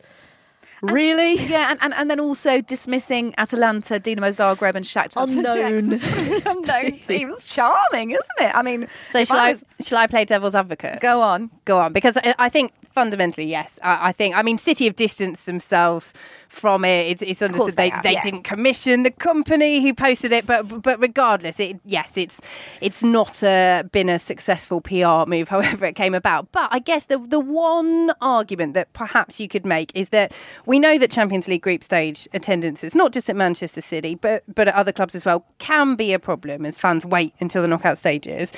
really? 0.82 1.34
Yeah, 1.34 1.70
and, 1.70 1.78
and, 1.82 1.92
and 1.94 2.10
then 2.10 2.18
also 2.20 2.60
dismissing 2.62 3.34
Atalanta, 3.36 4.00
Dinamo 4.00 4.28
Zagreb, 4.30 4.74
and 4.74 4.84
Shakhtar. 4.84 5.24
Unknown 5.28 6.00
unknown 6.46 6.98
teams. 7.00 7.46
Charming, 7.54 8.12
isn't 8.12 8.26
it? 8.40 8.54
I 8.54 8.62
mean, 8.62 8.88
So 9.10 9.24
shall 9.24 9.38
I 9.38 9.50
I, 9.50 9.54
shall 9.82 9.98
I 9.98 10.06
play 10.06 10.24
devil's 10.24 10.54
advocate? 10.54 11.00
go 11.00 11.20
on. 11.20 11.50
Go 11.66 11.78
on, 11.78 11.92
because 11.92 12.16
I 12.16 12.34
I 12.38 12.48
think 12.48 12.72
fundamentally, 12.92 13.44
yes. 13.46 13.78
I, 13.82 14.08
I 14.08 14.12
think. 14.12 14.34
I 14.36 14.42
mean, 14.42 14.58
City 14.58 14.84
have 14.86 14.96
distanced 14.96 15.46
themselves 15.46 16.14
from 16.50 16.84
it. 16.84 17.06
It's, 17.06 17.22
it's 17.22 17.42
understood 17.42 17.76
they 17.76 17.90
they, 17.90 17.96
they 18.02 18.12
yeah. 18.14 18.22
didn't 18.22 18.42
commission 18.42 19.04
the 19.04 19.10
company 19.10 19.80
who 19.80 19.94
posted 19.94 20.32
it, 20.32 20.46
but 20.46 20.82
but 20.82 21.00
regardless, 21.00 21.58
it 21.60 21.78
yes, 21.84 22.16
it's 22.16 22.40
it's 22.80 23.02
not 23.02 23.42
uh, 23.42 23.84
been 23.92 24.08
a 24.08 24.18
successful 24.18 24.80
PR 24.80 25.28
move. 25.28 25.48
However, 25.60 25.86
it 25.86 25.94
came 25.94 26.14
about. 26.14 26.50
But 26.52 26.68
I 26.72 26.80
guess 26.80 27.04
the 27.04 27.18
the 27.18 27.40
one 27.40 28.12
argument 28.20 28.74
that 28.74 28.92
perhaps 28.92 29.40
you 29.40 29.48
could 29.48 29.64
make 29.64 29.92
is 29.94 30.10
that 30.10 30.32
we 30.66 30.78
know 30.78 30.98
that 30.98 31.10
Champions 31.10 31.48
League 31.48 31.62
group 31.62 31.84
stage 31.84 32.28
attendances, 32.34 32.94
not 32.94 33.12
just 33.12 33.30
at 33.30 33.36
Manchester 33.36 33.80
City, 33.80 34.16
but 34.16 34.42
but 34.52 34.68
at 34.68 34.74
other 34.74 34.92
clubs 34.92 35.14
as 35.14 35.24
well, 35.24 35.46
can 35.58 35.94
be 35.94 36.12
a 36.12 36.18
problem 36.18 36.66
as 36.66 36.78
fans 36.78 37.06
wait 37.06 37.34
until 37.40 37.62
the 37.62 37.68
knockout 37.68 37.98
stages. 37.98 38.52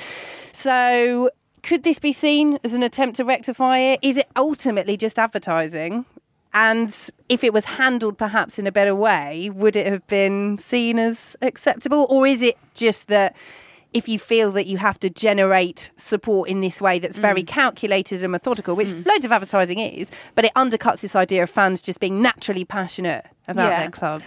So. 0.51 1.29
Could 1.63 1.83
this 1.83 1.97
be 1.97 2.11
seen 2.11 2.59
as 2.65 2.73
an 2.73 2.83
attempt 2.83 3.15
to 3.15 3.23
rectify 3.23 3.77
it? 3.77 3.99
Is 4.01 4.17
it 4.17 4.27
ultimately 4.35 4.97
just 4.97 5.17
advertising? 5.17 6.03
And 6.53 6.95
if 7.29 7.43
it 7.43 7.51
was 7.51 7.65
handled 7.65 8.17
perhaps 8.17 8.59
in 8.59 8.67
a 8.67 8.71
better 8.71 8.95
way, 8.95 9.49
would 9.53 9.75
it 9.75 9.87
have 9.87 10.05
been 10.07 10.57
seen 10.59 10.99
as 10.99 11.35
acceptable? 11.41 12.05
Or 12.09 12.27
is 12.27 12.41
it 12.41 12.57
just 12.73 13.07
that 13.07 13.35
if 13.93 14.07
you 14.07 14.19
feel 14.19 14.51
that 14.51 14.65
you 14.65 14.77
have 14.77 14.99
to 14.99 15.09
generate 15.09 15.91
support 15.97 16.49
in 16.49 16.61
this 16.61 16.81
way 16.81 16.99
that's 16.99 17.17
very 17.17 17.43
mm. 17.43 17.47
calculated 17.47 18.23
and 18.23 18.31
methodical, 18.31 18.75
which 18.75 18.89
mm. 18.89 19.05
loads 19.05 19.23
of 19.23 19.31
advertising 19.31 19.79
is, 19.79 20.11
but 20.35 20.45
it 20.45 20.53
undercuts 20.55 21.01
this 21.01 21.15
idea 21.15 21.43
of 21.43 21.49
fans 21.49 21.81
just 21.81 21.99
being 21.99 22.21
naturally 22.21 22.65
passionate 22.65 23.25
about 23.47 23.71
Yeah. 23.71 23.79
their 23.79 23.91
club? 23.91 24.23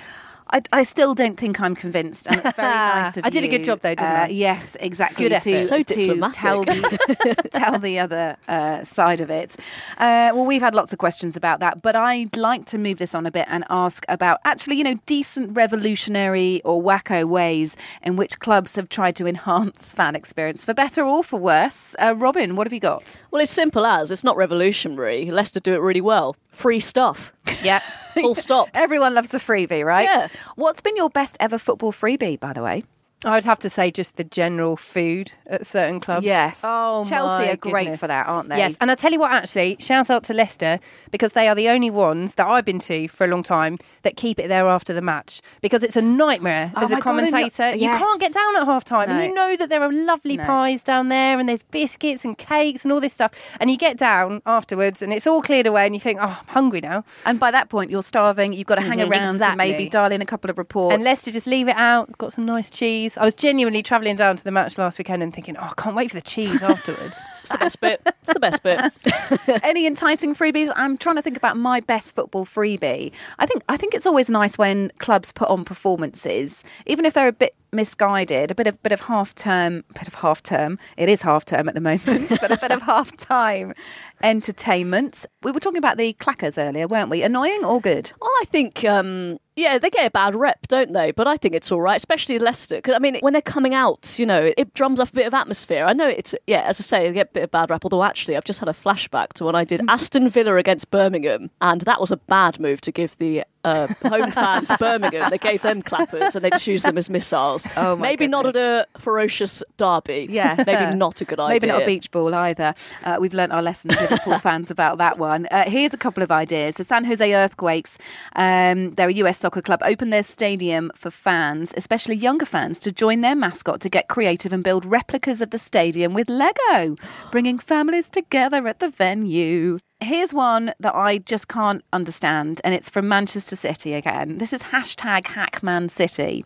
I, 0.50 0.62
I 0.72 0.82
still 0.84 1.14
don't 1.14 1.36
think 1.38 1.60
I'm 1.60 1.74
convinced, 1.74 2.26
and 2.28 2.40
it's 2.44 2.56
very 2.56 2.68
nice 2.72 3.16
of 3.16 3.24
I 3.26 3.30
did 3.30 3.44
a 3.44 3.48
good 3.48 3.64
job 3.64 3.80
though, 3.80 3.90
didn't 3.94 4.04
Uh, 4.04 4.24
I? 4.24 4.28
Yes, 4.28 4.76
exactly. 4.78 5.28
Good 5.28 5.40
to, 5.42 5.52
effort. 5.52 5.66
So 5.66 5.82
to 5.82 6.30
tell 6.32 6.64
the 6.64 7.48
tell 7.52 7.78
the 7.78 7.98
other 7.98 8.36
uh, 8.46 8.84
side 8.84 9.20
of 9.20 9.30
it. 9.30 9.56
Uh, 9.98 10.30
well, 10.34 10.46
we've 10.46 10.62
had 10.62 10.74
lots 10.74 10.92
of 10.92 10.98
questions 10.98 11.36
about 11.36 11.60
that, 11.60 11.82
but 11.82 11.96
I'd 11.96 12.36
like 12.36 12.64
to 12.66 12.78
move 12.78 12.98
this 12.98 13.14
on 13.14 13.26
a 13.26 13.30
bit 13.30 13.46
and 13.50 13.64
ask 13.70 14.04
about 14.08 14.38
actually, 14.44 14.76
you 14.76 14.84
know, 14.84 14.98
decent 15.06 15.56
revolutionary 15.56 16.62
or 16.64 16.82
wacko 16.82 17.24
ways 17.28 17.76
in 18.02 18.16
which 18.16 18.38
clubs 18.38 18.76
have 18.76 18.88
tried 18.88 19.16
to 19.16 19.26
enhance 19.26 19.92
fan 19.92 20.14
experience 20.14 20.64
for 20.64 20.74
better 20.74 21.02
or 21.02 21.24
for 21.24 21.40
worse. 21.40 21.94
Uh, 21.98 22.14
Robyn, 22.16 22.54
what 22.56 22.66
have 22.66 22.72
you 22.72 22.80
got? 22.80 23.16
Well, 23.30 23.42
it's 23.42 23.52
simple 23.52 23.84
as 23.84 24.10
it's 24.10 24.24
not 24.24 24.36
revolutionary. 24.36 25.30
Leicester 25.30 25.60
do 25.60 25.74
it 25.74 25.78
really 25.80 26.00
well. 26.00 26.36
Free 26.56 26.80
stuff. 26.80 27.34
Yeah. 27.62 27.80
Full 28.14 28.34
stop. 28.34 28.70
Everyone 28.72 29.12
loves 29.12 29.34
a 29.34 29.38
freebie, 29.38 29.84
right? 29.84 30.08
Yeah. 30.08 30.28
What's 30.54 30.80
been 30.80 30.96
your 30.96 31.10
best 31.10 31.36
ever 31.38 31.58
football 31.58 31.92
freebie, 31.92 32.40
by 32.40 32.54
the 32.54 32.62
way? 32.62 32.84
I 33.24 33.30
would 33.34 33.44
have 33.44 33.58
to 33.60 33.70
say 33.70 33.90
just 33.90 34.16
the 34.16 34.24
general 34.24 34.76
food 34.76 35.32
at 35.46 35.64
certain 35.66 36.00
clubs. 36.00 36.26
Yes. 36.26 36.60
Oh, 36.62 37.02
Chelsea 37.08 37.48
are 37.50 37.56
great 37.56 37.84
goodness. 37.84 38.00
for 38.00 38.06
that, 38.08 38.26
aren't 38.28 38.50
they? 38.50 38.58
Yes, 38.58 38.76
and 38.78 38.90
I 38.90 38.94
tell 38.94 39.10
you 39.10 39.18
what, 39.18 39.32
actually, 39.32 39.78
shout 39.80 40.10
out 40.10 40.22
to 40.24 40.34
Leicester 40.34 40.78
because 41.10 41.32
they 41.32 41.48
are 41.48 41.54
the 41.54 41.70
only 41.70 41.88
ones 41.88 42.34
that 42.34 42.46
I've 42.46 42.66
been 42.66 42.78
to 42.80 43.08
for 43.08 43.24
a 43.24 43.26
long 43.28 43.42
time 43.42 43.78
that 44.02 44.18
keep 44.18 44.38
it 44.38 44.48
there 44.48 44.66
after 44.68 44.92
the 44.92 45.00
match 45.00 45.40
because 45.62 45.82
it's 45.82 45.96
a 45.96 46.02
nightmare 46.02 46.70
Oh 46.76 46.82
as 46.82 46.90
a 46.90 46.96
God, 47.00 47.06
and 47.18 47.28
you're- 47.30 47.40
commentator. 47.40 47.76
You 47.76 47.88
can't 47.88 48.20
get 48.20 48.34
down 48.34 48.54
at 48.56 48.66
half 48.66 48.84
time, 48.84 49.08
and 49.08 49.18
No. 49.18 49.24
you 49.24 49.34
know 49.34 49.56
that 49.56 49.70
there 49.70 49.80
are 49.82 49.90
lovely 49.92 50.36
No. 50.36 50.44
pies 50.44 50.82
down 50.82 51.08
there, 51.08 51.38
and 51.40 51.48
there's 51.48 51.62
biscuits 51.62 52.22
and 52.22 52.36
cakes 52.36 52.84
and 52.84 52.92
all 52.92 53.00
this 53.00 53.14
stuff, 53.14 53.30
and 53.60 53.70
you 53.70 53.78
get 53.78 53.96
down 53.96 54.42
afterwards, 54.44 55.00
and 55.00 55.10
it's 55.14 55.26
all 55.26 55.40
cleared 55.40 55.66
away, 55.66 55.86
and 55.86 55.94
you 55.96 56.00
think, 56.00 56.18
oh, 56.20 56.38
I'm 56.46 56.46
hungry 56.48 56.82
now. 56.82 57.02
And 57.24 57.40
by 57.40 57.50
that 57.50 57.70
point, 57.70 57.90
you're 57.90 58.02
starving. 58.02 58.52
You've 58.52 58.66
got 58.66 58.74
to 58.74 58.82
hang 58.82 58.98
Mhm. 58.98 59.10
around 59.10 59.42
and 59.42 59.56
maybe 59.56 59.84
Exactly. 59.84 59.88
dial 59.88 60.12
in 60.12 60.20
a 60.20 60.26
couple 60.26 60.50
of 60.50 60.58
reports. 60.58 60.94
And 60.94 61.02
Leicester 61.02 61.30
just 61.32 61.46
leave 61.46 61.66
it 61.66 61.76
out. 61.76 62.16
Got 62.18 62.34
some 62.34 62.44
nice 62.44 62.68
cheese. 62.68 63.05
I 63.16 63.24
was 63.24 63.34
genuinely 63.34 63.82
travelling 63.82 64.16
down 64.16 64.36
to 64.36 64.44
the 64.44 64.50
match 64.50 64.78
last 64.78 64.98
weekend 64.98 65.22
and 65.22 65.34
thinking, 65.34 65.56
oh, 65.56 65.72
I 65.76 65.80
can't 65.80 65.94
wait 65.96 66.10
for 66.10 66.16
the 66.16 66.22
cheese 66.22 66.62
afterwards. 66.62 67.16
It's 67.46 67.52
the 67.52 67.58
best 67.58 67.80
bit. 67.80 68.00
It's 68.22 68.32
the 68.32 68.40
best 68.40 68.62
bit. 68.62 69.62
Any 69.64 69.86
enticing 69.86 70.34
freebies? 70.34 70.72
I'm 70.74 70.98
trying 70.98 71.16
to 71.16 71.22
think 71.22 71.36
about 71.36 71.56
my 71.56 71.80
best 71.80 72.14
football 72.14 72.44
freebie. 72.44 73.12
I 73.38 73.46
think 73.46 73.62
I 73.68 73.76
think 73.76 73.94
it's 73.94 74.06
always 74.06 74.28
nice 74.28 74.58
when 74.58 74.90
clubs 74.98 75.32
put 75.32 75.48
on 75.48 75.64
performances, 75.64 76.64
even 76.86 77.04
if 77.04 77.14
they're 77.14 77.28
a 77.28 77.32
bit 77.32 77.54
misguided, 77.72 78.50
a 78.50 78.54
bit 78.54 78.66
of 78.66 78.82
bit 78.82 78.92
of 78.92 79.00
half 79.00 79.34
term, 79.34 79.84
bit 79.94 80.08
of 80.08 80.14
half 80.14 80.42
term. 80.42 80.78
It 80.96 81.08
is 81.08 81.22
half 81.22 81.44
term 81.44 81.68
at 81.68 81.74
the 81.74 81.80
moment, 81.80 82.30
but 82.40 82.50
a 82.50 82.56
bit 82.56 82.72
of 82.72 82.82
half 82.82 83.16
time 83.16 83.74
entertainment. 84.22 85.26
We 85.42 85.52
were 85.52 85.60
talking 85.60 85.78
about 85.78 85.96
the 85.96 86.14
clackers 86.14 86.58
earlier, 86.58 86.86
weren't 86.86 87.10
we? 87.10 87.22
Annoying 87.22 87.64
or 87.64 87.80
good? 87.80 88.12
Well, 88.20 88.30
I 88.40 88.44
think, 88.46 88.84
um, 88.84 89.38
yeah, 89.56 89.78
they 89.78 89.90
get 89.90 90.06
a 90.06 90.10
bad 90.10 90.34
rep, 90.34 90.66
don't 90.68 90.92
they? 90.92 91.12
But 91.12 91.26
I 91.26 91.36
think 91.36 91.54
it's 91.54 91.70
all 91.70 91.80
right, 91.80 91.96
especially 91.96 92.38
Leicester. 92.38 92.76
Because 92.76 92.94
I 92.94 92.98
mean, 92.98 93.18
when 93.20 93.32
they're 93.32 93.42
coming 93.42 93.74
out, 93.74 94.18
you 94.18 94.26
know, 94.26 94.52
it 94.56 94.74
drums 94.74 95.00
up 95.00 95.10
a 95.10 95.12
bit 95.12 95.26
of 95.26 95.34
atmosphere. 95.34 95.84
I 95.84 95.92
know 95.92 96.08
it's, 96.08 96.34
yeah, 96.46 96.62
as 96.62 96.80
I 96.80 96.82
say, 96.82 97.08
they 97.08 97.14
get 97.14 97.32
bit 97.36 97.44
of 97.44 97.50
bad 97.50 97.68
rap. 97.68 97.84
Although 97.84 98.02
actually, 98.02 98.34
I've 98.36 98.44
just 98.44 98.60
had 98.60 98.68
a 98.68 98.72
flashback 98.72 99.34
to 99.34 99.44
when 99.44 99.54
I 99.54 99.64
did 99.64 99.82
Aston 99.88 100.28
Villa 100.30 100.56
against 100.56 100.90
Birmingham, 100.90 101.50
and 101.60 101.82
that 101.82 102.00
was 102.00 102.10
a 102.10 102.16
bad 102.16 102.58
move 102.58 102.80
to 102.80 102.90
give 102.90 103.16
the 103.18 103.44
uh, 103.66 103.88
home 104.08 104.30
fans 104.30 104.70
Birmingham. 104.78 105.30
They 105.30 105.38
gave 105.38 105.62
them 105.62 105.82
clappers 105.82 106.36
and 106.36 106.44
they 106.44 106.50
just 106.50 106.66
used 106.66 106.84
them 106.84 106.96
as 106.96 107.10
missiles. 107.10 107.66
Oh, 107.76 107.96
my 107.96 108.02
maybe 108.02 108.26
not 108.26 108.46
at 108.46 108.56
a 108.56 108.86
ferocious 108.98 109.62
derby. 109.76 110.28
Yes. 110.30 110.66
maybe 110.66 110.94
not 110.94 111.20
a 111.20 111.24
good 111.24 111.40
idea. 111.40 111.54
Maybe 111.54 111.66
not 111.66 111.82
a 111.82 111.86
beach 111.86 112.10
ball 112.10 112.32
either. 112.34 112.74
Uh, 113.02 113.18
we've 113.20 113.34
learnt 113.34 113.52
our 113.52 113.62
lessons, 113.62 114.00
Liverpool 114.00 114.38
fans, 114.38 114.70
about 114.70 114.98
that 114.98 115.18
one. 115.18 115.46
Uh, 115.50 115.68
here's 115.68 115.92
a 115.92 115.98
couple 115.98 116.22
of 116.22 116.30
ideas. 116.30 116.76
The 116.76 116.84
San 116.84 117.04
Jose 117.04 117.34
Earthquakes, 117.34 117.98
um, 118.36 118.92
they're 118.92 119.08
a 119.08 119.14
US 119.14 119.38
soccer 119.38 119.62
club, 119.62 119.80
open 119.84 120.10
their 120.10 120.22
stadium 120.22 120.92
for 120.94 121.10
fans, 121.10 121.74
especially 121.76 122.14
younger 122.14 122.46
fans, 122.46 122.78
to 122.80 122.92
join 122.92 123.20
their 123.20 123.34
mascot 123.34 123.80
to 123.80 123.88
get 123.88 124.08
creative 124.08 124.52
and 124.52 124.62
build 124.62 124.84
replicas 124.84 125.40
of 125.40 125.50
the 125.50 125.58
stadium 125.58 126.14
with 126.14 126.28
Lego, 126.28 126.96
bringing 127.32 127.58
families 127.58 128.08
together 128.08 128.68
at 128.68 128.78
the 128.78 128.88
venue. 128.88 129.78
Here's 130.02 130.34
one 130.34 130.74
that 130.78 130.94
I 130.94 131.16
just 131.16 131.48
can't 131.48 131.82
understand, 131.90 132.60
and 132.62 132.74
it's 132.74 132.90
from 132.90 133.08
Manchester 133.08 133.56
City 133.56 133.94
again. 133.94 134.36
This 134.36 134.52
is 134.52 134.64
hashtag 134.64 135.26
Hackman 135.26 135.88
City. 135.88 136.44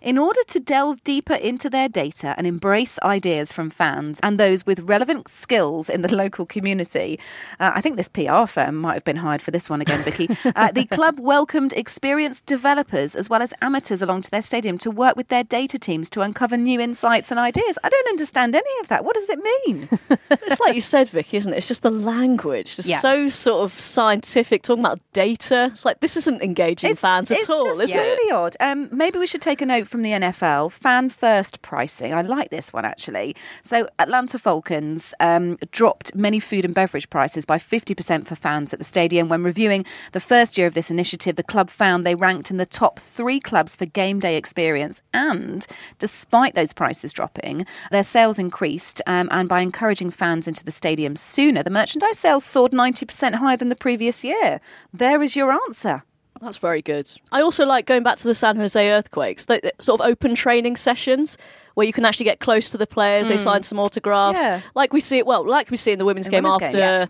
In 0.00 0.16
order 0.16 0.38
to 0.46 0.60
delve 0.60 1.02
deeper 1.02 1.34
into 1.34 1.68
their 1.68 1.88
data 1.88 2.36
and 2.38 2.46
embrace 2.46 3.00
ideas 3.02 3.50
from 3.50 3.68
fans 3.68 4.20
and 4.22 4.38
those 4.38 4.64
with 4.64 4.78
relevant 4.78 5.26
skills 5.26 5.90
in 5.90 6.02
the 6.02 6.14
local 6.14 6.46
community, 6.46 7.18
uh, 7.58 7.72
I 7.74 7.80
think 7.80 7.96
this 7.96 8.06
PR 8.06 8.46
firm 8.46 8.76
might 8.76 8.94
have 8.94 9.04
been 9.04 9.16
hired 9.16 9.42
for 9.42 9.50
this 9.50 9.68
one 9.68 9.80
again, 9.80 10.04
Vicky. 10.04 10.28
Uh, 10.54 10.70
the 10.72 10.84
club 10.84 11.18
welcomed 11.18 11.72
experienced 11.72 12.46
developers 12.46 13.16
as 13.16 13.28
well 13.28 13.42
as 13.42 13.52
amateurs 13.60 14.02
along 14.02 14.22
to 14.22 14.30
their 14.30 14.40
stadium 14.40 14.78
to 14.78 14.90
work 14.92 15.16
with 15.16 15.28
their 15.28 15.42
data 15.42 15.80
teams 15.80 16.08
to 16.10 16.20
uncover 16.20 16.56
new 16.56 16.78
insights 16.78 17.32
and 17.32 17.40
ideas. 17.40 17.76
I 17.82 17.88
don't 17.88 18.08
understand 18.08 18.54
any 18.54 18.80
of 18.82 18.86
that. 18.86 19.04
What 19.04 19.14
does 19.14 19.28
it 19.28 19.40
mean? 19.40 19.88
it's 20.30 20.60
like 20.60 20.76
you 20.76 20.80
said, 20.80 21.08
Vicky, 21.08 21.38
isn't 21.38 21.52
it? 21.52 21.56
It's 21.56 21.66
just 21.66 21.82
the 21.82 21.90
language. 21.90 22.76
It's 22.84 22.90
Yeah. 22.90 22.98
so 22.98 23.28
sort 23.28 23.64
of 23.64 23.80
scientific, 23.80 24.62
talking 24.62 24.84
about 24.84 25.00
data. 25.14 25.70
It's 25.72 25.84
like 25.84 26.00
this 26.00 26.16
isn't 26.18 26.42
engaging 26.42 26.94
fans 26.94 27.30
at 27.30 27.38
it's 27.38 27.48
all, 27.48 27.64
just 27.64 27.80
is 27.80 27.94
it? 27.94 27.98
really 27.98 28.30
odd. 28.30 28.56
Um, 28.60 28.88
maybe 28.92 29.18
we 29.18 29.26
should 29.26 29.40
take 29.40 29.62
a 29.62 29.66
note 29.66 29.88
from 29.88 30.02
the 30.02 30.10
NFL. 30.10 30.70
Fan 30.72 31.08
first 31.08 31.62
pricing. 31.62 32.12
I 32.12 32.20
like 32.22 32.50
this 32.50 32.72
one 32.72 32.84
actually. 32.84 33.34
So 33.62 33.88
Atlanta 33.98 34.38
Falcons 34.38 35.14
um, 35.20 35.56
dropped 35.70 36.14
many 36.14 36.38
food 36.40 36.64
and 36.66 36.74
beverage 36.74 37.08
prices 37.08 37.46
by 37.46 37.56
50% 37.58 38.26
for 38.26 38.34
fans 38.34 38.72
at 38.74 38.78
the 38.78 38.84
stadium. 38.84 39.28
When 39.30 39.42
reviewing 39.42 39.86
the 40.12 40.20
first 40.20 40.58
year 40.58 40.66
of 40.66 40.74
this 40.74 40.90
initiative, 40.90 41.36
the 41.36 41.42
club 41.42 41.70
found 41.70 42.04
they 42.04 42.14
ranked 42.14 42.50
in 42.50 42.58
the 42.58 42.66
top 42.66 42.98
three 42.98 43.40
clubs 43.40 43.74
for 43.74 43.86
game 43.86 44.20
day 44.20 44.36
experience. 44.36 45.00
And 45.14 45.66
despite 45.98 46.54
those 46.54 46.72
prices 46.74 47.12
dropping, 47.12 47.64
their 47.90 48.04
sales 48.04 48.38
increased. 48.38 49.00
Um, 49.06 49.28
and 49.30 49.48
by 49.48 49.60
encouraging 49.62 50.10
fans 50.10 50.46
into 50.46 50.64
the 50.64 50.70
stadium 50.72 51.16
sooner, 51.16 51.62
the 51.62 51.70
merchandise 51.70 52.18
sales 52.18 52.44
soared 52.44 52.73
90% 52.74 53.34
higher 53.34 53.56
than 53.56 53.68
the 53.70 53.76
previous 53.76 54.22
year. 54.24 54.60
There 54.92 55.22
is 55.22 55.34
your 55.36 55.52
answer. 55.52 56.02
That's 56.40 56.58
very 56.58 56.82
good. 56.82 57.10
I 57.32 57.40
also 57.40 57.64
like 57.64 57.86
going 57.86 58.02
back 58.02 58.18
to 58.18 58.24
the 58.28 58.34
San 58.34 58.56
Jose 58.56 58.90
Earthquakes, 58.90 59.46
the, 59.46 59.60
the 59.62 59.72
sort 59.82 60.00
of 60.00 60.06
open 60.06 60.34
training 60.34 60.76
sessions 60.76 61.38
where 61.74 61.86
you 61.86 61.92
can 61.92 62.04
actually 62.04 62.24
get 62.24 62.40
close 62.40 62.70
to 62.70 62.76
the 62.78 62.86
players. 62.86 63.28
They 63.28 63.34
Mm. 63.36 63.44
sign 63.44 63.62
some 63.62 63.78
autographs, 63.78 64.38
Yeah. 64.40 64.60
like 64.74 64.92
we 64.92 65.00
see 65.00 65.18
it. 65.18 65.26
Well, 65.26 65.46
like 65.48 65.70
we 65.70 65.76
see 65.76 65.92
in 65.92 65.98
the 65.98 66.04
women's 66.04 66.26
The 66.26 66.32
game 66.32 66.44
women's 66.44 66.62
after. 66.64 66.76
game, 66.76 66.82
yeah. 66.86 67.06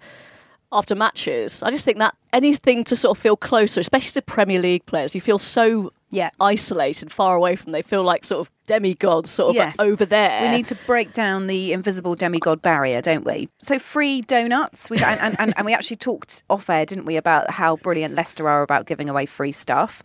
After 0.73 0.95
matches, 0.95 1.63
I 1.63 1.71
just 1.71 1.85
think 1.85 1.99
that 1.99 2.15
anything 2.33 2.83
to 2.85 2.97
sort 2.97 3.17
of 3.17 3.23
feel 3.23 3.37
closer, 3.37 3.81
especially 3.81 4.13
to 4.13 4.23
Premier 4.23 4.61
League 4.61 4.85
players, 4.87 5.15
you 5.15 5.21
feel 5.21 5.39
so 5.39 5.93
yeah. 6.15 6.31
isolated, 6.41 7.13
far 7.13 7.35
away 7.35 7.57
from. 7.57 7.73
They 7.73 7.83
feel 7.83 8.03
like 8.03 8.25
sort 8.25 8.41
of 8.41 8.51
demigods, 8.67 9.31
sort 9.31 9.51
of 9.51 9.57
Yes. 9.57 9.77
over 9.79 10.05
there. 10.05 10.43
We 10.43 10.57
need 10.57 10.67
to 10.67 10.75
break 10.87 11.13
down 11.13 11.47
the 11.47 11.73
invisible 11.73 12.15
demigod 12.15 12.63
barrier, 12.63 13.01
don't 13.01 13.25
we? 13.25 13.49
So 13.59 13.79
free 13.79 14.23
donuts. 14.23 14.89
We 14.91 14.99
and, 14.99 15.21
and, 15.21 15.37
and, 15.39 15.55
and 15.57 15.67
we 15.67 15.75
actually 15.75 15.97
talked 15.97 16.43
off 16.49 16.71
air, 16.71 16.87
didn't 16.87 17.05
we, 17.05 17.17
about 17.17 17.51
how 17.51 17.77
brilliant 17.77 18.15
Leicester 18.15 18.49
are 18.49 18.63
about 18.63 18.87
giving 18.87 19.09
away 19.09 19.27
free 19.27 19.53
stuff. 19.53 20.03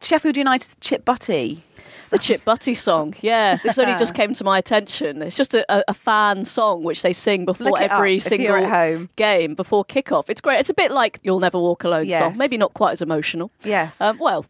Sheffield 0.00 0.36
United 0.36 0.80
chip 0.80 1.04
butty. 1.04 1.62
the 2.10 2.18
Chip 2.18 2.44
Butty 2.44 2.74
song. 2.74 3.14
Yeah, 3.20 3.56
this 3.62 3.78
only 3.78 3.94
just 3.96 4.14
came 4.14 4.32
to 4.34 4.44
my 4.44 4.58
attention. 4.58 5.20
It's 5.20 5.36
just 5.36 5.54
a, 5.54 5.90
a, 5.90 5.94
fan 5.94 6.44
song 6.44 6.82
which 6.82 7.02
they 7.02 7.12
sing 7.12 7.44
before 7.44 7.78
every 7.78 8.16
up 8.16 8.22
if 8.22 8.30
you're 8.30 8.38
single 8.38 8.68
home. 8.68 9.10
game 9.16 9.54
before 9.54 9.84
kickoff. 9.84 10.30
It's 10.30 10.40
great. 10.40 10.58
It's 10.60 10.70
a 10.70 10.74
bit 10.74 10.90
like 10.90 11.18
"You'll 11.22 11.40
Never 11.40 11.58
Walk 11.58 11.84
Alone" 11.84 12.06
Yes. 12.06 12.20
song. 12.20 12.38
Maybe 12.38 12.56
not 12.56 12.72
quite 12.74 12.92
as 12.92 13.02
emotional. 13.02 13.50
Yes. 13.62 14.00
Um, 14.00 14.18
well, 14.18 14.46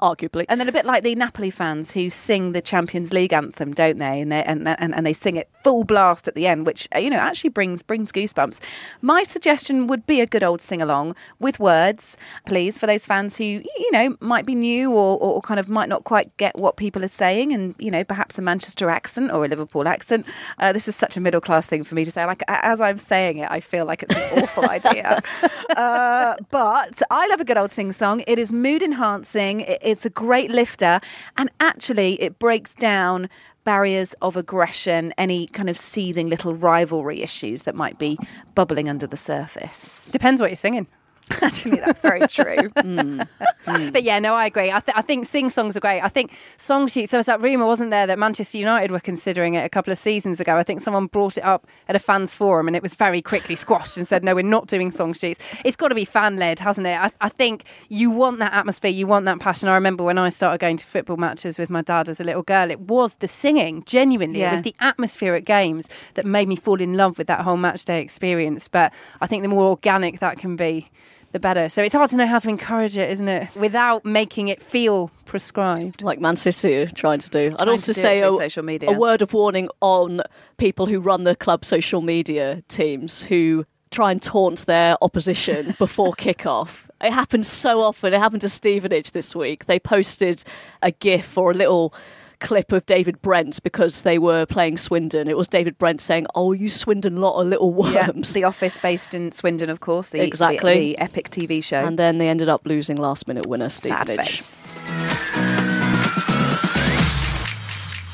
arguably. 0.00 0.44
And 0.48 0.60
then 0.60 0.68
a 0.68 0.72
bit 0.72 0.84
like 0.84 1.02
the 1.02 1.14
Napoli 1.14 1.50
fans 1.50 1.92
who 1.92 2.10
sing 2.10 2.52
the 2.52 2.62
Champions 2.62 3.12
League 3.12 3.32
anthem, 3.32 3.72
don't 3.72 3.98
they? 3.98 4.20
And 4.20 4.32
they 4.32 4.42
and, 4.44 4.68
and, 4.68 4.94
and 4.94 5.06
they 5.06 5.12
sing 5.12 5.36
it 5.36 5.48
full 5.62 5.84
blast 5.84 6.28
at 6.28 6.34
the 6.34 6.46
end, 6.46 6.66
which 6.66 6.88
uh, 6.94 6.98
you 6.98 7.10
know 7.10 7.18
actually 7.18 7.50
brings 7.50 7.82
brings 7.82 8.12
goosebumps. 8.12 8.60
My 9.02 9.22
suggestion 9.22 9.86
would 9.86 10.06
be 10.06 10.20
a 10.20 10.26
good 10.26 10.42
old 10.42 10.60
sing 10.60 10.80
along 10.80 11.16
with 11.38 11.60
words, 11.60 12.16
please, 12.46 12.78
for 12.78 12.86
those 12.86 13.06
fans 13.06 13.36
who 13.36 13.44
you 13.44 13.92
know 13.92 14.16
might 14.20 14.46
be 14.46 14.54
new 14.54 14.92
or, 14.92 15.18
or 15.18 15.40
kind 15.42 15.60
of 15.60 15.68
might 15.68 15.88
not 15.88 16.04
quite 16.04 16.36
get 16.36 16.58
what 16.58 16.76
people 16.76 17.04
are 17.04 17.08
saying, 17.08 17.52
and 17.52 17.74
you 17.78 17.90
know 17.90 18.04
perhaps 18.04 18.38
a 18.38 18.42
Manchester 18.42 18.90
accent 18.90 19.30
or 19.32 19.44
a 19.44 19.48
Liverpool 19.48 19.86
accent. 19.88 20.26
Uh, 20.58 20.72
this 20.72 20.88
is 20.88 20.96
such 20.96 21.16
a 21.16 21.20
middle 21.20 21.40
class 21.40 21.66
thing 21.66 21.84
for 21.84 21.94
me 21.94 22.04
to 22.04 22.10
say. 22.10 22.24
Like 22.24 22.42
as 22.48 22.80
I'm 22.80 22.98
saying 22.98 23.38
it, 23.38 23.50
I 23.50 23.60
feel 23.60 23.84
like 23.84 24.02
it's 24.02 24.14
an 24.14 24.42
awful 24.42 24.68
idea. 24.68 25.22
Uh, 25.76 26.34
but 26.50 27.00
I 27.10 27.28
love 27.28 27.40
a 27.40 27.44
good 27.44 27.56
old 27.56 27.70
sing 27.70 27.92
song. 27.92 28.22
It 28.26 28.38
is 28.38 28.50
mood 28.50 28.82
enhancing. 28.82 29.60
It, 29.60 29.79
it's 29.80 30.06
a 30.06 30.10
great 30.10 30.50
lifter, 30.50 31.00
and 31.36 31.50
actually, 31.60 32.20
it 32.22 32.38
breaks 32.38 32.74
down 32.74 33.28
barriers 33.64 34.14
of 34.22 34.36
aggression, 34.36 35.12
any 35.18 35.46
kind 35.48 35.68
of 35.68 35.76
seething 35.76 36.28
little 36.28 36.54
rivalry 36.54 37.22
issues 37.22 37.62
that 37.62 37.74
might 37.74 37.98
be 37.98 38.18
bubbling 38.54 38.88
under 38.88 39.06
the 39.06 39.16
surface. 39.16 40.10
Depends 40.12 40.40
what 40.40 40.50
you're 40.50 40.56
singing. 40.56 40.86
Actually, 41.42 41.78
that's 41.78 41.98
very 41.98 42.20
true. 42.20 42.56
mm. 42.76 43.26
Mm. 43.66 43.92
But 43.92 44.02
yeah, 44.02 44.18
no, 44.18 44.34
I 44.34 44.46
agree. 44.46 44.70
I, 44.70 44.80
th- 44.80 44.96
I 44.96 45.02
think 45.02 45.26
sing 45.26 45.50
songs 45.50 45.76
are 45.76 45.80
great. 45.80 46.00
I 46.00 46.08
think 46.08 46.32
song 46.56 46.88
sheets, 46.88 47.10
there 47.10 47.18
was 47.18 47.26
that 47.26 47.40
rumour, 47.40 47.66
wasn't 47.66 47.90
there, 47.90 48.06
that 48.06 48.18
Manchester 48.18 48.58
United 48.58 48.90
were 48.90 49.00
considering 49.00 49.54
it 49.54 49.64
a 49.64 49.68
couple 49.68 49.92
of 49.92 49.98
seasons 49.98 50.40
ago. 50.40 50.56
I 50.56 50.62
think 50.62 50.80
someone 50.80 51.06
brought 51.06 51.38
it 51.38 51.44
up 51.44 51.66
at 51.88 51.96
a 51.96 51.98
fans 51.98 52.34
forum 52.34 52.66
and 52.66 52.76
it 52.76 52.82
was 52.82 52.94
very 52.94 53.22
quickly 53.22 53.54
squashed 53.54 53.96
and 53.96 54.06
said, 54.06 54.24
no, 54.24 54.34
we're 54.34 54.42
not 54.42 54.66
doing 54.66 54.90
song 54.90 55.12
sheets. 55.12 55.38
It's 55.64 55.76
got 55.76 55.88
to 55.88 55.94
be 55.94 56.04
fan 56.04 56.36
led, 56.36 56.58
hasn't 56.58 56.86
it? 56.86 57.00
I, 57.00 57.10
I 57.20 57.28
think 57.28 57.64
you 57.88 58.10
want 58.10 58.38
that 58.40 58.52
atmosphere, 58.52 58.90
you 58.90 59.06
want 59.06 59.24
that 59.26 59.38
passion. 59.40 59.68
I 59.68 59.74
remember 59.74 60.04
when 60.04 60.18
I 60.18 60.28
started 60.28 60.60
going 60.60 60.76
to 60.78 60.86
football 60.86 61.16
matches 61.16 61.58
with 61.58 61.70
my 61.70 61.82
dad 61.82 62.08
as 62.08 62.20
a 62.20 62.24
little 62.24 62.42
girl, 62.42 62.70
it 62.70 62.80
was 62.80 63.16
the 63.16 63.28
singing, 63.28 63.82
genuinely. 63.84 64.40
Yeah. 64.40 64.50
It 64.50 64.52
was 64.52 64.62
the 64.62 64.74
atmosphere 64.80 65.34
at 65.34 65.44
games 65.44 65.88
that 66.14 66.26
made 66.26 66.48
me 66.48 66.56
fall 66.56 66.80
in 66.80 66.94
love 66.94 67.18
with 67.18 67.26
that 67.28 67.40
whole 67.40 67.56
match 67.56 67.84
day 67.84 68.00
experience. 68.00 68.68
But 68.68 68.92
I 69.20 69.26
think 69.26 69.42
the 69.42 69.48
more 69.48 69.64
organic 69.64 70.20
that 70.20 70.38
can 70.38 70.56
be, 70.56 70.90
the 71.32 71.40
better. 71.40 71.68
So 71.68 71.82
it's 71.82 71.94
hard 71.94 72.10
to 72.10 72.16
know 72.16 72.26
how 72.26 72.38
to 72.38 72.48
encourage 72.48 72.96
it, 72.96 73.10
isn't 73.10 73.28
it? 73.28 73.54
Without 73.56 74.04
making 74.04 74.48
it 74.48 74.60
feel 74.60 75.10
prescribed. 75.24 76.02
Like 76.02 76.20
Man 76.20 76.36
City 76.36 76.74
are 76.76 76.86
trying 76.86 77.20
to 77.20 77.30
do. 77.30 77.54
I'd 77.58 77.68
also 77.68 77.92
say 77.92 78.22
a, 78.22 78.30
social 78.30 78.62
media. 78.62 78.90
a 78.90 78.98
word 78.98 79.22
of 79.22 79.32
warning 79.32 79.68
on 79.80 80.22
people 80.56 80.86
who 80.86 81.00
run 81.00 81.24
the 81.24 81.36
club 81.36 81.64
social 81.64 82.00
media 82.00 82.62
teams 82.68 83.22
who 83.22 83.64
try 83.90 84.12
and 84.12 84.22
taunt 84.22 84.66
their 84.66 84.96
opposition 85.02 85.74
before 85.78 86.12
kickoff. 86.14 86.88
It 87.00 87.12
happens 87.12 87.48
so 87.48 87.82
often. 87.82 88.12
It 88.12 88.18
happened 88.18 88.42
to 88.42 88.48
Stevenage 88.48 89.12
this 89.12 89.34
week. 89.34 89.66
They 89.66 89.80
posted 89.80 90.44
a 90.82 90.90
GIF 90.90 91.38
or 91.38 91.50
a 91.50 91.54
little 91.54 91.94
clip 92.40 92.72
of 92.72 92.84
David 92.86 93.22
Brent 93.22 93.62
because 93.62 94.02
they 94.02 94.18
were 94.18 94.46
playing 94.46 94.76
Swindon. 94.78 95.28
It 95.28 95.36
was 95.36 95.46
David 95.48 95.78
Brent 95.78 96.00
saying, 96.00 96.26
"Oh, 96.34 96.52
you 96.52 96.68
Swindon 96.68 97.18
lot 97.18 97.40
of 97.40 97.46
little 97.46 97.72
worms." 97.72 98.30
Yeah, 98.30 98.40
the 98.40 98.44
office 98.44 98.78
based 98.78 99.14
in 99.14 99.30
Swindon, 99.32 99.70
of 99.70 99.80
course. 99.80 100.10
The, 100.10 100.20
exactly. 100.20 100.74
The, 100.74 100.80
the, 100.80 100.98
epic 100.98 101.30
TV 101.30 101.62
show. 101.62 101.84
And 101.84 101.98
then 101.98 102.18
they 102.18 102.28
ended 102.28 102.48
up 102.48 102.62
losing 102.64 102.96
last 102.96 103.28
minute 103.28 103.46
winner 103.46 103.68
Stevenage. 103.68 104.40
Sad 104.40 104.74
face. 104.74 105.70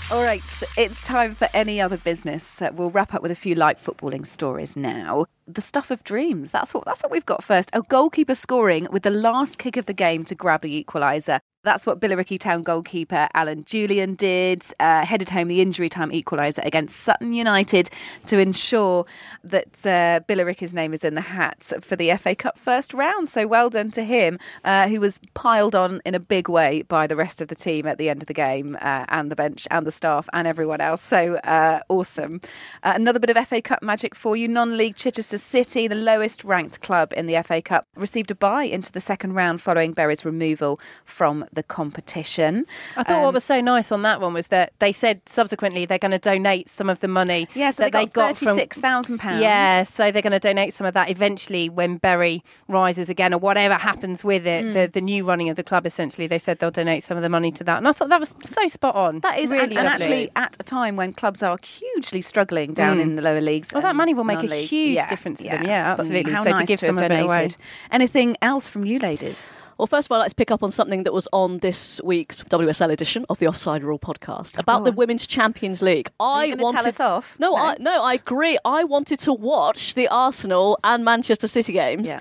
All 0.09 0.23
right, 0.23 0.43
it's 0.77 1.01
time 1.03 1.35
for 1.35 1.49
any 1.53 1.81
other 1.81 1.97
business. 1.97 2.63
Uh, 2.63 2.71
we'll 2.73 2.91
wrap 2.91 3.13
up 3.13 3.23
with 3.23 3.33
a 3.33 3.37
few 3.37 3.57
light 3.57 3.83
footballing 3.83 4.25
stories 4.25 4.77
now. 4.77 5.27
The 5.49 5.61
stuff 5.61 5.91
of 5.93 6.03
dreams. 6.03 6.51
That's 6.51 6.75
what 6.75 6.85
that's 6.85 7.03
what 7.03 7.13
we've 7.13 7.25
got 7.25 7.45
first. 7.45 7.71
A 7.73 7.83
goalkeeper 7.83 8.35
scoring 8.35 8.89
with 8.91 9.05
the 9.05 9.11
last 9.11 9.59
kick 9.59 9.77
of 9.77 9.87
the 9.87 9.93
game 9.93 10.25
to 10.25 10.35
grab 10.35 10.63
the 10.63 10.85
equaliser. 10.85 11.39
That's 11.67 11.85
what 11.85 11.99
Billericay 12.01 12.39
Town 12.39 12.63
goalkeeper 12.63 13.27
Alan 13.35 13.65
Julian 13.65 14.15
did, 14.15 14.65
uh, 14.79 15.05
headed 15.05 15.31
home 15.31 15.49
the 15.49 15.61
injury 15.61 15.89
time 15.89 16.13
equaliser 16.13 16.65
against 16.65 17.01
Sutton 17.01 17.35
United 17.35 17.91
to 18.27 18.39
ensure 18.39 19.05
that 19.43 19.85
uh, 19.85 20.21
Billericay's 20.29 20.73
name 20.73 20.95
is 20.95 21.03
in 21.03 21.17
the 21.17 21.23
hat 21.23 21.73
for 21.81 21.97
the 21.97 22.17
FA 22.19 22.37
Cup 22.37 22.57
first 22.57 22.95
round. 22.95 23.29
So 23.29 23.49
well 23.49 23.69
done 23.69 23.91
to 23.91 24.05
him, 24.05 24.39
uh, 24.63 24.87
who 24.87 25.01
was 25.01 25.19
piled 25.35 25.75
on 25.75 26.01
in 26.05 26.15
a 26.15 26.21
big 26.21 26.49
way 26.49 26.83
by 26.83 27.09
the 27.09 27.17
rest 27.17 27.41
of 27.41 27.49
the 27.49 27.57
team 27.57 27.85
at 27.85 27.99
the 27.99 28.09
end 28.11 28.23
of 28.23 28.29
the 28.29 28.35
game 28.35 28.79
uh, 28.81 29.05
and 29.09 29.29
the 29.29 29.37
bench 29.37 29.67
and 29.69 29.85
the 29.85 29.91
staff 29.91 30.29
and 30.33 30.47
everyone 30.47 30.81
else. 30.81 31.03
So 31.03 31.35
uh, 31.39 31.81
awesome. 31.89 32.41
Uh, 32.85 32.93
another 32.95 33.19
bit 33.19 33.37
of 33.37 33.49
FA 33.49 33.61
Cup 33.61 33.83
magic 33.83 34.15
for 34.15 34.37
you. 34.37 34.47
Non 34.47 34.77
league 34.77 34.95
Chichester 34.95 35.36
City, 35.39 35.89
the 35.89 35.95
lowest 35.95 36.45
ranked 36.45 36.81
club 36.81 37.13
in 37.17 37.27
the 37.27 37.43
FA 37.43 37.63
Cup, 37.63 37.87
received 37.95 38.31
a 38.31 38.35
bye 38.35 38.65
into 38.65 38.93
the 38.93 39.01
second 39.01 39.35
round 39.35 39.61
following 39.61 39.93
Bury's 39.93 40.25
removal 40.25 40.81
from 41.05 41.45
the 41.53 41.63
competition. 41.63 42.67
I 42.97 43.03
thought 43.03 43.19
um, 43.19 43.23
what 43.23 43.35
was 43.35 43.45
so 43.45 43.61
nice 43.61 43.93
on 43.93 44.03
that 44.03 44.21
one 44.21 44.35
was 44.35 44.49
that 44.49 44.73
they 44.79 44.93
said 44.93 45.21
subsequently 45.27 45.87
they're 45.87 45.99
going 45.99 46.13
to 46.13 46.19
donate 46.19 46.69
some 46.69 46.89
of 46.89 47.01
the 47.01 47.09
money 47.09 47.49
yeah, 47.55 47.71
so 47.71 47.85
that 47.85 47.93
they 47.93 48.07
got, 48.07 48.13
got 48.13 48.39
thirty-six 48.39 48.79
thousand 48.79 49.19
pounds. 49.19 49.43
Yeah, 49.43 49.83
so 49.83 50.11
they're 50.11 50.23
going 50.23 50.33
to 50.33 50.39
donate 50.39 50.75
some 50.75 50.87
of 50.87 50.95
that 50.95 51.11
eventually 51.11 51.69
when 51.69 51.97
Berry 51.99 52.43
rises 52.69 53.09
again 53.09 53.33
or 53.35 53.39
whatever 53.39 53.75
happens 53.75 54.25
with 54.25 54.47
it. 54.47 54.65
Mm. 54.65 54.73
The 54.73 54.91
the 54.93 55.01
new 55.01 55.25
running 55.25 55.49
of 55.49 55.57
the 55.57 55.65
club 55.65 55.87
essentially 55.87 56.27
they 56.27 56.39
said 56.39 56.59
they'll 56.59 56.71
donate 56.71 57.03
some 57.03 57.17
of 57.17 57.23
the 57.23 57.29
money 57.29 57.53
to 57.53 57.65
that, 57.65 57.79
and 57.79 57.89
I 57.89 57.93
thought 57.93 58.09
that 58.09 58.21
was 58.21 58.35
so 58.43 58.67
spot 58.69 58.95
on. 58.95 59.21
That 59.21 59.39
is, 59.39 59.51
really 59.51 59.65
and, 59.65 59.79
and 59.79 59.89
actually 59.89 60.31
at 60.37 60.57
a 60.59 60.63
time 60.63 60.97
when 60.97 61.13
clubs 61.13 61.43
are 61.43 61.59
hugely 61.63 62.21
struggling 62.21 62.75
down 62.75 62.99
mm. 62.99 63.03
in 63.03 63.17
the 63.17 63.23
lower 63.23 63.41
leagues. 63.41 63.73
Well, 63.73 63.83
that 63.83 63.97
money 63.97 64.15
will 64.15 64.25
make 64.25 64.43
a 64.43 64.55
huge 64.55 64.97
yeah, 64.97 65.09
difference 65.09 65.26
to 65.35 65.45
yeah. 65.45 65.57
them. 65.59 65.67
Yeah, 65.67 65.93
absolutely. 65.93 66.33
How 66.33 66.45
so 66.45 66.51
nice 66.51 66.61
to 66.61 66.67
give 66.67 66.81
to 66.81 66.87
some 66.87 66.99
have 66.99 67.11
of 67.11 67.19
it 67.19 67.23
away. 67.23 67.49
Anything 67.91 68.37
else 68.43 68.69
from 68.69 68.85
you, 68.85 68.99
ladies? 68.99 69.51
Well, 69.79 69.87
first 69.87 70.07
of 70.07 70.13
all, 70.13 70.19
I'd 70.19 70.25
like 70.25 70.29
to 70.31 70.35
pick 70.37 70.51
up 70.51 70.63
on 70.63 70.71
something 70.71 71.03
that 71.03 71.13
was 71.13 71.29
on 71.35 71.59
this 71.59 72.01
week's 72.03 72.43
WSL 72.45 72.91
edition 72.91 73.27
of 73.29 73.39
the 73.41 73.47
Offside 73.47 73.85
Rule 73.85 73.99
podcast 73.99 74.59
about 74.59 74.85
the 74.85 74.93
Women's 74.93 75.27
Champions 75.27 75.83
League. 75.83 76.11
I 76.19 76.55
wanted 76.55 76.79
tell 76.79 76.89
us 76.89 77.01
off. 77.01 77.37
No, 77.39 77.51
no, 77.51 77.57
I, 77.57 77.77
no, 77.79 78.03
I 78.03 78.15
agree. 78.15 78.57
I 78.65 78.85
wanted 78.85 79.19
to 79.21 79.35
watch 79.35 79.93
the 79.95 80.09
Arsenal 80.09 80.79
and 80.83 81.05
Manchester 81.05 81.47
City 81.47 81.75
games. 81.75 82.09
Yeah. 82.09 82.21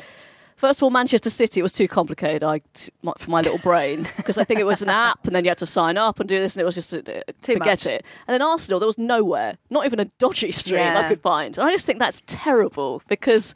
First 0.65 0.79
of 0.79 0.83
all, 0.85 0.89
Manchester 0.89 1.29
City 1.29 1.61
was 1.61 1.71
too 1.71 1.87
complicated 1.87 2.43
I, 2.43 2.59
for 3.19 3.29
my 3.29 3.41
little 3.41 3.59
brain 3.59 4.07
because 4.17 4.39
I 4.39 4.43
think 4.43 4.59
it 4.59 4.63
was 4.63 4.81
an 4.81 4.89
app 4.89 5.27
and 5.27 5.35
then 5.35 5.45
you 5.45 5.51
had 5.51 5.59
to 5.59 5.67
sign 5.67 5.95
up 5.95 6.19
and 6.19 6.27
do 6.27 6.39
this 6.39 6.55
and 6.55 6.61
it 6.63 6.65
was 6.65 6.73
just 6.73 6.91
uh, 6.91 7.01
too 7.43 7.53
forget 7.53 7.85
much. 7.85 7.85
it. 7.85 8.05
And 8.27 8.33
then 8.33 8.41
Arsenal, 8.41 8.79
there 8.79 8.87
was 8.87 8.97
nowhere, 8.97 9.59
not 9.69 9.85
even 9.85 9.99
a 9.99 10.05
dodgy 10.17 10.51
stream 10.51 10.79
Yeah. 10.79 11.01
I 11.01 11.07
could 11.07 11.21
find. 11.21 11.55
And 11.55 11.67
I 11.67 11.71
just 11.71 11.85
think 11.85 11.99
that's 11.99 12.23
terrible 12.25 13.03
because 13.07 13.53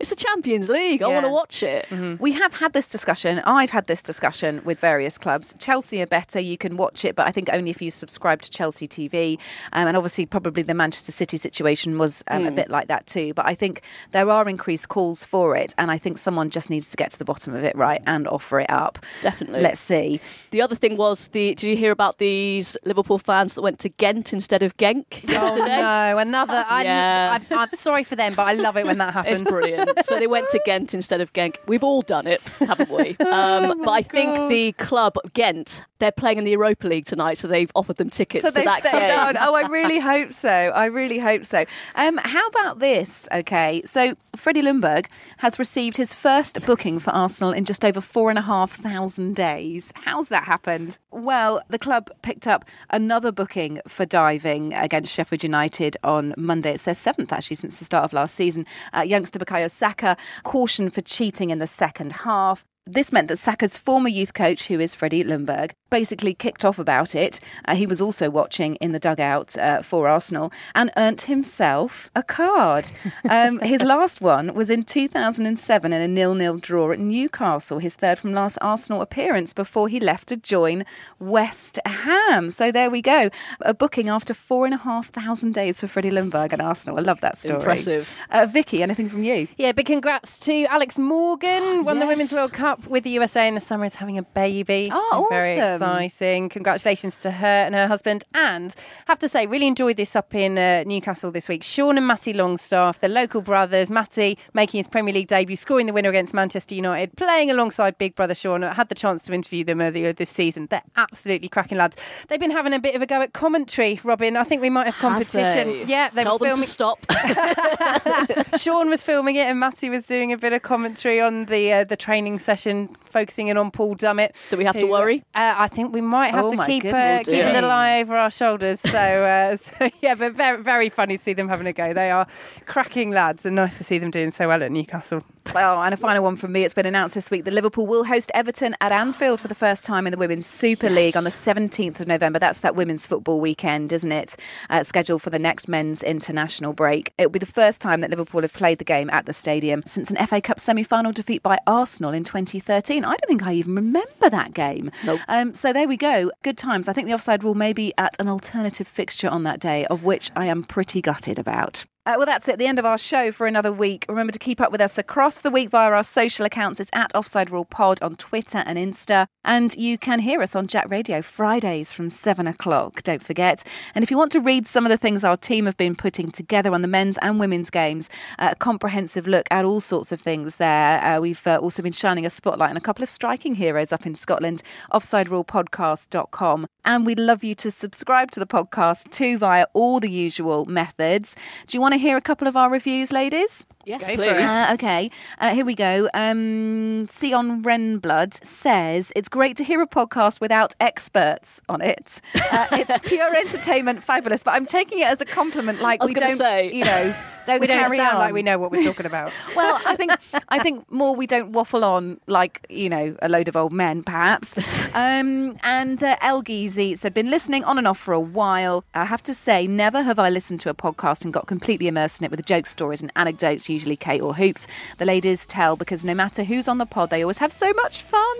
it's 0.00 0.10
the 0.10 0.16
Champions 0.16 0.68
League. 0.68 1.02
I 1.02 1.08
Yeah. 1.08 1.14
want 1.14 1.26
to 1.26 1.30
watch 1.30 1.62
it. 1.62 1.86
We 2.20 2.32
have 2.32 2.54
had 2.54 2.72
this 2.72 2.88
discussion. 2.88 3.40
I've 3.40 3.70
had 3.70 3.86
this 3.86 4.02
discussion 4.02 4.60
with 4.64 4.78
various 4.78 5.18
clubs. 5.18 5.54
Chelsea 5.58 6.00
are 6.02 6.06
better. 6.06 6.38
You 6.40 6.56
can 6.56 6.76
watch 6.76 7.04
it, 7.04 7.16
but 7.16 7.26
I 7.26 7.32
think 7.32 7.48
only 7.52 7.70
if 7.70 7.82
you 7.82 7.90
subscribe 7.90 8.42
to 8.42 8.50
Chelsea 8.50 8.86
TV. 8.86 9.38
Um, 9.72 9.88
and 9.88 9.96
obviously, 9.96 10.26
probably 10.26 10.62
the 10.62 10.74
Manchester 10.74 11.12
City 11.12 11.36
situation 11.36 11.98
was 11.98 12.22
um, 12.28 12.46
a 12.46 12.50
bit 12.52 12.70
like 12.70 12.88
that 12.88 13.06
too. 13.06 13.34
But 13.34 13.46
I 13.46 13.54
think 13.54 13.82
there 14.12 14.28
are 14.30 14.48
increased 14.48 14.88
calls 14.88 15.24
for 15.24 15.56
it. 15.56 15.74
And 15.78 15.90
I 15.90 15.98
think 15.98 16.18
someone 16.18 16.50
just 16.50 16.70
needs 16.70 16.88
to 16.90 16.96
get 16.96 17.10
to 17.12 17.18
the 17.18 17.24
bottom 17.24 17.54
of 17.54 17.64
it, 17.64 17.74
right, 17.76 18.02
and 18.06 18.28
offer 18.28 18.60
it 18.60 18.70
up. 18.70 18.98
Definitely. 19.22 19.60
Let's 19.60 19.80
see. 19.80 20.20
The 20.50 20.62
other 20.62 20.74
thing 20.74 20.96
was 20.96 21.28
the. 21.28 21.54
Did 21.54 21.62
you 21.64 21.76
hear 21.76 21.90
about 21.92 22.18
these 22.18 22.76
Liverpool 22.84 23.18
fans 23.18 23.54
that 23.54 23.62
went 23.62 23.78
to 23.80 23.88
Ghent 23.88 24.32
instead 24.32 24.62
of 24.62 24.76
Genk 24.76 25.24
Oh 25.28 25.56
no, 25.56 26.18
another. 26.18 26.64
I, 26.68 26.84
Yeah. 26.88 27.38
I'm, 27.50 27.58
I'm 27.58 27.70
sorry 27.72 28.04
for 28.04 28.16
them, 28.16 28.34
but 28.34 28.46
I 28.46 28.52
love 28.54 28.76
it 28.76 28.86
when 28.86 28.98
that 28.98 29.12
happens. 29.18 29.40
It's 29.40 29.50
brilliant. 29.50 29.87
So 30.02 30.18
they 30.18 30.26
went 30.26 30.48
to 30.50 30.60
Ghent 30.64 30.94
instead 30.94 31.20
of 31.20 31.32
Genk. 31.32 31.56
We've 31.66 31.84
all 31.84 32.02
done 32.02 32.26
it, 32.26 32.40
haven't 32.58 32.90
we? 32.90 33.16
Um, 33.28 33.82
but 33.84 33.90
I 33.90 34.02
think 34.02 34.48
the 34.48 34.72
club 34.72 35.14
Ghent 35.34 35.84
they're 35.98 36.12
playing 36.12 36.38
in 36.38 36.44
the 36.44 36.52
Europa 36.52 36.86
League 36.86 37.04
tonight, 37.04 37.38
so 37.38 37.48
they've 37.48 37.70
offered 37.74 37.96
them 37.96 38.08
tickets 38.10 38.44
So 38.44 38.50
to 38.50 38.62
that 38.64 38.82
game. 38.84 39.18
on. 39.18 39.36
Oh, 39.36 39.54
I 39.54 39.66
really 39.66 39.98
hope 40.12 40.32
so. 40.32 40.48
I 40.48 40.86
really 40.86 41.18
hope 41.18 41.44
so. 41.44 41.64
Um, 41.96 42.18
how 42.18 42.46
about 42.48 42.78
this? 42.78 43.28
Okay, 43.32 43.82
so 43.84 44.14
Freddie 44.36 44.62
Ljungberg 44.62 45.06
has 45.38 45.58
received 45.58 45.96
his 45.96 46.14
first 46.14 46.64
booking 46.64 47.00
for 47.00 47.10
Arsenal 47.10 47.52
in 47.52 47.64
just 47.64 47.84
over 47.84 48.00
four 48.00 48.30
and 48.30 48.38
a 48.38 48.42
half 48.42 48.72
thousand 48.72 49.34
days. 49.34 49.92
How's 49.96 50.28
that 50.28 50.44
happened? 50.44 50.98
Well, 51.10 51.62
the 51.68 51.78
club 51.78 52.10
picked 52.22 52.46
up 52.46 52.64
another 52.90 53.32
booking 53.32 53.80
for 53.88 54.06
diving 54.06 54.74
against 54.74 55.12
Sheffield 55.12 55.42
United 55.42 55.96
on 56.04 56.32
Monday. 56.36 56.72
It's 56.74 56.84
their 56.84 56.94
seventh 56.94 57.32
actually 57.32 57.56
since 57.56 57.78
the 57.80 57.84
start 57.84 58.04
of 58.04 58.12
last 58.12 58.36
season. 58.36 58.66
Uh, 58.96 59.00
youngster 59.00 59.38
Bukayo 59.38 59.68
Saka 59.78 60.16
cautioned 60.42 60.92
for 60.92 61.02
cheating 61.02 61.50
in 61.50 61.60
the 61.60 61.66
second 61.66 62.12
half. 62.12 62.64
This 62.90 63.12
meant 63.12 63.28
that 63.28 63.36
Saka's 63.36 63.76
former 63.76 64.08
youth 64.08 64.32
coach, 64.32 64.68
who 64.68 64.80
is 64.80 64.94
Freddie 64.94 65.22
Ljungberg, 65.22 65.72
basically 65.90 66.32
kicked 66.32 66.64
off 66.64 66.78
about 66.78 67.14
it. 67.14 67.38
Uh, 67.66 67.74
he 67.74 67.86
was 67.86 68.00
also 68.00 68.30
watching 68.30 68.76
in 68.76 68.92
the 68.92 68.98
dugout 68.98 69.58
uh, 69.58 69.82
for 69.82 70.08
Arsenal 70.08 70.50
and 70.74 70.90
earned 70.96 71.22
himself 71.22 72.10
a 72.16 72.22
card. 72.22 72.90
Um, 73.28 73.58
his 73.58 73.82
last 73.82 74.20
one 74.20 74.54
was 74.54 74.70
in 74.70 74.84
2007 74.84 75.92
in 75.92 76.00
a 76.00 76.08
nil-nil 76.08 76.56
draw 76.58 76.92
at 76.92 76.98
Newcastle, 76.98 77.78
his 77.78 77.94
third 77.94 78.18
from 78.18 78.32
last 78.32 78.56
Arsenal 78.62 79.02
appearance 79.02 79.52
before 79.52 79.88
he 79.88 80.00
left 80.00 80.28
to 80.28 80.36
join 80.36 80.84
West 81.18 81.78
Ham. 81.84 82.50
So 82.50 82.72
there 82.72 82.90
we 82.90 83.02
go, 83.02 83.28
a 83.60 83.74
booking 83.74 84.08
after 84.08 84.32
four 84.32 84.64
and 84.64 84.72
a 84.72 84.78
half 84.78 85.08
thousand 85.08 85.52
days 85.52 85.80
for 85.80 85.88
Freddie 85.88 86.10
Ljungberg 86.10 86.52
and 86.52 86.62
Arsenal. 86.62 86.98
I 86.98 87.02
love 87.02 87.20
that 87.20 87.36
story. 87.36 87.56
Impressive. 87.56 88.08
Uh, 88.30 88.46
Vicky, 88.46 88.82
anything 88.82 89.10
from 89.10 89.24
you? 89.24 89.48
Yeah, 89.58 89.72
big 89.72 89.86
congrats 89.86 90.38
to 90.40 90.64
Alex 90.66 90.98
Morgan, 90.98 91.84
won 91.84 91.98
the. 91.98 92.06
Women's 92.06 92.32
World 92.32 92.52
Cup 92.54 92.77
up 92.78 92.88
with 92.88 93.04
the 93.04 93.10
USA 93.10 93.46
in 93.48 93.54
the 93.54 93.60
summer 93.60 93.84
is 93.84 93.94
having 93.96 94.18
a 94.18 94.22
baby. 94.22 94.88
Oh, 94.90 95.26
So 95.30 95.38
Very 95.38 95.58
exciting. 95.58 96.48
Congratulations 96.48 97.20
to 97.20 97.30
her 97.30 97.46
and 97.46 97.74
her 97.74 97.86
husband. 97.86 98.24
And 98.34 98.74
have 99.06 99.18
to 99.18 99.28
say, 99.28 99.46
really 99.46 99.66
enjoyed 99.66 99.96
this 99.96 100.14
up 100.16 100.34
in 100.34 100.58
uh, 100.58 100.84
Newcastle 100.86 101.30
this 101.30 101.48
week. 101.48 101.62
Sean 101.62 101.96
and 101.96 102.06
Matty 102.06 102.32
Longstaff, 102.32 103.00
the 103.00 103.08
local 103.08 103.40
brothers. 103.42 103.90
Matty 103.90 104.38
making 104.54 104.78
his 104.78 104.88
Premier 104.88 105.14
League 105.14 105.28
debut, 105.28 105.56
scoring 105.56 105.86
the 105.86 105.92
winner 105.92 106.08
against 106.10 106.34
Manchester 106.34 106.74
United, 106.74 107.16
playing 107.16 107.50
alongside 107.50 107.98
big 107.98 108.14
brother 108.14 108.34
Sean. 108.34 108.64
I 108.64 108.74
had 108.74 108.88
the 108.88 108.94
chance 108.94 109.22
to 109.24 109.32
interview 109.32 109.64
them 109.64 109.80
earlier 109.80 110.12
this 110.12 110.30
season. 110.30 110.66
They're 110.70 110.82
absolutely 110.96 111.48
cracking 111.48 111.78
lads. 111.78 111.96
They've 112.28 112.40
been 112.40 112.50
having 112.50 112.72
a 112.72 112.78
bit 112.78 112.94
of 112.94 113.02
a 113.02 113.06
go 113.06 113.20
at 113.20 113.32
commentary, 113.32 114.00
Robyn. 114.04 114.36
I 114.36 114.44
think 114.44 114.62
we 114.62 114.70
might 114.70 114.86
have 114.86 114.96
competition. 114.96 115.68
they? 115.68 115.84
Yeah, 115.84 116.08
they 116.10 116.22
Tell 116.22 116.38
them 116.38 116.48
filming. 116.48 116.64
to 116.64 116.68
stop. 116.68 117.04
Sean 118.58 118.90
was 118.90 119.02
filming 119.02 119.36
it, 119.36 119.46
and 119.46 119.58
Matty 119.60 119.88
was 119.90 120.04
doing 120.04 120.32
a 120.32 120.38
bit 120.38 120.52
of 120.52 120.62
commentary 120.62 121.20
on 121.20 121.46
the 121.46 121.72
uh, 121.72 121.84
the 121.84 121.96
training 121.96 122.38
session, 122.38 122.67
focusing 123.04 123.48
in 123.48 123.56
on 123.56 123.70
Paul 123.70 123.94
Dummett. 123.96 124.32
Do 124.50 124.56
we 124.56 124.64
have 124.64 124.76
to 124.76 124.86
worry? 124.86 125.24
Uh, 125.34 125.54
I 125.56 125.68
think 125.68 125.92
we 125.92 126.00
might 126.00 126.34
have 126.34 126.44
Oh 126.44 126.50
to 126.50 126.56
my 126.56 126.66
keep 126.66 126.84
uh, 126.84 126.90
goodness, 127.22 127.26
keep 127.26 127.44
a 127.44 127.52
little 127.52 127.70
eye 127.70 128.00
over 128.00 128.16
our 128.16 128.30
shoulders. 128.30 128.80
So, 128.80 128.98
uh, 128.98 129.56
so 129.78 129.90
yeah, 130.00 130.14
but 130.14 130.32
very 130.34 130.62
very 130.62 130.88
funny 130.88 131.16
to 131.16 131.22
see 131.22 131.32
them 131.32 131.48
having 131.48 131.66
a 131.66 131.72
go. 131.72 131.92
They 131.92 132.10
are 132.10 132.26
cracking 132.66 133.10
lads, 133.10 133.46
and 133.46 133.56
nice 133.56 133.76
to 133.78 133.84
see 133.84 133.98
them 133.98 134.10
doing 134.10 134.30
so 134.30 134.48
well 134.48 134.62
at 134.62 134.70
Newcastle. 134.70 135.22
Well, 135.54 135.82
and 135.82 135.94
a 135.94 135.96
final 135.96 136.22
one 136.22 136.36
from 136.36 136.52
me. 136.52 136.64
It's 136.64 136.74
been 136.74 136.86
announced 136.86 137.14
this 137.14 137.30
week 137.30 137.44
that 137.44 137.54
Liverpool 137.54 137.86
will 137.86 138.04
host 138.04 138.30
Everton 138.34 138.76
at 138.80 138.92
Anfield 138.92 139.40
for 139.40 139.48
the 139.48 139.54
first 139.54 139.84
time 139.84 140.06
in 140.06 140.10
the 140.10 140.18
Women's 140.18 140.46
Super 140.46 140.90
League 140.90 141.16
on 141.16 141.24
the 141.24 141.30
17th 141.30 142.00
of 142.00 142.06
November. 142.06 142.38
That's 142.38 142.60
that 142.60 142.76
women's 142.76 143.06
football 143.06 143.40
weekend, 143.40 143.92
isn't 143.92 144.12
it? 144.12 144.36
Uh, 144.68 144.82
scheduled 144.82 145.22
for 145.22 145.30
the 145.30 145.38
next 145.38 145.68
men's 145.68 146.02
international 146.02 146.72
break. 146.72 147.12
It 147.18 147.26
will 147.26 147.30
be 147.30 147.38
the 147.38 147.46
first 147.46 147.80
time 147.80 148.00
that 148.02 148.10
Liverpool 148.10 148.42
have 148.42 148.52
played 148.52 148.78
the 148.78 148.84
game 148.84 149.08
at 149.10 149.26
the 149.26 149.32
stadium 149.32 149.82
since 149.86 150.10
an 150.10 150.26
FA 150.26 150.40
Cup 150.40 150.60
semi 150.60 150.82
final 150.82 151.12
defeat 151.12 151.42
by 151.42 151.58
Arsenal 151.66 152.12
in 152.12 152.24
2013. 152.24 153.04
I 153.04 153.08
don't 153.08 153.26
think 153.26 153.46
I 153.46 153.54
even 153.54 153.74
remember 153.74 154.28
that 154.30 154.54
game. 154.54 154.90
Nope. 155.04 155.20
Um, 155.28 155.54
so 155.54 155.72
there 155.72 155.88
we 155.88 155.96
go. 155.96 156.30
Good 156.42 156.58
times. 156.58 156.88
I 156.88 156.92
think 156.92 157.08
the 157.08 157.14
offside 157.14 157.42
rule 157.42 157.54
may 157.54 157.72
be 157.72 157.94
at 157.96 158.14
an 158.18 158.28
alternative 158.28 158.86
fixture 158.86 159.28
on 159.28 159.44
that 159.44 159.60
day, 159.60 159.86
of 159.86 160.04
which 160.04 160.30
I 160.36 160.46
am 160.46 160.64
pretty 160.64 161.00
gutted 161.00 161.38
about. 161.38 161.84
Uh, 162.08 162.14
well, 162.16 162.24
that's 162.24 162.48
it. 162.48 162.58
The 162.58 162.66
end 162.66 162.78
of 162.78 162.86
our 162.86 162.96
show 162.96 163.30
for 163.30 163.46
another 163.46 163.70
week. 163.70 164.06
Remember 164.08 164.32
to 164.32 164.38
keep 164.38 164.62
up 164.62 164.72
with 164.72 164.80
us 164.80 164.96
across 164.96 165.42
the 165.42 165.50
week 165.50 165.68
via 165.68 165.90
our 165.90 166.02
social 166.02 166.46
accounts. 166.46 166.80
It's 166.80 166.88
at 166.94 167.14
Offside 167.14 167.50
Rule 167.50 167.66
Pod 167.66 168.00
on 168.00 168.16
Twitter 168.16 168.62
and 168.64 168.78
Insta. 168.78 169.26
And 169.44 169.76
you 169.76 169.98
can 169.98 170.20
hear 170.20 170.40
us 170.40 170.56
on 170.56 170.68
Jack 170.68 170.90
Radio 170.90 171.20
Fridays 171.20 171.92
from 171.92 172.08
7 172.08 172.46
o'clock. 172.46 173.02
Don't 173.02 173.22
forget. 173.22 173.62
And 173.94 174.02
if 174.02 174.10
you 174.10 174.16
want 174.16 174.32
to 174.32 174.40
read 174.40 174.66
some 174.66 174.86
of 174.86 174.90
the 174.90 174.96
things 174.96 175.22
our 175.22 175.36
team 175.36 175.66
have 175.66 175.76
been 175.76 175.94
putting 175.94 176.30
together 176.30 176.72
on 176.72 176.80
the 176.80 176.88
men's 176.88 177.18
and 177.18 177.38
women's 177.38 177.68
games, 177.68 178.08
uh, 178.38 178.48
a 178.52 178.56
comprehensive 178.56 179.26
look 179.26 179.46
at 179.50 179.66
all 179.66 179.80
sorts 179.80 180.10
of 180.10 180.18
things 180.18 180.56
there. 180.56 181.04
Uh, 181.04 181.20
we've 181.20 181.46
uh, 181.46 181.58
also 181.58 181.82
been 181.82 181.92
shining 181.92 182.24
a 182.24 182.30
spotlight 182.30 182.70
on 182.70 182.78
a 182.78 182.80
couple 182.80 183.02
of 183.02 183.10
striking 183.10 183.56
heroes 183.56 183.92
up 183.92 184.06
in 184.06 184.14
Scotland. 184.14 184.62
OffsideRulePodcast.com. 184.92 186.68
And 186.86 187.04
we'd 187.04 187.20
love 187.20 187.44
you 187.44 187.54
to 187.56 187.70
subscribe 187.70 188.30
to 188.30 188.40
the 188.40 188.46
podcast 188.46 189.10
too 189.10 189.36
via 189.36 189.66
all 189.74 190.00
the 190.00 190.10
usual 190.10 190.64
methods. 190.64 191.36
Do 191.66 191.76
you 191.76 191.82
want 191.82 191.92
to 191.92 191.97
hear 191.98 192.16
a 192.16 192.20
couple 192.20 192.48
of 192.48 192.56
our 192.56 192.70
reviews, 192.70 193.12
ladies? 193.12 193.64
Yes, 193.84 194.06
Go 194.06 194.16
for 194.16 194.22
please. 194.22 194.48
Uh, 194.50 194.70
okay, 194.74 195.10
uh, 195.38 195.54
here 195.54 195.64
we 195.64 195.74
go. 195.74 196.10
Um, 196.12 197.06
Sion 197.06 197.62
Renblood 197.62 198.44
says 198.44 199.12
it's 199.16 199.30
great 199.30 199.56
to 199.56 199.64
hear 199.64 199.80
a 199.80 199.86
podcast 199.86 200.40
without 200.42 200.74
experts 200.78 201.60
on 201.70 201.80
it. 201.80 202.20
Uh, 202.52 202.66
it's 202.72 203.08
pure 203.08 203.34
entertainment, 203.36 204.02
fabulous. 204.02 204.42
But 204.42 204.52
I'm 204.54 204.66
taking 204.66 204.98
it 204.98 205.06
as 205.06 205.22
a 205.22 205.24
compliment. 205.24 205.80
Like 205.80 206.02
I 206.02 206.04
was 206.04 206.10
we 206.10 206.20
don't, 206.20 206.36
say. 206.36 206.70
you 206.70 206.84
know, 206.84 207.14
don't 207.48 207.60
We 207.60 207.66
don't 207.66 207.78
carry 207.80 207.96
sound 207.96 208.14
on. 208.14 208.18
like 208.20 208.34
we 208.34 208.42
know 208.42 208.58
what 208.58 208.70
we're 208.70 208.84
talking 208.84 209.06
about. 209.06 209.32
Well, 209.56 209.80
I 209.84 209.96
think 209.96 210.12
I 210.48 210.58
think 210.60 210.90
more 210.92 211.16
we 211.16 211.26
don't 211.26 211.50
waffle 211.52 211.82
on 211.84 212.20
like 212.26 212.64
you 212.68 212.88
know 212.88 213.16
a 213.20 213.28
load 213.28 213.48
of 213.48 213.56
old 213.56 213.72
men, 213.72 214.02
perhaps. 214.04 214.54
Um, 214.94 215.56
and 215.62 216.02
uh, 216.02 216.16
El 216.20 216.42
Gizi 216.42 216.94
said, 216.94 217.12
"Been 217.14 217.30
listening 217.30 217.64
on 217.64 217.78
and 217.78 217.86
off 217.88 217.98
for 217.98 218.12
a 218.14 218.20
while. 218.20 218.84
I 218.94 219.04
have 219.04 219.22
to 219.24 219.34
say, 219.34 219.66
never 219.66 220.02
have 220.02 220.18
I 220.18 220.30
listened 220.30 220.60
to 220.60 220.70
a 220.70 220.74
podcast 220.74 221.24
and 221.24 221.32
got 221.32 221.46
completely 221.46 221.88
immersed 221.88 222.20
in 222.20 222.24
it 222.26 222.30
with 222.30 222.38
the 222.38 222.44
joke 222.54 222.66
stories 222.66 223.02
and 223.02 223.10
anecdotes, 223.16 223.68
usually 223.68 223.96
Kait 223.96 224.22
or 224.22 224.34
Hoops. 224.34 224.66
The 224.98 225.04
ladies 225.04 225.46
tell 225.46 225.76
because 225.76 226.04
no 226.04 226.14
matter 226.14 226.44
who's 226.44 226.68
on 226.68 226.78
the 226.78 226.86
pod, 226.86 227.10
they 227.10 227.22
always 227.22 227.38
have 227.38 227.52
so 227.52 227.72
much 227.82 228.02
fun, 228.02 228.36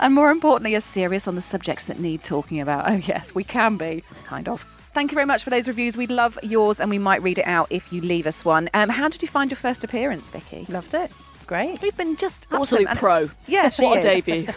and 0.00 0.14
more 0.14 0.30
importantly, 0.30 0.74
are 0.74 0.80
serious 0.80 1.28
on 1.28 1.34
the 1.34 1.42
subjects 1.42 1.84
that 1.84 1.98
need 1.98 2.22
talking 2.22 2.60
about. 2.60 2.88
Oh 2.90 2.94
yes, 2.94 3.34
we 3.34 3.44
can 3.44 3.76
be 3.76 4.02
kind 4.24 4.48
of." 4.48 4.64
Thank 4.94 5.10
you 5.10 5.16
very 5.16 5.26
much 5.26 5.42
for 5.42 5.50
those 5.50 5.66
reviews. 5.66 5.96
We'd 5.96 6.10
love 6.10 6.38
yours, 6.42 6.80
and 6.80 6.88
we 6.88 6.98
might 6.98 7.20
read 7.22 7.38
it 7.38 7.46
out 7.46 7.66
if 7.70 7.92
you 7.92 8.00
leave 8.00 8.26
us 8.26 8.44
one. 8.44 8.70
Um, 8.74 8.88
how 8.88 9.08
did 9.08 9.22
you 9.22 9.28
find 9.28 9.50
your 9.50 9.56
first 9.56 9.82
appearance, 9.84 10.30
Vicky? 10.30 10.66
Loved 10.68 10.94
it. 10.94 11.10
Great. 11.46 11.82
We've 11.82 11.96
been 11.96 12.16
just 12.16 12.46
Absolute 12.50 12.86
awesome. 12.86 12.98
Pro. 12.98 13.30
Yeah, 13.46 13.68
she 13.70 13.84
what 13.84 13.98
is. 13.98 14.04
a 14.06 14.08
debut. 14.08 14.46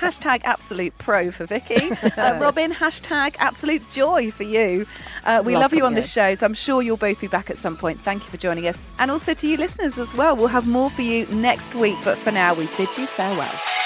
hashtag 0.00 0.40
absolute 0.44 0.96
pro 0.98 1.30
for 1.30 1.46
Vicky. 1.46 1.90
Uh, 2.18 2.36
Robyn, 2.40 2.72
hashtag 2.72 3.36
absolute 3.38 3.88
joy 3.90 4.30
for 4.30 4.42
you. 4.42 4.86
Uh, 5.24 5.42
we 5.44 5.52
Love 5.52 5.60
love 5.62 5.74
you 5.74 5.84
on 5.84 5.90
coming 5.90 6.00
this 6.00 6.10
show, 6.12 6.34
so 6.34 6.46
I'm 6.46 6.54
sure 6.54 6.82
you'll 6.82 6.96
both 6.96 7.20
be 7.20 7.28
back 7.28 7.48
at 7.50 7.56
some 7.58 7.76
point. 7.76 8.00
Thank 8.00 8.24
you 8.24 8.30
for 8.30 8.38
joining 8.38 8.66
us. 8.66 8.80
And 8.98 9.10
also 9.10 9.34
to 9.34 9.46
you 9.46 9.56
listeners 9.56 9.98
as 9.98 10.14
well. 10.14 10.34
We'll 10.34 10.48
have 10.48 10.66
more 10.66 10.90
for 10.90 11.02
you 11.02 11.26
next 11.26 11.74
week, 11.76 11.96
but 12.02 12.18
for 12.18 12.32
now, 12.32 12.54
we 12.54 12.66
bid 12.76 12.88
you 12.98 13.06
farewell. 13.06 13.77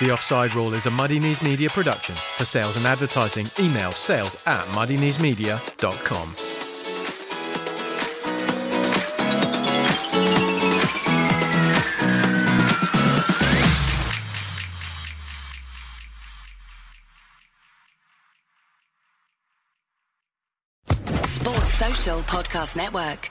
The 0.00 0.10
Offside 0.10 0.54
Rule 0.54 0.74
is 0.74 0.86
a 0.86 0.90
Muddy 0.90 1.20
Knees 1.20 1.42
Media 1.42 1.68
production. 1.68 2.16
For 2.36 2.44
sales 2.44 2.76
and 2.76 2.86
advertising, 2.86 3.48
email 3.60 3.92
sales 3.92 4.36
at 4.46 4.64
muddykneesmedia.com. 4.66 6.34
Sports 21.24 21.74
Social 21.74 22.18
Podcast 22.22 22.76
Network. 22.76 23.30